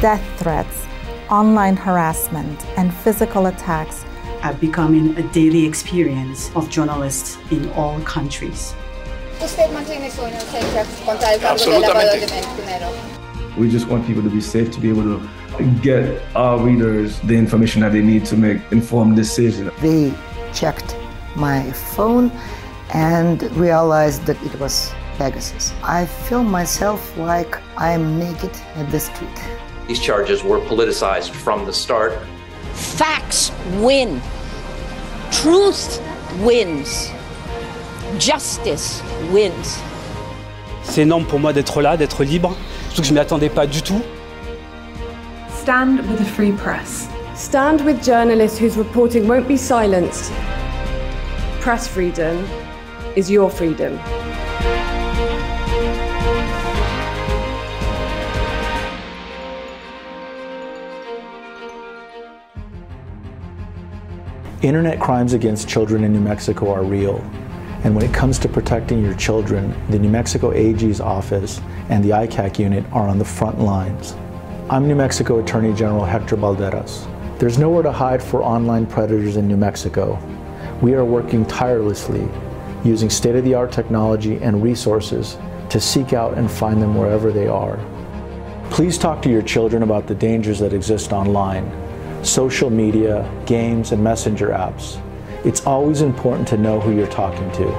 death 0.00 0.24
threats, 0.38 0.86
online 1.30 1.76
harassment, 1.76 2.66
and 2.76 2.92
physical 2.92 3.46
attacks 3.46 4.04
are 4.42 4.54
becoming 4.54 5.16
a 5.16 5.22
daily 5.32 5.64
experience 5.66 6.50
of 6.54 6.68
journalists 6.70 7.38
in 7.50 7.70
all 7.72 8.00
countries. 8.02 8.74
We 13.58 13.70
just 13.70 13.88
want 13.88 14.06
people 14.06 14.22
to 14.22 14.30
be 14.30 14.40
safe, 14.40 14.70
to 14.70 14.80
be 14.80 14.88
able 14.88 15.02
to 15.02 15.28
get 15.82 16.22
our 16.36 16.58
readers 16.58 17.20
the 17.20 17.36
information 17.36 17.82
that 17.82 17.92
they 17.92 18.02
need 18.02 18.24
to 18.26 18.36
make 18.36 18.60
informed 18.70 19.16
decisions. 19.16 19.72
They 19.80 20.12
checked 20.52 20.96
my 21.36 21.70
phone 21.72 22.30
and 22.92 23.42
realized 23.56 24.26
that 24.26 24.42
it 24.42 24.58
was 24.58 24.92
Pegasus. 25.16 25.72
I 25.82 26.06
feel 26.06 26.42
myself 26.42 27.16
like 27.18 27.58
I'm 27.76 28.18
naked 28.18 28.54
at 28.76 28.90
the 28.90 29.00
street. 29.00 29.38
These 29.90 29.98
charges 29.98 30.44
were 30.44 30.60
politicized 30.60 31.32
from 31.32 31.66
the 31.66 31.72
start. 31.72 32.12
Facts 32.74 33.50
win. 33.80 34.22
Truth 35.32 36.00
wins. 36.44 37.10
Justice 38.16 39.02
wins. 39.32 39.80
C'est 40.84 41.02
énorme 41.02 41.24
pour 41.24 41.40
moi 41.40 41.52
d'être 41.52 41.82
là, 41.82 41.96
d'être 41.96 42.22
libre, 42.22 42.54
surtout 42.90 43.02
que 43.02 43.08
je 43.08 43.12
ne 43.12 43.18
m'y 43.18 43.20
attendais 43.20 43.48
pas 43.48 43.66
du 43.66 43.82
tout. 43.82 44.00
Stand 45.60 46.08
with 46.08 46.20
a 46.20 46.24
free 46.24 46.52
press. 46.52 47.08
Stand 47.34 47.80
with 47.84 48.00
journalists 48.00 48.60
whose 48.60 48.76
reporting 48.76 49.26
won't 49.26 49.48
be 49.48 49.56
silenced. 49.56 50.30
Press 51.60 51.88
freedom 51.88 52.46
is 53.16 53.28
your 53.28 53.50
freedom. 53.50 53.98
Internet 64.62 65.00
crimes 65.00 65.32
against 65.32 65.70
children 65.70 66.04
in 66.04 66.12
New 66.12 66.20
Mexico 66.20 66.70
are 66.70 66.82
real. 66.82 67.16
And 67.82 67.96
when 67.96 68.04
it 68.04 68.12
comes 68.12 68.38
to 68.40 68.48
protecting 68.48 69.02
your 69.02 69.14
children, 69.14 69.74
the 69.88 69.98
New 69.98 70.10
Mexico 70.10 70.52
AG's 70.52 71.00
office 71.00 71.62
and 71.88 72.04
the 72.04 72.10
ICAC 72.10 72.58
unit 72.58 72.84
are 72.92 73.08
on 73.08 73.18
the 73.18 73.24
front 73.24 73.58
lines. 73.58 74.14
I'm 74.68 74.86
New 74.86 74.96
Mexico 74.96 75.38
Attorney 75.38 75.72
General 75.72 76.04
Hector 76.04 76.36
Balderas. 76.36 77.08
There's 77.38 77.56
nowhere 77.56 77.82
to 77.82 77.90
hide 77.90 78.22
for 78.22 78.42
online 78.42 78.84
predators 78.84 79.38
in 79.38 79.48
New 79.48 79.56
Mexico. 79.56 80.18
We 80.82 80.92
are 80.92 81.06
working 81.06 81.46
tirelessly, 81.46 82.28
using 82.84 83.08
state 83.08 83.36
of 83.36 83.44
the 83.44 83.54
art 83.54 83.72
technology 83.72 84.36
and 84.42 84.62
resources 84.62 85.38
to 85.70 85.80
seek 85.80 86.12
out 86.12 86.36
and 86.36 86.50
find 86.50 86.82
them 86.82 86.94
wherever 86.96 87.32
they 87.32 87.48
are. 87.48 87.78
Please 88.68 88.98
talk 88.98 89.22
to 89.22 89.30
your 89.30 89.40
children 89.40 89.82
about 89.82 90.06
the 90.06 90.14
dangers 90.14 90.58
that 90.58 90.74
exist 90.74 91.14
online 91.14 91.79
social 92.22 92.70
media, 92.70 93.30
games, 93.46 93.92
and 93.92 94.02
messenger 94.02 94.48
apps, 94.48 95.00
it's 95.44 95.66
always 95.66 96.02
important 96.02 96.46
to 96.48 96.56
know 96.56 96.80
who 96.80 96.92
you're 96.92 97.06
talking 97.06 97.50
to. 97.52 97.70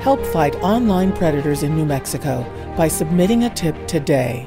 Help 0.00 0.24
fight 0.26 0.54
online 0.56 1.12
predators 1.12 1.62
in 1.62 1.74
New 1.74 1.86
Mexico 1.86 2.44
by 2.76 2.88
submitting 2.88 3.44
a 3.44 3.50
tip 3.50 3.74
today. 3.86 4.46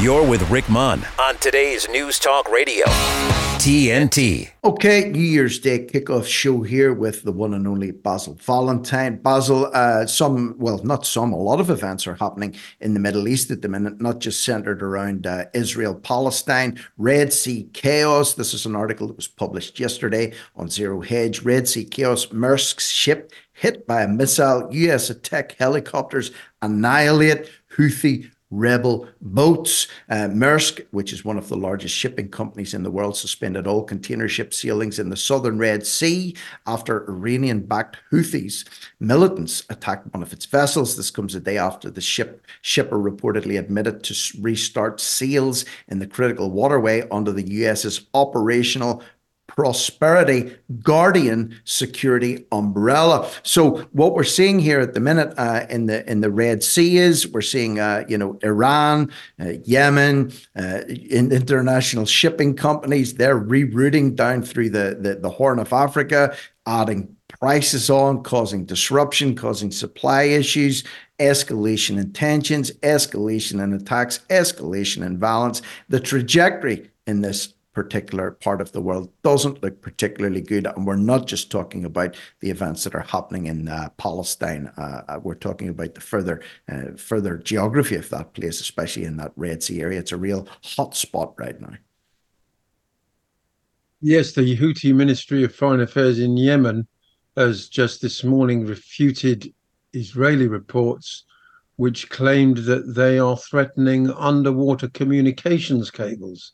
You're 0.00 0.28
with 0.28 0.50
Rick 0.50 0.68
Munn 0.68 1.06
on 1.20 1.36
today's 1.36 1.88
News 1.88 2.18
Talk 2.18 2.50
Radio. 2.50 2.84
TNT. 3.64 4.50
Okay, 4.62 5.08
New 5.08 5.22
Year's 5.22 5.58
Day 5.58 5.86
kickoff 5.86 6.26
show 6.26 6.60
here 6.60 6.92
with 6.92 7.22
the 7.22 7.32
one 7.32 7.54
and 7.54 7.66
only 7.66 7.92
Basil 7.92 8.34
Valentine. 8.34 9.16
Basil, 9.16 9.70
uh, 9.72 10.04
some, 10.04 10.54
well, 10.58 10.84
not 10.84 11.06
some, 11.06 11.32
a 11.32 11.38
lot 11.38 11.60
of 11.60 11.70
events 11.70 12.06
are 12.06 12.16
happening 12.16 12.54
in 12.80 12.92
the 12.92 13.00
Middle 13.00 13.26
East 13.26 13.50
at 13.50 13.62
the 13.62 13.68
minute, 13.70 14.02
not 14.02 14.18
just 14.18 14.44
centered 14.44 14.82
around 14.82 15.26
uh, 15.26 15.46
Israel, 15.54 15.94
Palestine, 15.94 16.78
Red 16.98 17.32
Sea 17.32 17.66
chaos. 17.72 18.34
This 18.34 18.52
is 18.52 18.66
an 18.66 18.76
article 18.76 19.06
that 19.06 19.16
was 19.16 19.28
published 19.28 19.80
yesterday 19.80 20.34
on 20.56 20.68
Zero 20.68 21.00
Hedge. 21.00 21.40
Red 21.40 21.66
Sea 21.66 21.86
chaos, 21.86 22.26
Maersk's 22.26 22.90
ship 22.90 23.32
hit 23.54 23.86
by 23.86 24.02
a 24.02 24.08
missile, 24.08 24.68
US 24.72 25.08
attack 25.08 25.52
helicopters 25.58 26.32
annihilate 26.60 27.48
Houthi 27.74 28.30
rebel 28.54 29.08
boats. 29.20 29.88
Uh, 30.08 30.28
Maersk, 30.28 30.84
which 30.90 31.12
is 31.12 31.24
one 31.24 31.38
of 31.38 31.48
the 31.48 31.56
largest 31.56 31.94
shipping 31.94 32.28
companies 32.28 32.74
in 32.74 32.82
the 32.82 32.90
world, 32.90 33.16
suspended 33.16 33.66
all 33.66 33.82
container 33.82 34.28
ship 34.28 34.54
sailings 34.54 34.98
in 34.98 35.10
the 35.10 35.16
southern 35.16 35.58
Red 35.58 35.86
Sea 35.86 36.34
after 36.66 37.08
Iranian 37.08 37.60
backed 37.60 37.98
Houthis 38.10 38.64
militants 39.00 39.64
attacked 39.68 40.12
one 40.12 40.22
of 40.22 40.32
its 40.32 40.46
vessels. 40.46 40.96
This 40.96 41.10
comes 41.10 41.34
a 41.34 41.40
day 41.40 41.58
after 41.58 41.90
the 41.90 42.00
ship 42.00 42.46
shipper 42.62 42.98
reportedly 42.98 43.58
admitted 43.58 44.02
to 44.04 44.14
restart 44.40 45.00
sails 45.00 45.64
in 45.88 45.98
the 45.98 46.06
critical 46.06 46.50
waterway 46.50 47.06
under 47.10 47.32
the 47.32 47.48
US's 47.48 48.06
operational 48.14 49.02
prosperity 49.46 50.56
guardian 50.82 51.60
security 51.64 52.46
umbrella. 52.50 53.30
So 53.42 53.86
what 53.92 54.14
we're 54.14 54.24
seeing 54.24 54.58
here 54.58 54.80
at 54.80 54.94
the 54.94 55.00
minute 55.00 55.34
uh, 55.36 55.66
in 55.68 55.86
the 55.86 56.08
in 56.10 56.20
the 56.20 56.30
red 56.30 56.64
sea 56.64 56.96
is 56.96 57.28
we're 57.28 57.40
seeing 57.40 57.78
uh, 57.78 58.04
you 58.08 58.18
know 58.18 58.38
iran 58.42 59.12
uh, 59.40 59.50
yemen 59.64 60.32
uh, 60.56 60.80
in 60.88 61.30
international 61.30 62.06
shipping 62.06 62.54
companies 62.54 63.14
they're 63.14 63.40
rerouting 63.40 64.16
down 64.16 64.42
through 64.42 64.70
the, 64.70 64.96
the 65.00 65.16
the 65.16 65.30
horn 65.30 65.58
of 65.58 65.72
africa 65.72 66.34
adding 66.66 67.14
prices 67.28 67.90
on 67.90 68.22
causing 68.22 68.64
disruption 68.64 69.34
causing 69.34 69.70
supply 69.70 70.22
issues 70.22 70.84
escalation 71.18 71.98
in 72.00 72.12
tensions 72.12 72.70
escalation 72.82 73.62
in 73.62 73.72
attacks 73.72 74.20
escalation 74.30 75.04
in 75.04 75.18
violence. 75.18 75.62
The 75.88 76.00
trajectory 76.00 76.90
in 77.06 77.20
this 77.20 77.53
particular 77.74 78.30
part 78.30 78.60
of 78.60 78.72
the 78.72 78.80
world 78.80 79.10
doesn't 79.22 79.62
look 79.62 79.82
particularly 79.82 80.40
good. 80.40 80.66
And 80.66 80.86
we're 80.86 80.96
not 80.96 81.26
just 81.26 81.50
talking 81.50 81.84
about 81.84 82.16
the 82.40 82.50
events 82.50 82.84
that 82.84 82.94
are 82.94 83.00
happening 83.00 83.46
in 83.46 83.68
uh, 83.68 83.90
Palestine. 83.98 84.72
Uh, 84.78 85.02
uh 85.08 85.20
we're 85.22 85.34
talking 85.34 85.68
about 85.68 85.94
the 85.94 86.00
further 86.00 86.40
uh, 86.72 86.96
further 86.96 87.36
geography 87.36 87.96
of 87.96 88.08
that 88.10 88.32
place, 88.32 88.60
especially 88.60 89.04
in 89.04 89.16
that 89.18 89.32
Red 89.36 89.62
Sea 89.62 89.82
area. 89.82 89.98
It's 89.98 90.12
a 90.12 90.16
real 90.16 90.48
hot 90.62 90.96
spot 90.96 91.34
right 91.36 91.60
now. 91.60 91.74
Yes, 94.00 94.32
the 94.32 94.56
Houthi 94.56 94.94
Ministry 94.94 95.44
of 95.44 95.54
Foreign 95.54 95.80
Affairs 95.80 96.18
in 96.18 96.36
Yemen 96.36 96.86
has 97.36 97.68
just 97.68 98.00
this 98.00 98.22
morning 98.22 98.66
refuted 98.66 99.52
Israeli 99.92 100.46
reports 100.46 101.24
which 101.76 102.08
claimed 102.08 102.58
that 102.58 102.94
they 102.94 103.18
are 103.18 103.36
threatening 103.36 104.10
underwater 104.12 104.88
communications 104.90 105.90
cables 105.90 106.52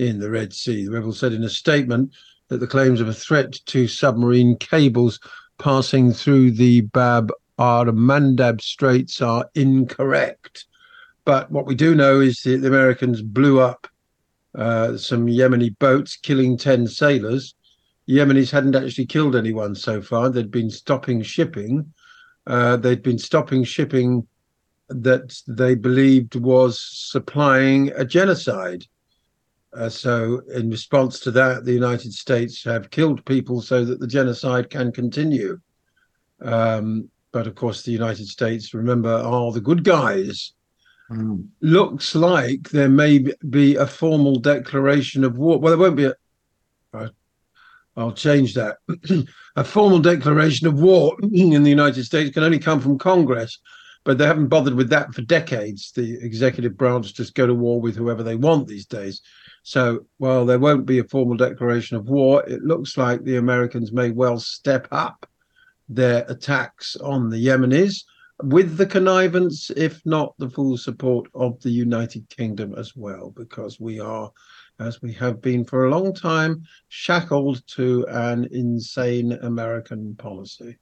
in 0.00 0.18
the 0.18 0.30
Red 0.30 0.52
Sea. 0.52 0.86
The 0.86 0.92
rebels 0.92 1.18
said 1.18 1.34
in 1.34 1.44
a 1.44 1.50
statement 1.50 2.12
that 2.48 2.58
the 2.58 2.66
claims 2.66 3.00
of 3.00 3.08
a 3.08 3.14
threat 3.14 3.52
to 3.66 3.86
submarine 3.86 4.56
cables 4.56 5.20
passing 5.58 6.12
through 6.12 6.52
the 6.52 6.80
Bab 6.80 7.30
Mandab 7.58 8.62
Straits 8.62 9.20
are 9.20 9.48
incorrect. 9.54 10.64
But 11.26 11.50
what 11.50 11.66
we 11.66 11.74
do 11.74 11.94
know 11.94 12.20
is 12.20 12.40
that 12.42 12.62
the 12.62 12.68
Americans 12.68 13.20
blew 13.20 13.60
up 13.60 13.86
uh, 14.54 14.96
some 14.96 15.26
Yemeni 15.26 15.78
boats, 15.78 16.16
killing 16.16 16.56
10 16.56 16.86
sailors. 16.86 17.54
Yemenis 18.08 18.50
hadn't 18.50 18.74
actually 18.74 19.06
killed 19.06 19.36
anyone 19.36 19.74
so 19.74 20.00
far. 20.00 20.30
They'd 20.30 20.50
been 20.50 20.70
stopping 20.70 21.22
shipping. 21.22 21.92
Uh, 22.46 22.76
they'd 22.76 23.02
been 23.02 23.18
stopping 23.18 23.64
shipping 23.64 24.26
that 24.88 25.38
they 25.46 25.74
believed 25.74 26.34
was 26.34 26.80
supplying 26.80 27.92
a 27.94 28.04
genocide. 28.04 28.86
Uh, 29.72 29.88
so, 29.88 30.42
in 30.54 30.68
response 30.68 31.20
to 31.20 31.30
that, 31.30 31.64
the 31.64 31.72
United 31.72 32.12
States 32.12 32.64
have 32.64 32.90
killed 32.90 33.24
people 33.24 33.60
so 33.60 33.84
that 33.84 34.00
the 34.00 34.06
genocide 34.06 34.68
can 34.68 34.90
continue. 34.90 35.60
Um, 36.42 37.08
but 37.32 37.46
of 37.46 37.54
course, 37.54 37.82
the 37.82 37.92
United 37.92 38.26
States, 38.26 38.74
remember, 38.74 39.10
are 39.12 39.52
the 39.52 39.60
good 39.60 39.84
guys. 39.84 40.52
Mm. 41.10 41.46
Looks 41.60 42.14
like 42.14 42.70
there 42.70 42.88
may 42.88 43.24
be 43.48 43.76
a 43.76 43.86
formal 43.86 44.36
declaration 44.36 45.24
of 45.24 45.38
war. 45.38 45.58
Well, 45.58 45.70
there 45.70 45.78
won't 45.78 45.96
be 45.96 46.06
a. 46.06 46.14
I'll 47.96 48.12
change 48.12 48.54
that. 48.54 48.78
a 49.56 49.64
formal 49.64 49.98
declaration 49.98 50.66
of 50.66 50.80
war 50.80 51.16
in 51.32 51.62
the 51.62 51.70
United 51.70 52.04
States 52.04 52.32
can 52.32 52.44
only 52.44 52.58
come 52.58 52.80
from 52.80 52.98
Congress, 52.98 53.58
but 54.04 54.16
they 54.16 54.26
haven't 54.26 54.48
bothered 54.48 54.74
with 54.74 54.88
that 54.90 55.12
for 55.12 55.22
decades. 55.22 55.92
The 55.92 56.18
executive 56.22 56.76
branch 56.76 57.14
just 57.14 57.34
go 57.34 57.46
to 57.46 57.54
war 57.54 57.80
with 57.80 57.96
whoever 57.96 58.22
they 58.22 58.36
want 58.36 58.68
these 58.68 58.86
days. 58.86 59.20
So 59.62 60.06
while 60.18 60.46
there 60.46 60.58
won't 60.58 60.86
be 60.86 60.98
a 60.98 61.04
formal 61.04 61.36
declaration 61.36 61.96
of 61.96 62.08
war, 62.08 62.44
it 62.48 62.62
looks 62.62 62.96
like 62.96 63.22
the 63.22 63.36
Americans 63.36 63.92
may 63.92 64.10
well 64.10 64.38
step 64.38 64.88
up 64.90 65.26
their 65.88 66.24
attacks 66.28 66.96
on 66.96 67.28
the 67.28 67.44
Yemenis 67.46 68.04
with 68.42 68.76
the 68.76 68.86
connivance, 68.86 69.70
if 69.76 70.00
not 70.06 70.34
the 70.38 70.48
full 70.48 70.78
support 70.78 71.28
of 71.34 71.60
the 71.60 71.70
United 71.70 72.28
Kingdom 72.30 72.74
as 72.76 72.96
well, 72.96 73.30
because 73.36 73.78
we 73.78 74.00
are, 74.00 74.30
as 74.78 75.02
we 75.02 75.12
have 75.12 75.42
been 75.42 75.64
for 75.64 75.84
a 75.84 75.90
long 75.90 76.14
time, 76.14 76.62
shackled 76.88 77.66
to 77.66 78.06
an 78.08 78.48
insane 78.52 79.32
American 79.32 80.14
policy. 80.16 80.78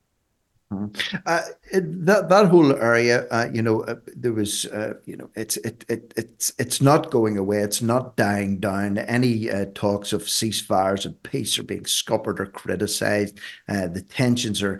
Mm-hmm. 0.70 1.16
Uh, 1.24 1.40
that 1.72 2.28
that 2.28 2.46
whole 2.48 2.76
area, 2.76 3.26
uh, 3.30 3.48
you 3.50 3.62
know, 3.62 3.84
uh, 3.84 3.94
there 4.14 4.34
was, 4.34 4.66
uh, 4.66 4.94
you 5.06 5.16
know, 5.16 5.30
it's 5.34 5.56
it 5.58 5.86
it 5.88 6.12
it's 6.14 6.52
it's 6.58 6.82
not 6.82 7.10
going 7.10 7.38
away. 7.38 7.60
It's 7.60 7.80
not 7.80 8.16
dying 8.16 8.58
down. 8.58 8.98
Any 8.98 9.50
uh, 9.50 9.66
talks 9.74 10.12
of 10.12 10.24
ceasefires 10.24 11.06
and 11.06 11.22
peace 11.22 11.58
are 11.58 11.62
being 11.62 11.86
scuppered 11.86 12.38
or 12.38 12.46
criticized. 12.46 13.38
Uh, 13.66 13.88
the 13.88 14.02
tensions 14.02 14.62
are 14.62 14.78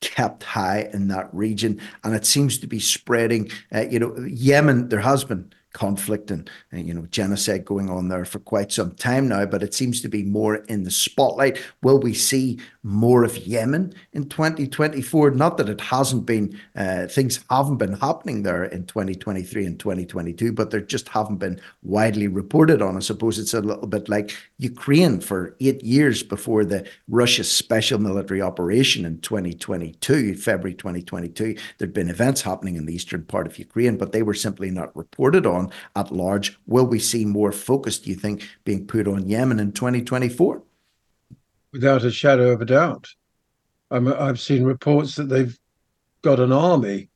kept 0.00 0.44
high 0.44 0.88
in 0.94 1.08
that 1.08 1.32
region, 1.34 1.78
and 2.04 2.14
it 2.14 2.24
seems 2.24 2.56
to 2.58 2.66
be 2.66 2.80
spreading. 2.80 3.50
you 3.90 3.98
know, 3.98 4.16
Yemen, 4.26 4.88
there 4.88 5.00
has 5.00 5.24
been 5.24 5.52
conflict 5.72 6.30
and, 6.30 6.50
and, 6.70 6.86
you 6.86 6.94
know 6.94 7.06
genocide 7.06 7.64
going 7.64 7.90
on 7.90 8.08
there 8.08 8.24
for 8.24 8.38
quite 8.38 8.72
some 8.72 8.92
time 8.92 9.28
now 9.28 9.44
but 9.44 9.62
it 9.62 9.74
seems 9.74 10.00
to 10.00 10.08
be 10.08 10.22
more 10.22 10.56
in 10.56 10.84
the 10.84 10.90
spotlight. 10.90 11.58
Will 11.82 11.98
we 11.98 12.14
see 12.14 12.58
more 12.82 13.24
of 13.24 13.36
yemen 13.46 13.94
in 14.12 14.28
2024 14.28 15.30
not 15.30 15.56
that 15.56 15.68
it 15.68 15.80
hasn't 15.80 16.26
been 16.26 16.58
uh, 16.76 17.06
things 17.06 17.40
haven't 17.50 17.76
been 17.76 17.94
happening 17.94 18.42
there 18.42 18.64
in 18.64 18.84
2023 18.86 19.66
and 19.66 19.78
2022 19.78 20.52
but 20.52 20.70
there 20.70 20.80
just 20.80 21.08
haven't 21.08 21.36
been 21.36 21.60
widely 21.82 22.28
reported 22.28 22.82
on. 22.82 22.96
I 22.96 23.00
suppose 23.00 23.38
it's 23.38 23.54
a 23.54 23.60
little 23.60 23.86
bit 23.86 24.08
like 24.08 24.36
ukraine 24.58 25.20
for 25.20 25.56
eight 25.60 25.82
years 25.82 26.22
before 26.22 26.64
the 26.64 26.86
russia 27.08 27.44
special 27.44 27.98
military 27.98 28.40
operation 28.40 29.04
in 29.04 29.20
2022 29.20 30.34
february 30.36 30.74
2022 30.74 31.56
there'd 31.78 31.92
been 31.92 32.08
events 32.08 32.42
happening 32.42 32.76
in 32.76 32.86
the 32.86 32.94
eastern 32.94 33.24
part 33.24 33.46
of 33.46 33.58
ukraine 33.58 33.96
but 33.96 34.12
they 34.12 34.22
were 34.22 34.34
simply 34.34 34.70
not 34.70 34.94
reported 34.96 35.46
on 35.46 35.61
at 35.96 36.10
large. 36.10 36.58
Will 36.66 36.86
we 36.86 36.98
see 36.98 37.24
more 37.24 37.52
focus, 37.52 37.98
do 37.98 38.10
you 38.10 38.16
think, 38.16 38.48
being 38.64 38.86
put 38.86 39.06
on 39.06 39.28
Yemen 39.28 39.60
in 39.60 39.72
2024? 39.72 40.62
Without 41.72 42.04
a 42.04 42.10
shadow 42.10 42.50
of 42.50 42.60
a 42.60 42.66
doubt. 42.66 43.08
i 43.90 43.98
have 43.98 44.40
seen 44.40 44.64
reports 44.64 45.16
that 45.16 45.28
they've 45.28 45.58
got 46.22 46.40
an 46.40 46.52
army 46.52 47.08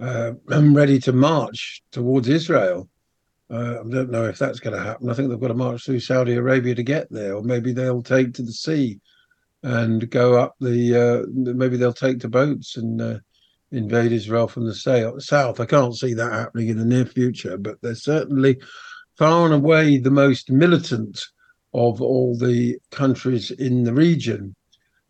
uh, 0.00 0.32
ready 0.46 0.98
to 1.00 1.12
march 1.12 1.82
towards 1.92 2.28
Israel. 2.28 2.88
Uh, 3.50 3.80
I 3.80 3.88
don't 3.88 4.10
know 4.10 4.24
if 4.24 4.38
that's 4.38 4.60
going 4.60 4.76
to 4.76 4.82
happen. 4.82 5.10
I 5.10 5.14
think 5.14 5.28
they've 5.28 5.40
got 5.40 5.48
to 5.48 5.54
march 5.54 5.84
through 5.84 6.00
Saudi 6.00 6.34
Arabia 6.34 6.74
to 6.74 6.82
get 6.82 7.10
there, 7.10 7.34
or 7.34 7.42
maybe 7.42 7.72
they'll 7.72 8.02
take 8.02 8.32
to 8.34 8.42
the 8.42 8.52
sea 8.52 8.98
and 9.62 10.08
go 10.10 10.34
up 10.34 10.56
the. 10.60 10.96
Uh, 10.96 11.26
maybe 11.30 11.76
they'll 11.76 11.92
take 11.92 12.20
to 12.20 12.28
boats 12.28 12.76
and 12.76 13.00
uh, 13.00 13.18
invade 13.72 14.12
Israel 14.12 14.46
from 14.46 14.66
the 14.66 14.74
south. 14.74 15.60
I 15.60 15.66
can't 15.66 15.96
see 15.96 16.14
that 16.14 16.32
happening 16.32 16.68
in 16.68 16.78
the 16.78 16.84
near 16.84 17.06
future, 17.06 17.56
but 17.56 17.80
they're 17.80 17.94
certainly 17.94 18.60
far 19.16 19.46
and 19.46 19.54
away 19.54 19.98
the 19.98 20.10
most 20.10 20.50
militant 20.50 21.20
of 21.74 22.02
all 22.02 22.36
the 22.36 22.78
countries 22.90 23.50
in 23.50 23.84
the 23.84 23.94
region. 23.94 24.54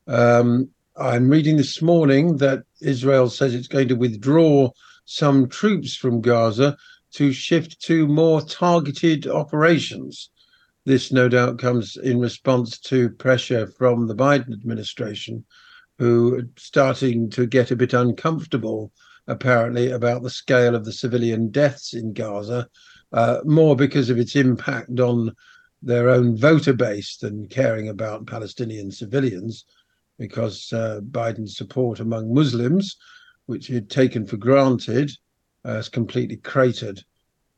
Um, 0.07 0.71
I'm 0.97 1.29
reading 1.29 1.57
this 1.57 1.83
morning 1.83 2.37
that 2.37 2.63
Israel 2.81 3.29
says 3.29 3.55
it's 3.55 3.69
going 3.69 3.89
to 3.89 3.95
withdraw 3.95 4.71
some 5.05 5.49
troops 5.49 5.97
from 5.97 6.21
Gaza 6.21 6.77
to 7.15 7.33
shift 7.33 7.81
to 7.83 8.07
more 8.07 8.41
targeted 8.41 9.27
operations. 9.27 10.31
This 10.85 11.13
no 11.13 11.29
doubt 11.29 11.59
comes 11.59 11.97
in 11.97 12.21
response 12.21 12.79
to 12.81 13.11
pressure 13.11 13.67
from 13.67 14.07
the 14.07 14.15
Biden 14.15 14.53
administration 14.53 15.45
who 15.99 16.37
are 16.37 16.49
starting 16.57 17.31
to 17.31 17.47
get 17.47 17.71
a 17.71 17.77
bit 17.77 17.93
uncomfortable, 17.93 18.93
apparently, 19.27 19.91
about 19.91 20.23
the 20.23 20.31
scale 20.31 20.75
of 20.75 20.85
the 20.85 20.93
civilian 20.93 21.51
deaths 21.51 21.95
in 21.95 22.13
Gaza, 22.13 22.69
uh, 23.13 23.39
more 23.45 23.77
because 23.77 24.11
of 24.11 24.19
its 24.19 24.37
impact 24.37 24.99
on 24.99 25.35
their 25.83 26.09
own 26.09 26.37
voter 26.37 26.73
base 26.73 27.17
than 27.17 27.47
caring 27.47 27.89
about 27.89 28.27
Palestinian 28.27 28.91
civilians, 28.91 29.65
because 30.19 30.73
uh, 30.73 31.01
Biden's 31.11 31.57
support 31.57 32.01
among 32.01 32.33
Muslims, 32.33 32.97
which 33.47 33.67
he 33.67 33.75
had 33.75 33.91
taken 33.91 34.27
for 34.27 34.37
granted, 34.37 35.11
uh, 35.65 35.75
has 35.75 35.89
completely 35.89 36.37
cratered 36.37 37.03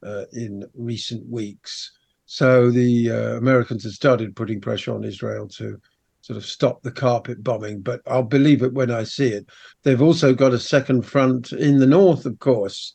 uh, 0.03 0.25
in 0.33 0.65
recent 0.75 1.27
weeks. 1.29 1.93
So 2.27 2.71
the 2.71 3.11
uh, 3.11 3.37
Americans 3.37 3.85
have 3.85 3.93
started 3.93 4.37
putting 4.37 4.61
pressure 4.61 4.95
on 4.95 5.05
Israel 5.05 5.47
to 5.49 5.81
sort 6.25 6.39
of 6.39 6.47
stop 6.47 6.83
the 6.83 6.91
carpet 6.91 7.45
bombing, 7.45 7.83
but 7.83 8.01
I'll 8.07 8.23
believe 8.23 8.63
it 8.63 8.73
when 8.73 8.91
I 8.91 9.05
see 9.05 9.29
it. 9.29 9.47
They've 9.83 10.01
also 10.01 10.33
got 10.33 10.55
a 10.55 10.59
second 10.59 11.03
front 11.03 11.53
in 11.53 11.81
the 11.81 11.87
north, 11.87 12.25
of 12.25 12.39
course. 12.39 12.95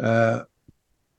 Uh, 0.00 0.44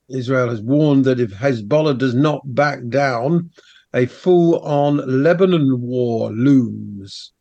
Israel 0.10 0.50
has 0.50 0.64
warned 0.64 1.06
that 1.06 1.20
if 1.20 1.30
Hezbollah 1.30 2.00
does 2.00 2.16
not 2.16 2.42
back 2.56 2.80
down, 2.90 3.52
a 3.94 4.08
full 4.08 4.62
on 4.62 4.98
Lebanon 5.22 5.80
war 5.80 6.32
looms. 6.32 7.34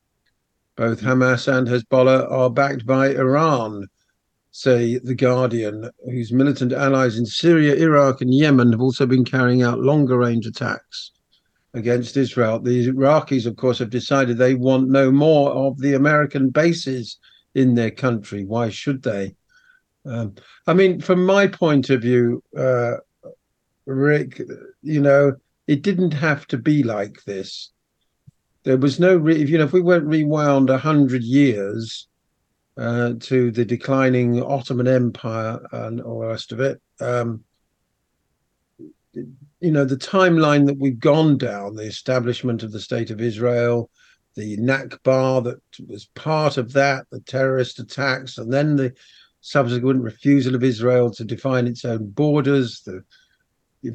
Both 0.77 1.01
Hamas 1.01 1.49
and 1.49 1.67
Hezbollah 1.67 2.31
are 2.31 2.51
backed 2.51 2.85
by 2.85 3.15
Iran, 3.15 3.87
say 4.51 4.99
The 4.99 5.15
Guardian, 5.15 5.89
whose 6.05 6.35
militant 6.35 6.75
allies 6.75 7.17
in 7.17 7.25
Syria, 7.25 7.77
Iraq, 7.77 8.21
and 8.21 8.35
Yemen 8.35 8.73
have 8.73 8.83
also 8.83 9.07
been 9.07 9.25
carrying 9.25 9.63
out 9.63 9.81
longer 9.81 10.19
range 10.19 10.45
attacks 10.45 11.13
against 11.75 12.17
Israel. 12.17 12.61
The 12.61 12.89
Iraqis, 12.89 13.47
of 13.47 13.57
course, 13.57 13.79
have 13.79 13.91
decided 13.91 14.37
they 14.37 14.55
want 14.55 14.89
no 14.89 15.11
more 15.11 15.51
of 15.51 15.79
the 15.79 15.95
American 15.95 16.51
bases 16.51 17.19
in 17.55 17.75
their 17.75 17.91
country. 17.91 18.45
Why 18.45 18.69
should 18.69 19.03
they? 19.03 19.35
Um, 20.05 20.35
I 20.67 20.75
mean, 20.75 21.01
from 21.01 21.25
my 21.25 21.47
point 21.47 21.91
of 21.91 22.03
view, 22.03 22.43
uh, 22.57 22.97
Rick, 23.87 24.41
you 24.83 25.01
know, 25.01 25.35
it 25.67 25.83
didn't 25.83 26.13
have 26.13 26.47
to 26.49 26.59
be 26.59 26.83
like 26.83 27.23
this. 27.25 27.71
There 28.65 28.77
was 28.77 29.01
no, 29.01 29.17
re- 29.17 29.45
you 29.45 29.59
know, 29.59 29.65
if 29.65 29.73
we 29.73 29.81
went 29.81 30.05
rewound 30.05 30.71
a 30.71 30.79
hundred 30.79 31.23
years 31.23 32.09
uh, 32.77 33.15
to 33.21 33.51
the 33.51 33.65
declining 33.65 34.43
Ottoman 34.43 34.89
Empire 34.89 35.61
and 35.73 36.01
all 36.01 36.21
the 36.21 36.27
rest 36.27 36.53
of 36.53 36.61
it, 36.61 36.81
um, 37.01 37.45
you 39.63 39.71
know, 39.71 39.85
the 39.85 39.97
timeline 39.97 40.67
that 40.67 40.79
we've 40.79 40.99
gone 40.99 41.39
down, 41.39 41.77
the 41.77 41.85
establishment 41.85 42.65
of 42.65 42.73
the 42.73 42.81
state 42.81 43.11
of 43.11 43.21
Israel, 43.21 43.89
the 44.35 44.57
Nakba 44.57 45.45
that 45.45 45.61
was 45.87 46.07
part 46.17 46.57
of 46.57 46.73
that, 46.73 47.07
the 47.13 47.21
terrorist 47.21 47.79
attacks, 47.79 48.39
and 48.39 48.53
then 48.53 48.75
the 48.75 48.93
subsequent 49.41 50.03
refusal 50.03 50.57
of 50.57 50.65
Israel 50.65 51.13
to 51.13 51.25
define 51.25 51.69
its 51.69 51.85
own 51.85 52.11
borders, 52.11 52.83
the, 52.83 53.05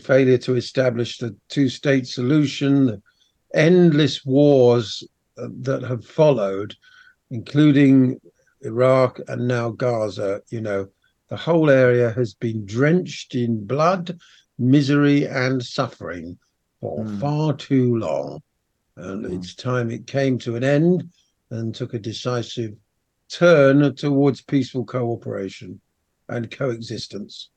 failure 0.01 0.37
to 0.37 0.55
establish 0.55 1.17
the 1.17 1.35
two 1.47 1.69
state 1.69 2.05
solution, 2.07 2.85
the 2.87 3.01
endless 3.53 4.25
wars 4.25 5.01
uh, 5.37 5.47
that 5.61 5.81
have 5.81 6.05
followed, 6.05 6.75
including 7.31 8.19
Iraq 8.61 9.19
and 9.29 9.47
now 9.47 9.69
Gaza. 9.69 10.41
You 10.49 10.59
know, 10.59 10.87
the 11.29 11.37
whole 11.37 11.69
area 11.69 12.11
has 12.11 12.33
been 12.33 12.65
drenched 12.65 13.33
in 13.33 13.65
blood, 13.65 14.17
misery, 14.57 15.27
and 15.27 15.63
suffering 15.63 16.37
for 16.81 17.03
mm. 17.03 17.19
far 17.19 17.53
too 17.53 17.97
long. 17.97 18.41
And 18.95 19.25
mm. 19.25 19.37
it's 19.37 19.55
time 19.55 19.91
it 19.91 20.07
came 20.07 20.37
to 20.39 20.55
an 20.55 20.63
end 20.63 21.09
and 21.49 21.73
took 21.73 21.93
a 21.93 21.99
decisive 21.99 22.73
turn 23.29 23.95
towards 23.95 24.41
peaceful 24.41 24.85
cooperation 24.85 25.79
and 26.29 26.49
coexistence. 26.49 27.49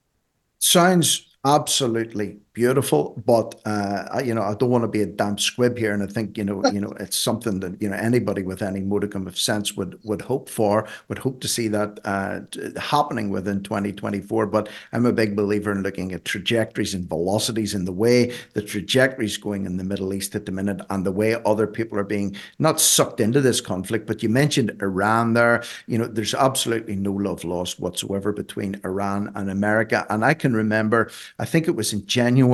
Sounds 0.59 1.37
absolutely 1.45 2.39
beautiful 2.61 3.03
but 3.25 3.49
uh 3.65 4.05
I, 4.17 4.21
you 4.29 4.35
know 4.35 4.43
i 4.43 4.55
don't 4.55 4.71
want 4.71 4.85
to 4.85 4.95
be 4.99 5.03
a 5.03 5.07
damn 5.07 5.39
squib 5.39 5.79
here 5.79 5.93
and 5.95 6.03
i 6.03 6.07
think 6.07 6.37
you 6.39 6.45
know 6.45 6.59
you 6.75 6.81
know 6.81 6.93
it's 7.05 7.17
something 7.17 7.61
that 7.61 7.81
you 7.83 7.89
know 7.89 7.97
anybody 7.97 8.43
with 8.43 8.61
any 8.71 8.81
modicum 8.81 9.27
of 9.27 9.39
sense 9.39 9.77
would 9.77 9.99
would 10.05 10.23
hope 10.23 10.49
for 10.49 10.87
would 11.09 11.21
hope 11.27 11.41
to 11.41 11.49
see 11.49 11.69
that 11.69 11.91
uh 12.05 12.41
happening 12.79 13.31
within 13.31 13.63
2024 13.63 14.47
but 14.47 14.69
i'm 14.93 15.07
a 15.07 15.13
big 15.13 15.35
believer 15.35 15.73
in 15.73 15.83
looking 15.83 16.13
at 16.13 16.25
trajectories 16.25 16.95
and 16.95 17.09
velocities 17.09 17.75
in 17.75 17.85
the 17.85 17.93
way. 17.93 18.33
The 18.55 18.63
trajectories 18.63 19.37
going 19.37 19.67
in 19.67 19.77
the 19.77 19.85
middle 19.85 20.13
east 20.13 20.35
at 20.35 20.47
the 20.47 20.53
minute 20.53 20.81
and 20.91 21.05
the 21.05 21.13
way 21.13 21.37
other 21.45 21.67
people 21.67 21.99
are 21.99 22.05
being 22.05 22.37
not 22.59 22.81
sucked 22.81 23.21
into 23.21 23.41
this 23.41 23.61
conflict 23.61 24.07
but 24.07 24.23
you 24.23 24.29
mentioned 24.29 24.77
iran 24.81 25.35
there. 25.35 25.63
You 25.87 25.99
know 25.99 26.07
there's 26.07 26.35
absolutely 26.35 26.97
no 26.97 27.13
love 27.13 27.45
lost 27.45 27.81
whatsoever 27.81 28.33
between 28.33 28.81
iran 28.85 29.33
and 29.35 29.51
america 29.51 30.07
and 30.11 30.25
i 30.25 30.35
can 30.35 30.55
remember 30.55 31.11
I 31.39 31.45
think 31.45 31.69
it 31.69 31.77
was 31.77 31.93
in 31.93 32.07
January 32.07 32.50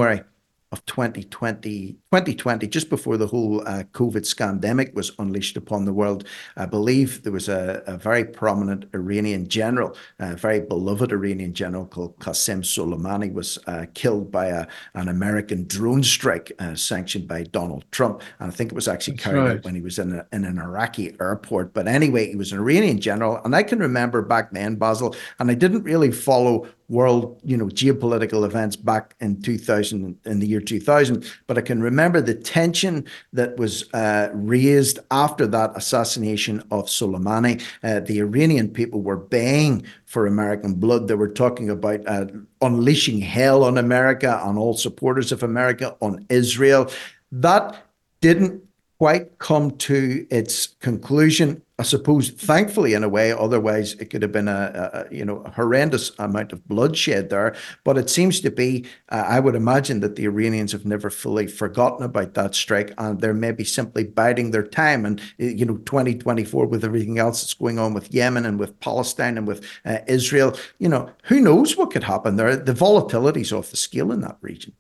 of 0.73 0.85
2020, 0.87 1.93
2020, 1.93 2.67
just 2.67 2.91
before 2.91 3.17
the 3.17 3.29
whole 3.29 3.61
uh, 3.69 3.85
COVID 3.93 4.25
scandemic 4.25 4.93
was 4.95 5.13
unleashed 5.19 5.57
upon 5.57 5.85
the 5.85 5.93
world, 5.93 6.27
I 6.57 6.67
believe 6.67 7.23
there 7.23 7.33
was 7.33 7.49
a, 7.49 7.85
a 7.87 7.97
very 7.97 8.25
prominent 8.25 8.87
Iranian 8.93 9.47
general, 9.47 9.97
a 10.19 10.35
very 10.35 10.61
beloved 10.61 11.13
Iranian 11.13 11.55
general 11.55 11.87
called 11.87 12.19
Qasem 12.19 12.63
Soleimani, 12.63 13.33
was 13.33 13.59
uh, 13.69 13.87
killed 13.95 14.33
by 14.33 14.47
a, 14.47 14.67
an 14.95 15.09
American 15.09 15.67
drone 15.69 16.03
strike 16.03 16.51
uh, 16.59 16.75
sanctioned 16.75 17.29
by 17.29 17.45
Donald 17.45 17.85
Trump. 17.93 18.23
And 18.41 18.51
I 18.51 18.55
think 18.55 18.73
it 18.73 18.75
was 18.75 18.89
actually 18.89 19.15
That's 19.19 19.25
carried 19.25 19.41
right. 19.41 19.57
out 19.59 19.65
when 19.65 19.77
he 19.77 19.83
was 19.83 20.01
in, 20.01 20.13
a, 20.15 20.27
in 20.33 20.45
an 20.45 20.59
Iraqi 20.59 21.15
airport. 21.21 21.75
But 21.75 21.87
anyway, 21.87 22.29
he 22.29 22.37
was 22.37 22.51
an 22.51 22.59
Iranian 22.59 23.01
general. 23.01 23.41
And 23.45 23.55
I 23.55 23.63
can 23.63 23.79
remember 23.79 24.21
back 24.21 24.51
then, 24.51 24.75
Basil, 24.75 25.15
and 25.39 25.49
I 25.49 25.55
didn't 25.55 25.85
really 25.85 26.11
follow 26.11 26.67
world, 26.89 27.41
you 27.45 27.57
know, 27.57 27.67
geopolitical 27.67 28.45
events 28.45 28.77
back 28.77 29.15
in 29.21 29.41
2000, 29.43 30.19
in 30.25 30.39
the 30.39 30.47
year 30.47 30.61
2000. 30.61 31.31
But 31.47 31.59
I 31.59 31.61
can 31.61 31.83
remember 31.83 32.21
the 32.21 32.35
tension 32.35 33.05
that 33.33 33.57
was 33.57 33.93
uh, 33.93 34.31
raised 34.33 34.99
after 35.11 35.47
that 35.49 35.73
assassination 35.77 36.61
of 36.71 36.87
Soleimani. 36.87 37.63
Uh, 37.83 38.01
the 38.01 38.21
Iranian 38.21 38.69
people 38.69 39.03
were 39.03 39.17
baying 39.17 39.85
for 40.05 40.27
American 40.27 40.75
blood. 40.75 41.09
They 41.09 41.15
were 41.15 41.29
talking 41.29 41.71
about 41.71 42.07
uh, 42.07 42.27
unleashing 42.61 43.21
hell 43.21 43.65
on 43.65 43.79
America, 43.79 44.39
on 44.39 44.57
all 44.57 44.75
supporters 44.75 45.33
of 45.33 45.43
America, 45.43 45.97
on 46.01 46.25
Israel. 46.29 46.91
That 47.33 47.77
didn't 48.21 48.63
quite 48.99 49.39
come 49.39 49.73
to 49.73 50.27
its 50.31 50.69
conclusion. 50.81 51.63
I 51.79 51.83
suppose, 51.83 52.31
thankfully, 52.31 52.95
in 52.95 53.05
a 53.05 53.09
way. 53.09 53.33
Otherwise, 53.33 53.93
it 53.95 54.07
could 54.07 54.23
have 54.23 54.33
been 54.33 54.49
a, 54.49 55.07
a 55.11 55.15
you 55.15 55.27
know 55.27 55.41
a 55.41 55.51
horrendous 55.51 56.11
amount 56.19 56.55
of 56.55 56.67
bloodshed 56.67 57.29
there. 57.29 57.55
But 57.85 57.99
it 57.99 58.09
seems 58.09 58.41
to 58.41 58.51
be. 58.51 58.87
Uh, 59.11 59.25
I 59.27 59.41
would 59.41 59.55
imagine 59.55 60.01
that 60.01 60.17
the 60.17 60.25
Iranians 60.25 60.73
have 60.73 60.87
never 60.87 61.11
fully 61.11 61.47
forgotten 61.47 62.03
about 62.03 62.33
that 62.33 62.55
strike, 62.55 62.95
and 62.97 63.21
they're 63.21 63.35
maybe 63.35 63.63
simply 63.63 64.05
biding 64.05 64.53
their 64.53 64.67
time. 64.67 65.05
And 65.05 65.21
you 65.37 65.67
know, 65.67 65.77
2024 65.77 66.65
with 66.67 66.83
everything 66.83 67.19
else 67.19 67.43
that's 67.43 67.53
going 67.53 67.79
on 67.79 67.93
with 67.93 68.13
Yemen 68.13 68.47
and 68.47 68.59
with 68.59 68.81
Palestine 68.81 69.37
and 69.37 69.47
with 69.47 69.63
uh, 69.85 69.99
Israel, 70.07 70.57
you 70.79 70.89
know, 70.89 71.11
who 71.25 71.41
knows 71.41 71.77
what 71.77 71.91
could 71.91 72.05
happen 72.05 72.37
there? 72.37 72.57
The 72.57 72.73
volatility's 72.73 73.53
off 73.53 73.71
the 73.71 73.77
scale 73.77 74.13
in 74.13 74.23
that 74.23 74.39
region. 74.41 74.73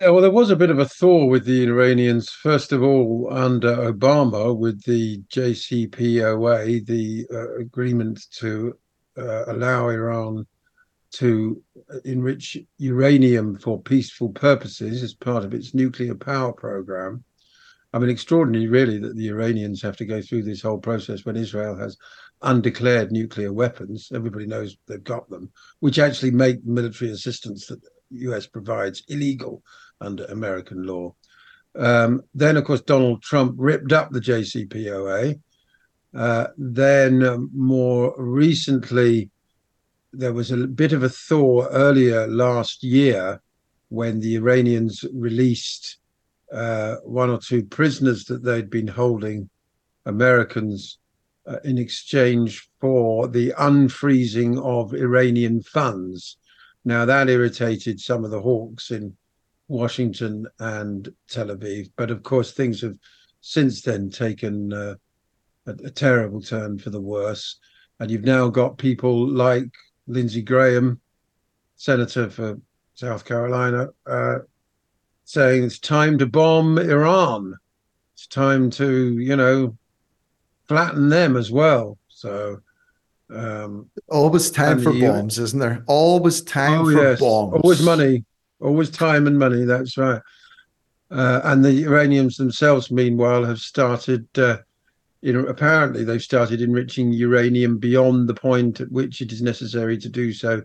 Yeah, 0.00 0.10
well, 0.10 0.22
there 0.22 0.30
was 0.30 0.50
a 0.50 0.56
bit 0.56 0.70
of 0.70 0.80
a 0.80 0.88
thaw 0.88 1.24
with 1.26 1.44
the 1.44 1.62
Iranians, 1.62 2.28
first 2.28 2.72
of 2.72 2.82
all, 2.82 3.28
under 3.30 3.76
Obama 3.92 4.56
with 4.56 4.82
the 4.82 5.22
JCPOA, 5.32 6.84
the 6.84 7.26
uh, 7.32 7.54
agreement 7.60 8.20
to 8.38 8.76
uh, 9.16 9.44
allow 9.46 9.88
Iran 9.88 10.46
to 11.12 11.62
enrich 12.04 12.58
uranium 12.78 13.56
for 13.56 13.80
peaceful 13.80 14.30
purposes 14.30 15.04
as 15.04 15.14
part 15.14 15.44
of 15.44 15.54
its 15.54 15.74
nuclear 15.74 16.16
power 16.16 16.52
program. 16.52 17.22
I 17.92 18.00
mean, 18.00 18.10
extraordinary, 18.10 18.66
really, 18.66 18.98
that 18.98 19.14
the 19.14 19.28
Iranians 19.28 19.80
have 19.82 19.96
to 19.98 20.04
go 20.04 20.20
through 20.20 20.42
this 20.42 20.60
whole 20.60 20.78
process 20.78 21.24
when 21.24 21.36
Israel 21.36 21.76
has 21.76 21.96
undeclared 22.42 23.12
nuclear 23.12 23.52
weapons. 23.52 24.08
Everybody 24.12 24.48
knows 24.48 24.76
they've 24.88 25.04
got 25.04 25.30
them, 25.30 25.52
which 25.78 26.00
actually 26.00 26.32
make 26.32 26.64
military 26.64 27.12
assistance 27.12 27.68
that 27.68 27.80
the 27.80 27.90
US 28.32 28.48
provides 28.48 29.04
illegal 29.06 29.62
under 30.00 30.24
American 30.26 30.84
law. 30.84 31.14
Um, 31.76 32.22
then, 32.34 32.56
of 32.56 32.64
course, 32.64 32.82
Donald 32.82 33.22
Trump 33.22 33.54
ripped 33.58 33.92
up 33.92 34.10
the 34.10 34.20
JCPOA. 34.20 35.40
Uh, 36.14 36.46
then, 36.56 37.22
um, 37.24 37.50
more 37.52 38.14
recently, 38.16 39.30
there 40.12 40.32
was 40.32 40.52
a 40.52 40.66
bit 40.68 40.92
of 40.92 41.02
a 41.02 41.08
thaw 41.08 41.66
earlier 41.70 42.26
last 42.28 42.84
year 42.84 43.40
when 43.88 44.20
the 44.20 44.36
Iranians 44.36 45.04
released 45.12 45.98
uh, 46.52 46.96
one 47.04 47.30
or 47.30 47.38
two 47.38 47.64
prisoners 47.64 48.24
that 48.26 48.44
they'd 48.44 48.70
been 48.70 48.86
holding, 48.86 49.50
Americans, 50.06 50.98
uh, 51.46 51.58
in 51.64 51.78
exchange 51.78 52.68
for 52.80 53.26
the 53.26 53.52
unfreezing 53.58 54.62
of 54.62 54.94
Iranian 54.94 55.62
funds. 55.62 56.38
Now, 56.84 57.04
that 57.04 57.28
irritated 57.28 57.98
some 58.00 58.24
of 58.24 58.30
the 58.30 58.40
hawks 58.40 58.90
in 58.90 59.16
Washington 59.68 60.46
and 60.58 61.08
Tel 61.28 61.48
Aviv. 61.48 61.90
But 61.96 62.10
of 62.10 62.22
course, 62.22 62.52
things 62.52 62.80
have 62.82 62.96
since 63.40 63.82
then 63.82 64.10
taken 64.10 64.72
uh, 64.72 64.94
a, 65.66 65.70
a, 65.84 65.90
terrible 65.90 66.40
turn 66.40 66.78
for 66.78 66.90
the 66.90 67.00
worse. 67.00 67.58
And 68.00 68.10
you've 68.10 68.24
now 68.24 68.48
got 68.48 68.78
people 68.78 69.28
like 69.28 69.68
Lindsey 70.06 70.42
Graham, 70.42 71.00
senator 71.76 72.30
for 72.30 72.58
South 72.94 73.24
Carolina, 73.24 73.88
uh, 74.06 74.38
saying 75.24 75.64
it's 75.64 75.78
time 75.78 76.18
to 76.18 76.26
bomb 76.26 76.78
Iran. 76.78 77.54
It's 78.14 78.26
time 78.26 78.70
to, 78.70 79.18
you 79.18 79.36
know, 79.36 79.76
flatten 80.66 81.08
them 81.08 81.36
as 81.36 81.50
well. 81.50 81.98
So, 82.08 82.60
um, 83.30 83.90
always 84.08 84.50
time 84.50 84.80
for 84.80 84.92
bombs, 84.92 85.38
isn't 85.38 85.58
there? 85.58 85.82
Always 85.86 86.42
time 86.42 86.80
oh, 86.80 86.84
for 86.84 86.92
yes. 86.92 87.20
bombs. 87.20 87.60
Always 87.62 87.82
money 87.82 88.24
always 88.64 88.90
time 88.90 89.26
and 89.26 89.38
money. 89.38 89.64
That's 89.64 89.96
right. 89.96 90.20
Uh, 91.10 91.40
and 91.44 91.64
the 91.64 91.84
Iranians 91.84 92.36
themselves, 92.36 92.90
meanwhile, 92.90 93.44
have 93.44 93.58
started. 93.58 94.26
Uh, 94.36 94.58
you 95.22 95.32
know, 95.32 95.46
apparently 95.46 96.04
they've 96.04 96.20
started 96.20 96.60
enriching 96.60 97.10
uranium 97.10 97.78
beyond 97.78 98.28
the 98.28 98.34
point 98.34 98.82
at 98.82 98.92
which 98.92 99.22
it 99.22 99.32
is 99.32 99.40
necessary 99.40 99.96
to 99.96 100.10
do 100.10 100.34
so 100.34 100.60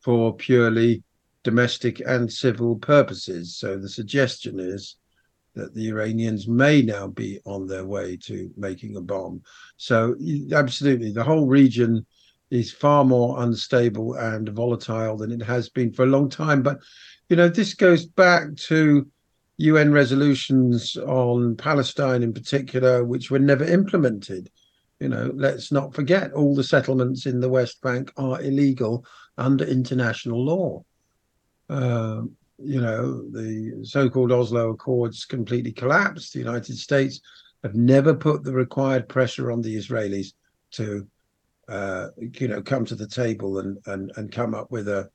for 0.00 0.34
purely 0.34 1.04
domestic 1.44 2.00
and 2.00 2.32
civil 2.32 2.74
purposes. 2.74 3.56
So 3.56 3.78
the 3.78 3.88
suggestion 3.88 4.58
is 4.58 4.96
that 5.54 5.74
the 5.74 5.88
Iranians 5.88 6.48
may 6.48 6.82
now 6.82 7.06
be 7.06 7.38
on 7.44 7.66
their 7.66 7.84
way 7.84 8.16
to 8.24 8.50
making 8.56 8.96
a 8.96 9.00
bomb. 9.00 9.42
So, 9.76 10.16
absolutely, 10.52 11.12
the 11.12 11.22
whole 11.24 11.46
region 11.46 12.04
is 12.50 12.72
far 12.72 13.04
more 13.04 13.42
unstable 13.42 14.14
and 14.14 14.48
volatile 14.48 15.16
than 15.16 15.30
it 15.30 15.42
has 15.42 15.68
been 15.68 15.92
for 15.92 16.04
a 16.04 16.08
long 16.08 16.28
time. 16.28 16.62
But, 16.62 16.78
you 17.28 17.36
know, 17.36 17.48
this 17.48 17.74
goes 17.74 18.04
back 18.04 18.54
to 18.56 19.06
UN 19.58 19.92
resolutions 19.92 20.96
on 20.96 21.56
Palestine 21.56 22.22
in 22.22 22.32
particular, 22.32 23.04
which 23.04 23.30
were 23.30 23.38
never 23.38 23.64
implemented. 23.64 24.50
You 25.00 25.08
know, 25.08 25.32
let's 25.34 25.72
not 25.72 25.94
forget 25.94 26.32
all 26.32 26.54
the 26.54 26.64
settlements 26.64 27.26
in 27.26 27.40
the 27.40 27.48
West 27.48 27.80
Bank 27.82 28.12
are 28.16 28.40
illegal 28.40 29.04
under 29.38 29.64
international 29.64 30.44
law. 30.44 30.84
Um, 31.68 32.36
you 32.58 32.80
know, 32.80 33.22
the 33.30 33.84
so-called 33.84 34.30
Oslo 34.30 34.70
Accords 34.70 35.24
completely 35.24 35.72
collapsed. 35.72 36.32
The 36.32 36.38
United 36.38 36.76
States 36.76 37.20
have 37.62 37.74
never 37.74 38.14
put 38.14 38.44
the 38.44 38.52
required 38.52 39.08
pressure 39.08 39.50
on 39.50 39.62
the 39.62 39.76
Israelis 39.76 40.34
to, 40.72 41.06
uh, 41.68 42.08
you 42.18 42.48
know, 42.48 42.62
come 42.62 42.84
to 42.84 42.94
the 42.94 43.06
table 43.06 43.58
and 43.58 43.78
and 43.86 44.12
and 44.16 44.30
come 44.30 44.54
up 44.54 44.70
with 44.70 44.88
a 44.88 45.10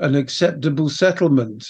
an 0.00 0.14
acceptable 0.14 0.88
settlement. 0.88 1.66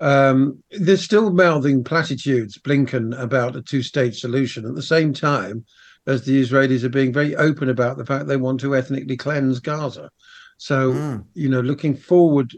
Um, 0.00 0.62
they're 0.70 0.96
still 0.96 1.32
mouthing 1.32 1.84
platitudes, 1.84 2.58
Blinken, 2.58 3.18
about 3.18 3.56
a 3.56 3.62
two-state 3.62 4.14
solution 4.14 4.66
at 4.66 4.74
the 4.74 4.82
same 4.82 5.12
time 5.12 5.64
as 6.06 6.24
the 6.24 6.40
Israelis 6.40 6.84
are 6.84 6.90
being 6.90 7.12
very 7.12 7.34
open 7.36 7.70
about 7.70 7.96
the 7.96 8.04
fact 8.04 8.26
they 8.26 8.36
want 8.36 8.60
to 8.60 8.76
ethnically 8.76 9.16
cleanse 9.16 9.60
Gaza. 9.60 10.10
So, 10.58 10.92
mm. 10.92 11.24
you 11.34 11.48
know, 11.48 11.60
looking 11.60 11.96
forward 11.96 12.54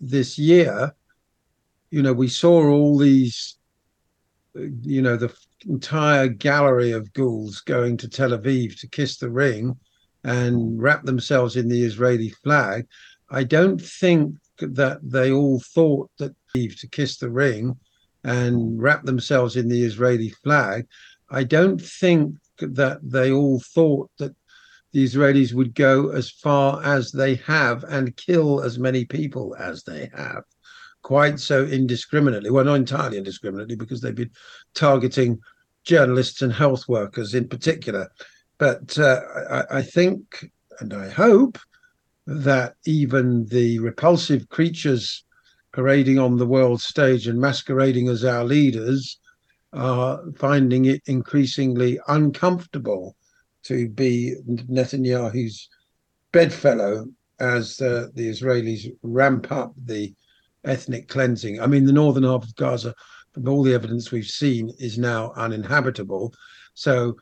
this 0.00 0.38
year, 0.38 0.94
you 1.90 2.02
know, 2.02 2.12
we 2.12 2.28
saw 2.28 2.68
all 2.68 2.98
these, 2.98 3.56
you 4.54 5.02
know, 5.02 5.16
the 5.16 5.32
entire 5.66 6.28
gallery 6.28 6.92
of 6.92 7.12
ghouls 7.12 7.60
going 7.60 7.96
to 7.98 8.08
Tel 8.08 8.30
Aviv 8.30 8.78
to 8.80 8.88
kiss 8.88 9.18
the 9.18 9.30
ring 9.30 9.76
and 10.24 10.80
wrap 10.80 11.04
themselves 11.04 11.56
in 11.56 11.68
the 11.68 11.82
Israeli 11.82 12.30
flag. 12.30 12.86
I 13.30 13.44
don't 13.44 13.80
think 13.80 14.36
that 14.60 14.98
they 15.02 15.32
all 15.32 15.60
thought 15.60 16.10
that 16.18 16.34
to 16.54 16.88
kiss 16.88 17.18
the 17.18 17.30
ring 17.30 17.76
and 18.24 18.82
wrap 18.82 19.04
themselves 19.04 19.56
in 19.56 19.68
the 19.68 19.84
Israeli 19.84 20.30
flag. 20.42 20.86
I 21.30 21.44
don't 21.44 21.80
think 21.80 22.36
that 22.58 22.98
they 23.02 23.30
all 23.30 23.60
thought 23.60 24.10
that 24.18 24.34
the 24.92 25.04
Israelis 25.04 25.52
would 25.52 25.74
go 25.74 26.10
as 26.10 26.30
far 26.30 26.82
as 26.82 27.12
they 27.12 27.36
have 27.36 27.84
and 27.84 28.16
kill 28.16 28.62
as 28.62 28.78
many 28.78 29.04
people 29.04 29.54
as 29.58 29.84
they 29.84 30.10
have 30.16 30.42
quite 31.02 31.38
so 31.38 31.64
indiscriminately. 31.64 32.50
Well, 32.50 32.64
not 32.64 32.74
entirely 32.74 33.18
indiscriminately, 33.18 33.76
because 33.76 34.00
they've 34.00 34.14
been 34.14 34.32
targeting 34.74 35.38
journalists 35.84 36.42
and 36.42 36.52
health 36.52 36.88
workers 36.88 37.34
in 37.34 37.48
particular. 37.48 38.08
But 38.58 38.98
uh, 38.98 39.20
I, 39.50 39.78
I 39.78 39.82
think 39.82 40.50
and 40.80 40.92
I 40.94 41.08
hope 41.08 41.58
that 42.28 42.74
even 42.84 43.46
the 43.46 43.78
repulsive 43.78 44.46
creatures 44.50 45.24
parading 45.72 46.18
on 46.18 46.36
the 46.36 46.46
world 46.46 46.78
stage 46.78 47.26
and 47.26 47.40
masquerading 47.40 48.06
as 48.08 48.22
our 48.22 48.44
leaders 48.44 49.18
are 49.72 50.20
finding 50.36 50.84
it 50.84 51.00
increasingly 51.06 51.98
uncomfortable 52.08 53.16
to 53.62 53.88
be 53.88 54.34
Netanyahu's 54.46 55.70
bedfellow 56.30 57.06
as 57.40 57.80
uh, 57.80 58.08
the 58.12 58.28
Israelis 58.28 58.94
ramp 59.02 59.50
up 59.50 59.72
the 59.86 60.14
ethnic 60.64 61.08
cleansing. 61.08 61.62
I 61.62 61.66
mean, 61.66 61.86
the 61.86 61.92
northern 61.92 62.24
half 62.24 62.44
of 62.44 62.54
Gaza, 62.56 62.94
from 63.32 63.48
all 63.48 63.62
the 63.62 63.74
evidence 63.74 64.10
we've 64.10 64.26
seen, 64.26 64.70
is 64.78 64.98
now 64.98 65.32
uninhabitable. 65.34 66.34
So 66.74 67.16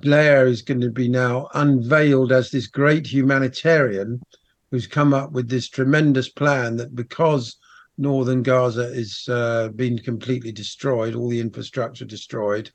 Blair 0.00 0.46
is 0.46 0.62
going 0.62 0.80
to 0.80 0.90
be 0.90 1.08
now 1.08 1.48
unveiled 1.54 2.32
as 2.32 2.50
this 2.50 2.66
great 2.66 3.06
humanitarian 3.06 4.20
who's 4.70 4.86
come 4.86 5.14
up 5.14 5.32
with 5.32 5.48
this 5.48 5.68
tremendous 5.68 6.28
plan 6.28 6.76
that 6.76 6.94
because 6.94 7.56
northern 7.96 8.42
Gaza 8.42 8.92
is 8.92 9.28
uh, 9.28 9.68
been 9.68 9.98
completely 9.98 10.52
destroyed, 10.52 11.14
all 11.14 11.28
the 11.28 11.40
infrastructure 11.40 12.04
destroyed. 12.04 12.70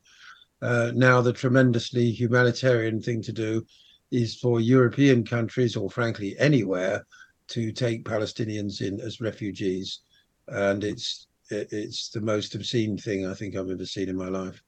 Uh, 0.62 0.92
now 0.94 1.20
the 1.20 1.32
tremendously 1.32 2.10
humanitarian 2.10 3.00
thing 3.00 3.22
to 3.22 3.32
do 3.32 3.64
is 4.10 4.36
for 4.36 4.60
European 4.60 5.24
countries, 5.24 5.76
or 5.76 5.90
frankly 5.90 6.36
anywhere, 6.38 7.06
to 7.48 7.72
take 7.72 8.04
Palestinians 8.04 8.80
in 8.80 9.00
as 9.00 9.20
refugees, 9.20 10.00
and 10.48 10.84
it's 10.84 11.26
it's 11.50 12.10
the 12.10 12.20
most 12.20 12.54
obscene 12.54 12.96
thing 12.96 13.26
I 13.26 13.34
think 13.34 13.56
I've 13.56 13.70
ever 13.70 13.84
seen 13.84 14.08
in 14.08 14.16
my 14.16 14.28
life. 14.28 14.62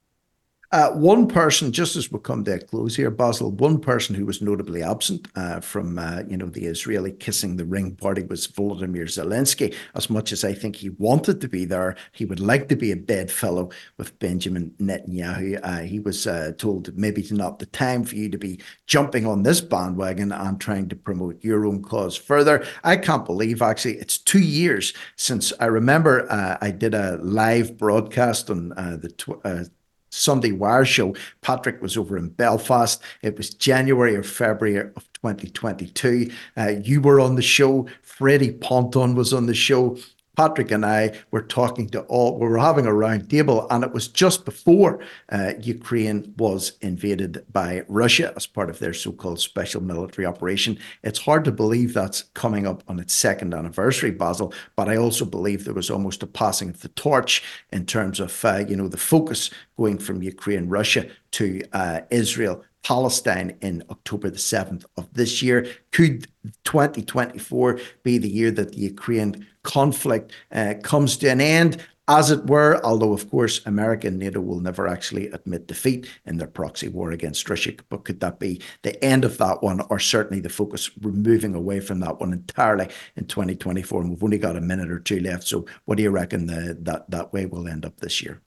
Uh, 0.72 0.90
one 0.92 1.28
person, 1.28 1.70
just 1.70 1.96
as 1.96 2.10
we 2.10 2.18
come 2.20 2.42
to 2.42 2.54
a 2.54 2.58
close 2.58 2.96
here, 2.96 3.10
Basil, 3.10 3.50
one 3.50 3.78
person 3.78 4.14
who 4.14 4.24
was 4.24 4.40
notably 4.40 4.82
absent 4.82 5.28
uh, 5.36 5.60
from, 5.60 5.98
uh, 5.98 6.22
you 6.26 6.38
know, 6.38 6.46
the 6.46 6.64
Israeli 6.64 7.12
kissing 7.12 7.56
the 7.56 7.64
ring 7.66 7.94
party 7.94 8.22
was 8.22 8.48
Volodymyr 8.48 9.04
Zelensky. 9.04 9.74
As 9.94 10.08
much 10.08 10.32
as 10.32 10.44
I 10.44 10.54
think 10.54 10.76
he 10.76 10.88
wanted 10.88 11.42
to 11.42 11.48
be 11.48 11.66
there, 11.66 11.94
he 12.12 12.24
would 12.24 12.40
like 12.40 12.70
to 12.70 12.76
be 12.76 12.90
a 12.90 12.96
bedfellow 12.96 13.68
with 13.98 14.18
Benjamin 14.18 14.74
Netanyahu. 14.80 15.60
Uh, 15.62 15.80
he 15.80 16.00
was 16.00 16.26
uh, 16.26 16.52
told 16.56 16.96
maybe 16.96 17.20
it's 17.20 17.32
not 17.32 17.58
the 17.58 17.66
time 17.66 18.02
for 18.02 18.16
you 18.16 18.30
to 18.30 18.38
be 18.38 18.58
jumping 18.86 19.26
on 19.26 19.42
this 19.42 19.60
bandwagon 19.60 20.32
and 20.32 20.58
trying 20.58 20.88
to 20.88 20.96
promote 20.96 21.44
your 21.44 21.66
own 21.66 21.82
cause 21.82 22.16
further. 22.16 22.66
I 22.82 22.96
can't 22.96 23.26
believe 23.26 23.60
actually 23.60 23.98
it's 23.98 24.16
two 24.16 24.40
years 24.40 24.94
since 25.16 25.52
I 25.60 25.66
remember 25.66 26.26
uh, 26.32 26.56
I 26.62 26.70
did 26.70 26.94
a 26.94 27.18
live 27.18 27.76
broadcast 27.76 28.48
on 28.48 28.70
the 28.70 29.12
tw- 29.18 29.70
Sunday 30.12 30.52
Wire 30.52 30.84
show. 30.84 31.14
Patrick 31.40 31.80
was 31.82 31.96
over 31.96 32.16
in 32.16 32.28
Belfast. 32.28 33.02
It 33.22 33.36
was 33.36 33.50
January 33.50 34.14
or 34.14 34.22
February 34.22 34.90
of 34.94 35.12
2022. 35.14 36.30
Uh, 36.56 36.74
you 36.82 37.00
were 37.00 37.18
on 37.20 37.34
the 37.34 37.42
show. 37.42 37.86
Freddie 38.02 38.52
Ponton 38.52 39.14
was 39.14 39.32
on 39.32 39.46
the 39.46 39.54
show. 39.54 39.96
Patrick 40.36 40.70
and 40.70 40.86
I 40.86 41.12
were 41.30 41.42
talking 41.42 41.90
to 41.90 42.00
all, 42.02 42.38
we 42.38 42.48
were 42.48 42.58
having 42.58 42.86
a 42.86 42.94
round 42.94 43.28
table, 43.28 43.66
and 43.70 43.84
it 43.84 43.92
was 43.92 44.08
just 44.08 44.46
before 44.46 45.00
uh, 45.30 45.52
Ukraine 45.60 46.32
was 46.38 46.72
invaded 46.80 47.44
by 47.52 47.84
Russia 47.86 48.32
as 48.34 48.46
part 48.46 48.70
of 48.70 48.78
their 48.78 48.94
so 48.94 49.12
called 49.12 49.40
special 49.40 49.82
military 49.82 50.24
operation. 50.24 50.78
It's 51.02 51.18
hard 51.18 51.44
to 51.44 51.52
believe 51.52 51.92
that's 51.92 52.22
coming 52.32 52.66
up 52.66 52.82
on 52.88 52.98
its 52.98 53.12
second 53.12 53.52
anniversary, 53.52 54.10
Basil, 54.10 54.54
but 54.74 54.88
I 54.88 54.96
also 54.96 55.26
believe 55.26 55.64
there 55.64 55.74
was 55.74 55.90
almost 55.90 56.22
a 56.22 56.26
passing 56.26 56.70
of 56.70 56.80
the 56.80 56.88
torch 56.88 57.42
in 57.70 57.84
terms 57.84 58.18
of, 58.18 58.42
uh, 58.42 58.64
you 58.66 58.76
know, 58.76 58.88
the 58.88 58.96
focus 58.96 59.50
going 59.76 59.98
from 59.98 60.22
Ukraine, 60.22 60.68
Russia 60.68 61.08
to 61.32 61.62
uh, 61.74 62.00
Israel, 62.10 62.64
Palestine 62.84 63.56
in 63.60 63.82
October 63.90 64.30
the 64.30 64.38
7th 64.38 64.84
of 64.96 65.12
this 65.14 65.42
year. 65.42 65.66
Could 65.92 66.26
2024 66.64 67.80
be 68.02 68.18
the 68.18 68.28
year 68.28 68.50
that 68.50 68.72
the 68.72 68.80
Ukraine 68.80 69.46
conflict 69.62 70.32
uh, 70.50 70.74
comes 70.82 71.16
to 71.18 71.28
an 71.28 71.40
end? 71.40 71.84
As 72.08 72.32
it 72.32 72.46
were, 72.46 72.80
although 72.84 73.12
of 73.12 73.30
course 73.30 73.64
America 73.64 74.08
and 74.08 74.18
NATO 74.18 74.40
will 74.40 74.58
never 74.58 74.88
actually 74.88 75.28
admit 75.28 75.68
defeat 75.68 76.08
in 76.26 76.36
their 76.36 76.48
proxy 76.48 76.88
war 76.88 77.12
against 77.12 77.48
Russia, 77.48 77.74
but 77.88 78.04
could 78.04 78.18
that 78.20 78.40
be 78.40 78.60
the 78.82 79.02
end 79.04 79.24
of 79.24 79.38
that 79.38 79.62
one, 79.62 79.80
or 79.88 80.00
certainly 80.00 80.40
the 80.40 80.48
focus 80.48 80.90
moving 81.00 81.54
away 81.54 81.78
from 81.78 82.00
that 82.00 82.18
one 82.18 82.32
entirely 82.32 82.88
in 83.14 83.26
2024? 83.26 84.00
And 84.00 84.10
we've 84.10 84.24
only 84.24 84.38
got 84.38 84.56
a 84.56 84.60
minute 84.60 84.90
or 84.90 84.98
two 84.98 85.20
left, 85.20 85.44
so 85.44 85.64
what 85.84 85.96
do 85.96 86.02
you 86.02 86.10
reckon 86.10 86.46
the, 86.46 86.76
that 86.80 87.08
that 87.08 87.32
way 87.32 87.46
will 87.46 87.68
end 87.68 87.86
up 87.86 87.98
this 88.00 88.20
year? 88.20 88.42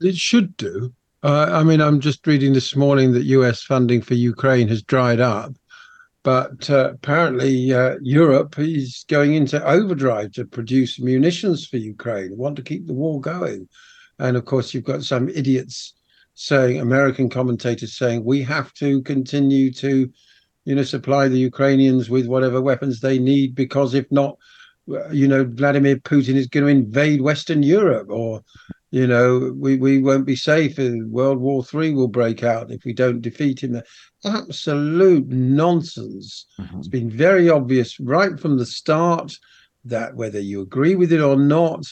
It 0.00 0.16
should 0.16 0.56
do. 0.56 0.94
Uh, 1.24 1.48
I 1.50 1.64
mean, 1.64 1.80
I'm 1.80 2.00
just 2.00 2.26
reading 2.26 2.52
this 2.52 2.76
morning 2.76 3.12
that 3.12 3.24
US 3.24 3.62
funding 3.62 4.02
for 4.02 4.12
Ukraine 4.12 4.68
has 4.68 4.82
dried 4.82 5.20
up, 5.20 5.54
but 6.22 6.68
uh, 6.68 6.90
apparently 6.92 7.72
uh, 7.72 7.94
Europe 8.02 8.58
is 8.58 9.06
going 9.08 9.32
into 9.32 9.64
overdrive 9.66 10.32
to 10.32 10.44
produce 10.44 11.00
munitions 11.00 11.66
for 11.66 11.78
Ukraine, 11.78 12.36
want 12.36 12.56
to 12.56 12.62
keep 12.62 12.86
the 12.86 12.92
war 12.92 13.22
going. 13.22 13.66
And 14.18 14.36
of 14.36 14.44
course, 14.44 14.74
you've 14.74 14.84
got 14.84 15.02
some 15.02 15.30
idiots 15.30 15.94
saying, 16.34 16.78
American 16.78 17.30
commentators 17.30 17.96
saying, 17.96 18.22
we 18.22 18.42
have 18.42 18.74
to 18.74 19.00
continue 19.00 19.72
to, 19.72 20.12
you 20.66 20.74
know, 20.74 20.82
supply 20.82 21.28
the 21.28 21.38
Ukrainians 21.38 22.10
with 22.10 22.26
whatever 22.26 22.60
weapons 22.60 23.00
they 23.00 23.18
need, 23.18 23.54
because 23.54 23.94
if 23.94 24.04
not, 24.12 24.36
you 25.10 25.26
know, 25.26 25.44
Vladimir 25.44 25.96
Putin 25.96 26.34
is 26.34 26.48
going 26.48 26.66
to 26.66 26.70
invade 26.70 27.22
Western 27.22 27.62
Europe 27.62 28.08
or 28.10 28.42
you 28.94 29.08
know, 29.08 29.52
we, 29.56 29.76
we 29.76 29.98
won't 29.98 30.24
be 30.24 30.36
safe. 30.36 30.78
World 30.78 31.40
War 31.40 31.64
Three 31.64 31.92
will 31.92 32.06
break 32.06 32.44
out 32.44 32.70
if 32.70 32.84
we 32.84 32.92
don't 32.92 33.20
defeat 33.20 33.60
him. 33.60 33.82
Absolute 34.24 35.26
nonsense. 35.26 36.46
Mm-hmm. 36.60 36.78
It's 36.78 36.86
been 36.86 37.10
very 37.10 37.50
obvious 37.50 37.98
right 37.98 38.38
from 38.38 38.56
the 38.56 38.64
start 38.64 39.36
that 39.84 40.14
whether 40.14 40.38
you 40.38 40.60
agree 40.60 40.94
with 40.94 41.12
it 41.12 41.20
or 41.20 41.34
not, 41.34 41.84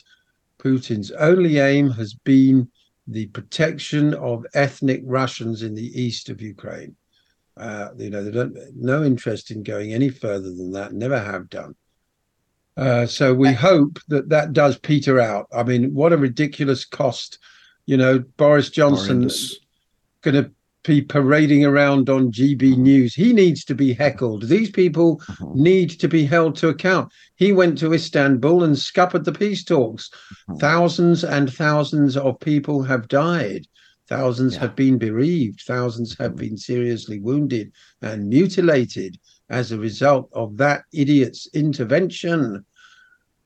Putin's 0.61 1.11
only 1.11 1.59
aim 1.59 1.90
has 1.90 2.14
been 2.14 2.70
the 3.09 3.26
protection 3.26 4.14
of 4.14 4.46
ethnic 4.55 5.03
Russians 5.05 5.64
in 5.64 5.74
the 5.74 6.00
east 6.00 6.28
of 6.28 6.40
Ukraine. 6.40 6.94
Uh, 7.57 7.88
you 7.98 8.11
know, 8.11 8.22
they 8.22 8.30
don't 8.30 8.57
no 8.76 9.03
interest 9.03 9.50
in 9.50 9.64
going 9.64 9.92
any 9.92 10.09
further 10.09 10.50
than 10.55 10.70
that. 10.70 10.92
Never 10.92 11.18
have 11.18 11.50
done. 11.50 11.74
Uh, 12.76 13.06
so 13.06 13.34
we 13.34 13.52
hope 13.52 13.98
that 14.08 14.28
that 14.30 14.52
does 14.52 14.78
peter 14.78 15.20
out. 15.20 15.46
I 15.52 15.62
mean, 15.62 15.92
what 15.92 16.12
a 16.12 16.16
ridiculous 16.16 16.84
cost! 16.84 17.38
You 17.86 17.96
know, 17.96 18.18
Boris 18.36 18.70
Johnson 18.70 19.28
going 20.22 20.44
to 20.44 20.50
be 20.84 21.00
parading 21.02 21.64
around 21.64 22.08
on 22.08 22.32
GB 22.32 22.76
News. 22.76 23.14
He 23.14 23.32
needs 23.32 23.64
to 23.66 23.74
be 23.74 23.92
heckled. 23.92 24.48
These 24.48 24.70
people 24.70 25.18
Mm-hmm. 25.18 25.62
need 25.62 25.90
to 26.00 26.08
be 26.08 26.24
held 26.24 26.56
to 26.56 26.68
account. 26.68 27.12
He 27.36 27.52
went 27.52 27.78
to 27.78 27.92
Istanbul 27.92 28.64
and 28.64 28.76
scuppered 28.78 29.24
the 29.24 29.32
peace 29.32 29.64
talks. 29.64 30.08
Mm-hmm. 30.48 30.58
Thousands 30.58 31.24
and 31.24 31.52
thousands 31.52 32.16
of 32.16 32.40
people 32.40 32.82
have 32.82 33.06
died. 33.08 33.66
Thousands 34.08 34.56
have 34.56 34.74
been 34.74 34.98
bereaved. 34.98 35.62
Thousands 35.66 36.16
have 36.18 36.36
been 36.36 36.56
seriously 36.56 37.20
wounded 37.20 37.72
and 38.02 38.28
mutilated 38.28 39.18
as 39.53 39.70
a 39.70 39.78
result 39.78 40.28
of 40.32 40.57
that 40.57 40.84
idiot's 40.92 41.46
intervention. 41.55 42.64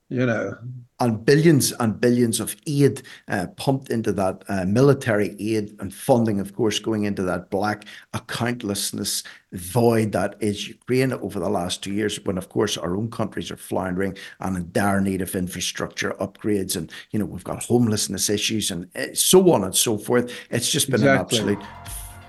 You 0.09 0.25
know, 0.25 0.55
and 1.01 1.25
billions 1.25 1.73
and 1.73 1.99
billions 1.99 2.39
of 2.39 2.55
aid 2.65 3.01
uh, 3.27 3.47
pumped 3.57 3.89
into 3.89 4.13
that 4.13 4.41
uh, 4.47 4.63
military 4.63 5.35
aid 5.37 5.75
and 5.81 5.93
funding, 5.93 6.39
of 6.39 6.55
course, 6.55 6.79
going 6.79 7.03
into 7.03 7.23
that 7.23 7.49
black 7.49 7.83
accountlessness 8.13 9.25
void 9.51 10.13
that 10.13 10.37
is 10.39 10.69
Ukraine 10.69 11.11
over 11.11 11.41
the 11.41 11.49
last 11.49 11.83
two 11.83 11.91
years, 11.91 12.23
when, 12.23 12.37
of 12.37 12.47
course, 12.47 12.77
our 12.77 12.95
own 12.95 13.11
countries 13.11 13.51
are 13.51 13.57
floundering 13.57 14.17
and 14.39 14.55
in 14.55 14.71
dire 14.71 15.01
need 15.01 15.21
of 15.21 15.35
infrastructure 15.35 16.11
upgrades. 16.21 16.77
And, 16.77 16.89
you 17.11 17.19
know, 17.19 17.25
we've 17.25 17.43
got 17.43 17.65
homelessness 17.65 18.29
issues 18.29 18.71
and 18.71 18.87
uh, 18.95 19.13
so 19.13 19.51
on 19.51 19.65
and 19.65 19.75
so 19.75 19.97
forth. 19.97 20.31
It's 20.49 20.71
just 20.71 20.87
been 20.87 21.01
Exactly. 21.01 21.39
an 21.39 21.49
absolute 21.57 21.63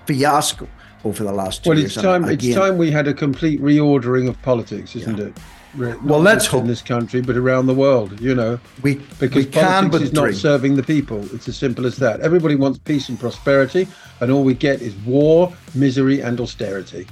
fiasco 0.05 0.67
over 1.03 1.23
the 1.23 1.31
last 1.31 1.63
two 1.63 1.69
well, 1.71 1.79
years. 1.79 1.93
it's 1.95 2.01
time. 2.03 2.23
And 2.23 2.41
It's 2.41 2.55
time 2.55 2.77
we 2.77 2.91
had 2.91 3.07
a 3.07 3.13
complete 3.13 3.61
reordering 3.61 4.27
of 4.27 4.41
politics, 4.41 4.95
isn't 4.95 5.19
it? 5.19 5.37
Not 5.75 6.03
Well, 6.03 6.19
let's 6.19 6.45
just 6.45 6.55
in 6.55 6.67
this 6.67 6.81
country, 6.81 7.21
but 7.21 7.37
around 7.37 7.67
the 7.67 7.73
world. 7.75 8.19
You 8.19 8.33
know, 8.35 8.59
we 8.81 8.95
because 9.19 9.45
we 9.45 9.51
can 9.51 9.89
politics 9.89 10.09
is 10.09 10.13
not 10.13 10.23
dream. 10.23 10.35
serving 10.35 10.75
the 10.75 10.83
people. 10.83 11.23
It's 11.33 11.47
as 11.47 11.57
simple 11.57 11.85
as 11.85 11.97
that. 11.97 12.21
Everybody 12.21 12.55
wants 12.55 12.79
peace 12.79 13.07
and 13.09 13.19
prosperity, 13.19 13.87
and 14.19 14.31
all 14.31 14.43
we 14.43 14.55
get 14.55 14.81
is 14.81 14.95
war, 15.05 15.53
misery, 15.75 16.21
and 16.21 16.39
austerity. 16.41 17.07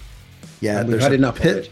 Yeah, 0.60 0.80
And 0.80 0.90
we've 0.90 1.00
had 1.00 1.14
enough 1.14 1.36
pit- 1.40 1.52
of 1.58 1.64
it. 1.66 1.72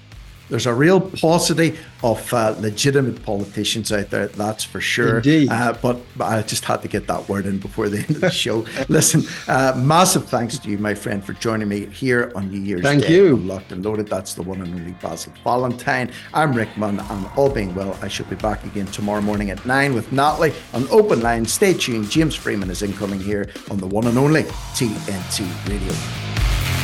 There's 0.50 0.68
a 0.68 0.74
real 0.74 1.02
paucity 1.02 1.78
of 2.04 2.32
uh, 2.34 2.56
legitimate 2.60 3.24
politicians 3.24 3.92
out 3.92 4.12
there, 4.12 4.28
that's 4.28 4.64
for 4.64 4.80
sure. 4.80 5.18
Indeed. 5.18 5.50
Uh, 5.50 5.76
but 5.82 6.00
I 6.20 6.44
just 6.44 6.66
had 6.66 6.82
to 6.84 6.88
get 6.88 7.08
that 7.08 7.28
word 7.28 7.48
in 7.48 7.58
before 7.58 7.90
the 7.90 7.98
end 8.00 8.12
of 8.12 8.22
the 8.22 8.30
show. 8.30 8.66
Listen, 8.90 9.24
uh, 9.48 9.74
massive 9.76 10.30
thanks 10.30 10.60
to 10.60 10.70
you, 10.70 10.78
my 10.78 10.94
friend, 10.94 11.24
for 11.24 11.34
joining 11.34 11.68
me 11.68 11.88
here 11.88 12.32
on 12.36 12.52
New 12.52 12.60
Year's 12.60 12.82
Thank 12.82 13.04
Day. 13.04 13.16
you. 13.16 13.34
on 13.34 13.48
Locked 13.48 13.72
and 13.72 13.84
Loaded. 13.84 14.08
That's 14.08 14.36
the 14.36 14.44
one 14.44 14.62
and 14.62 14.74
only 14.74 14.92
Basil 15.02 15.34
Valentine. 15.44 16.12
I'm 16.34 16.54
Rick 16.54 16.78
Munn, 16.78 17.00
and 17.00 17.26
all 17.36 17.50
being 17.50 17.74
well, 17.74 17.98
I 18.04 18.08
shall 18.08 18.28
be 18.28 18.36
back 18.36 18.64
again 18.66 18.86
tomorrow 18.88 19.22
morning 19.22 19.50
at 19.50 19.66
9 19.66 19.94
with 19.96 20.12
Natalie 20.12 20.54
on 20.74 20.88
Open 20.90 21.22
Line. 21.22 21.46
Stay 21.46 21.74
tuned. 21.74 22.12
James 22.12 22.36
Freeman 22.36 22.70
is 22.70 22.84
incoming 22.84 23.20
here 23.20 23.50
on 23.72 23.78
the 23.78 23.88
one 23.88 24.06
and 24.06 24.18
only 24.18 24.44
TNT 24.44 25.48
Radio. 25.68 26.75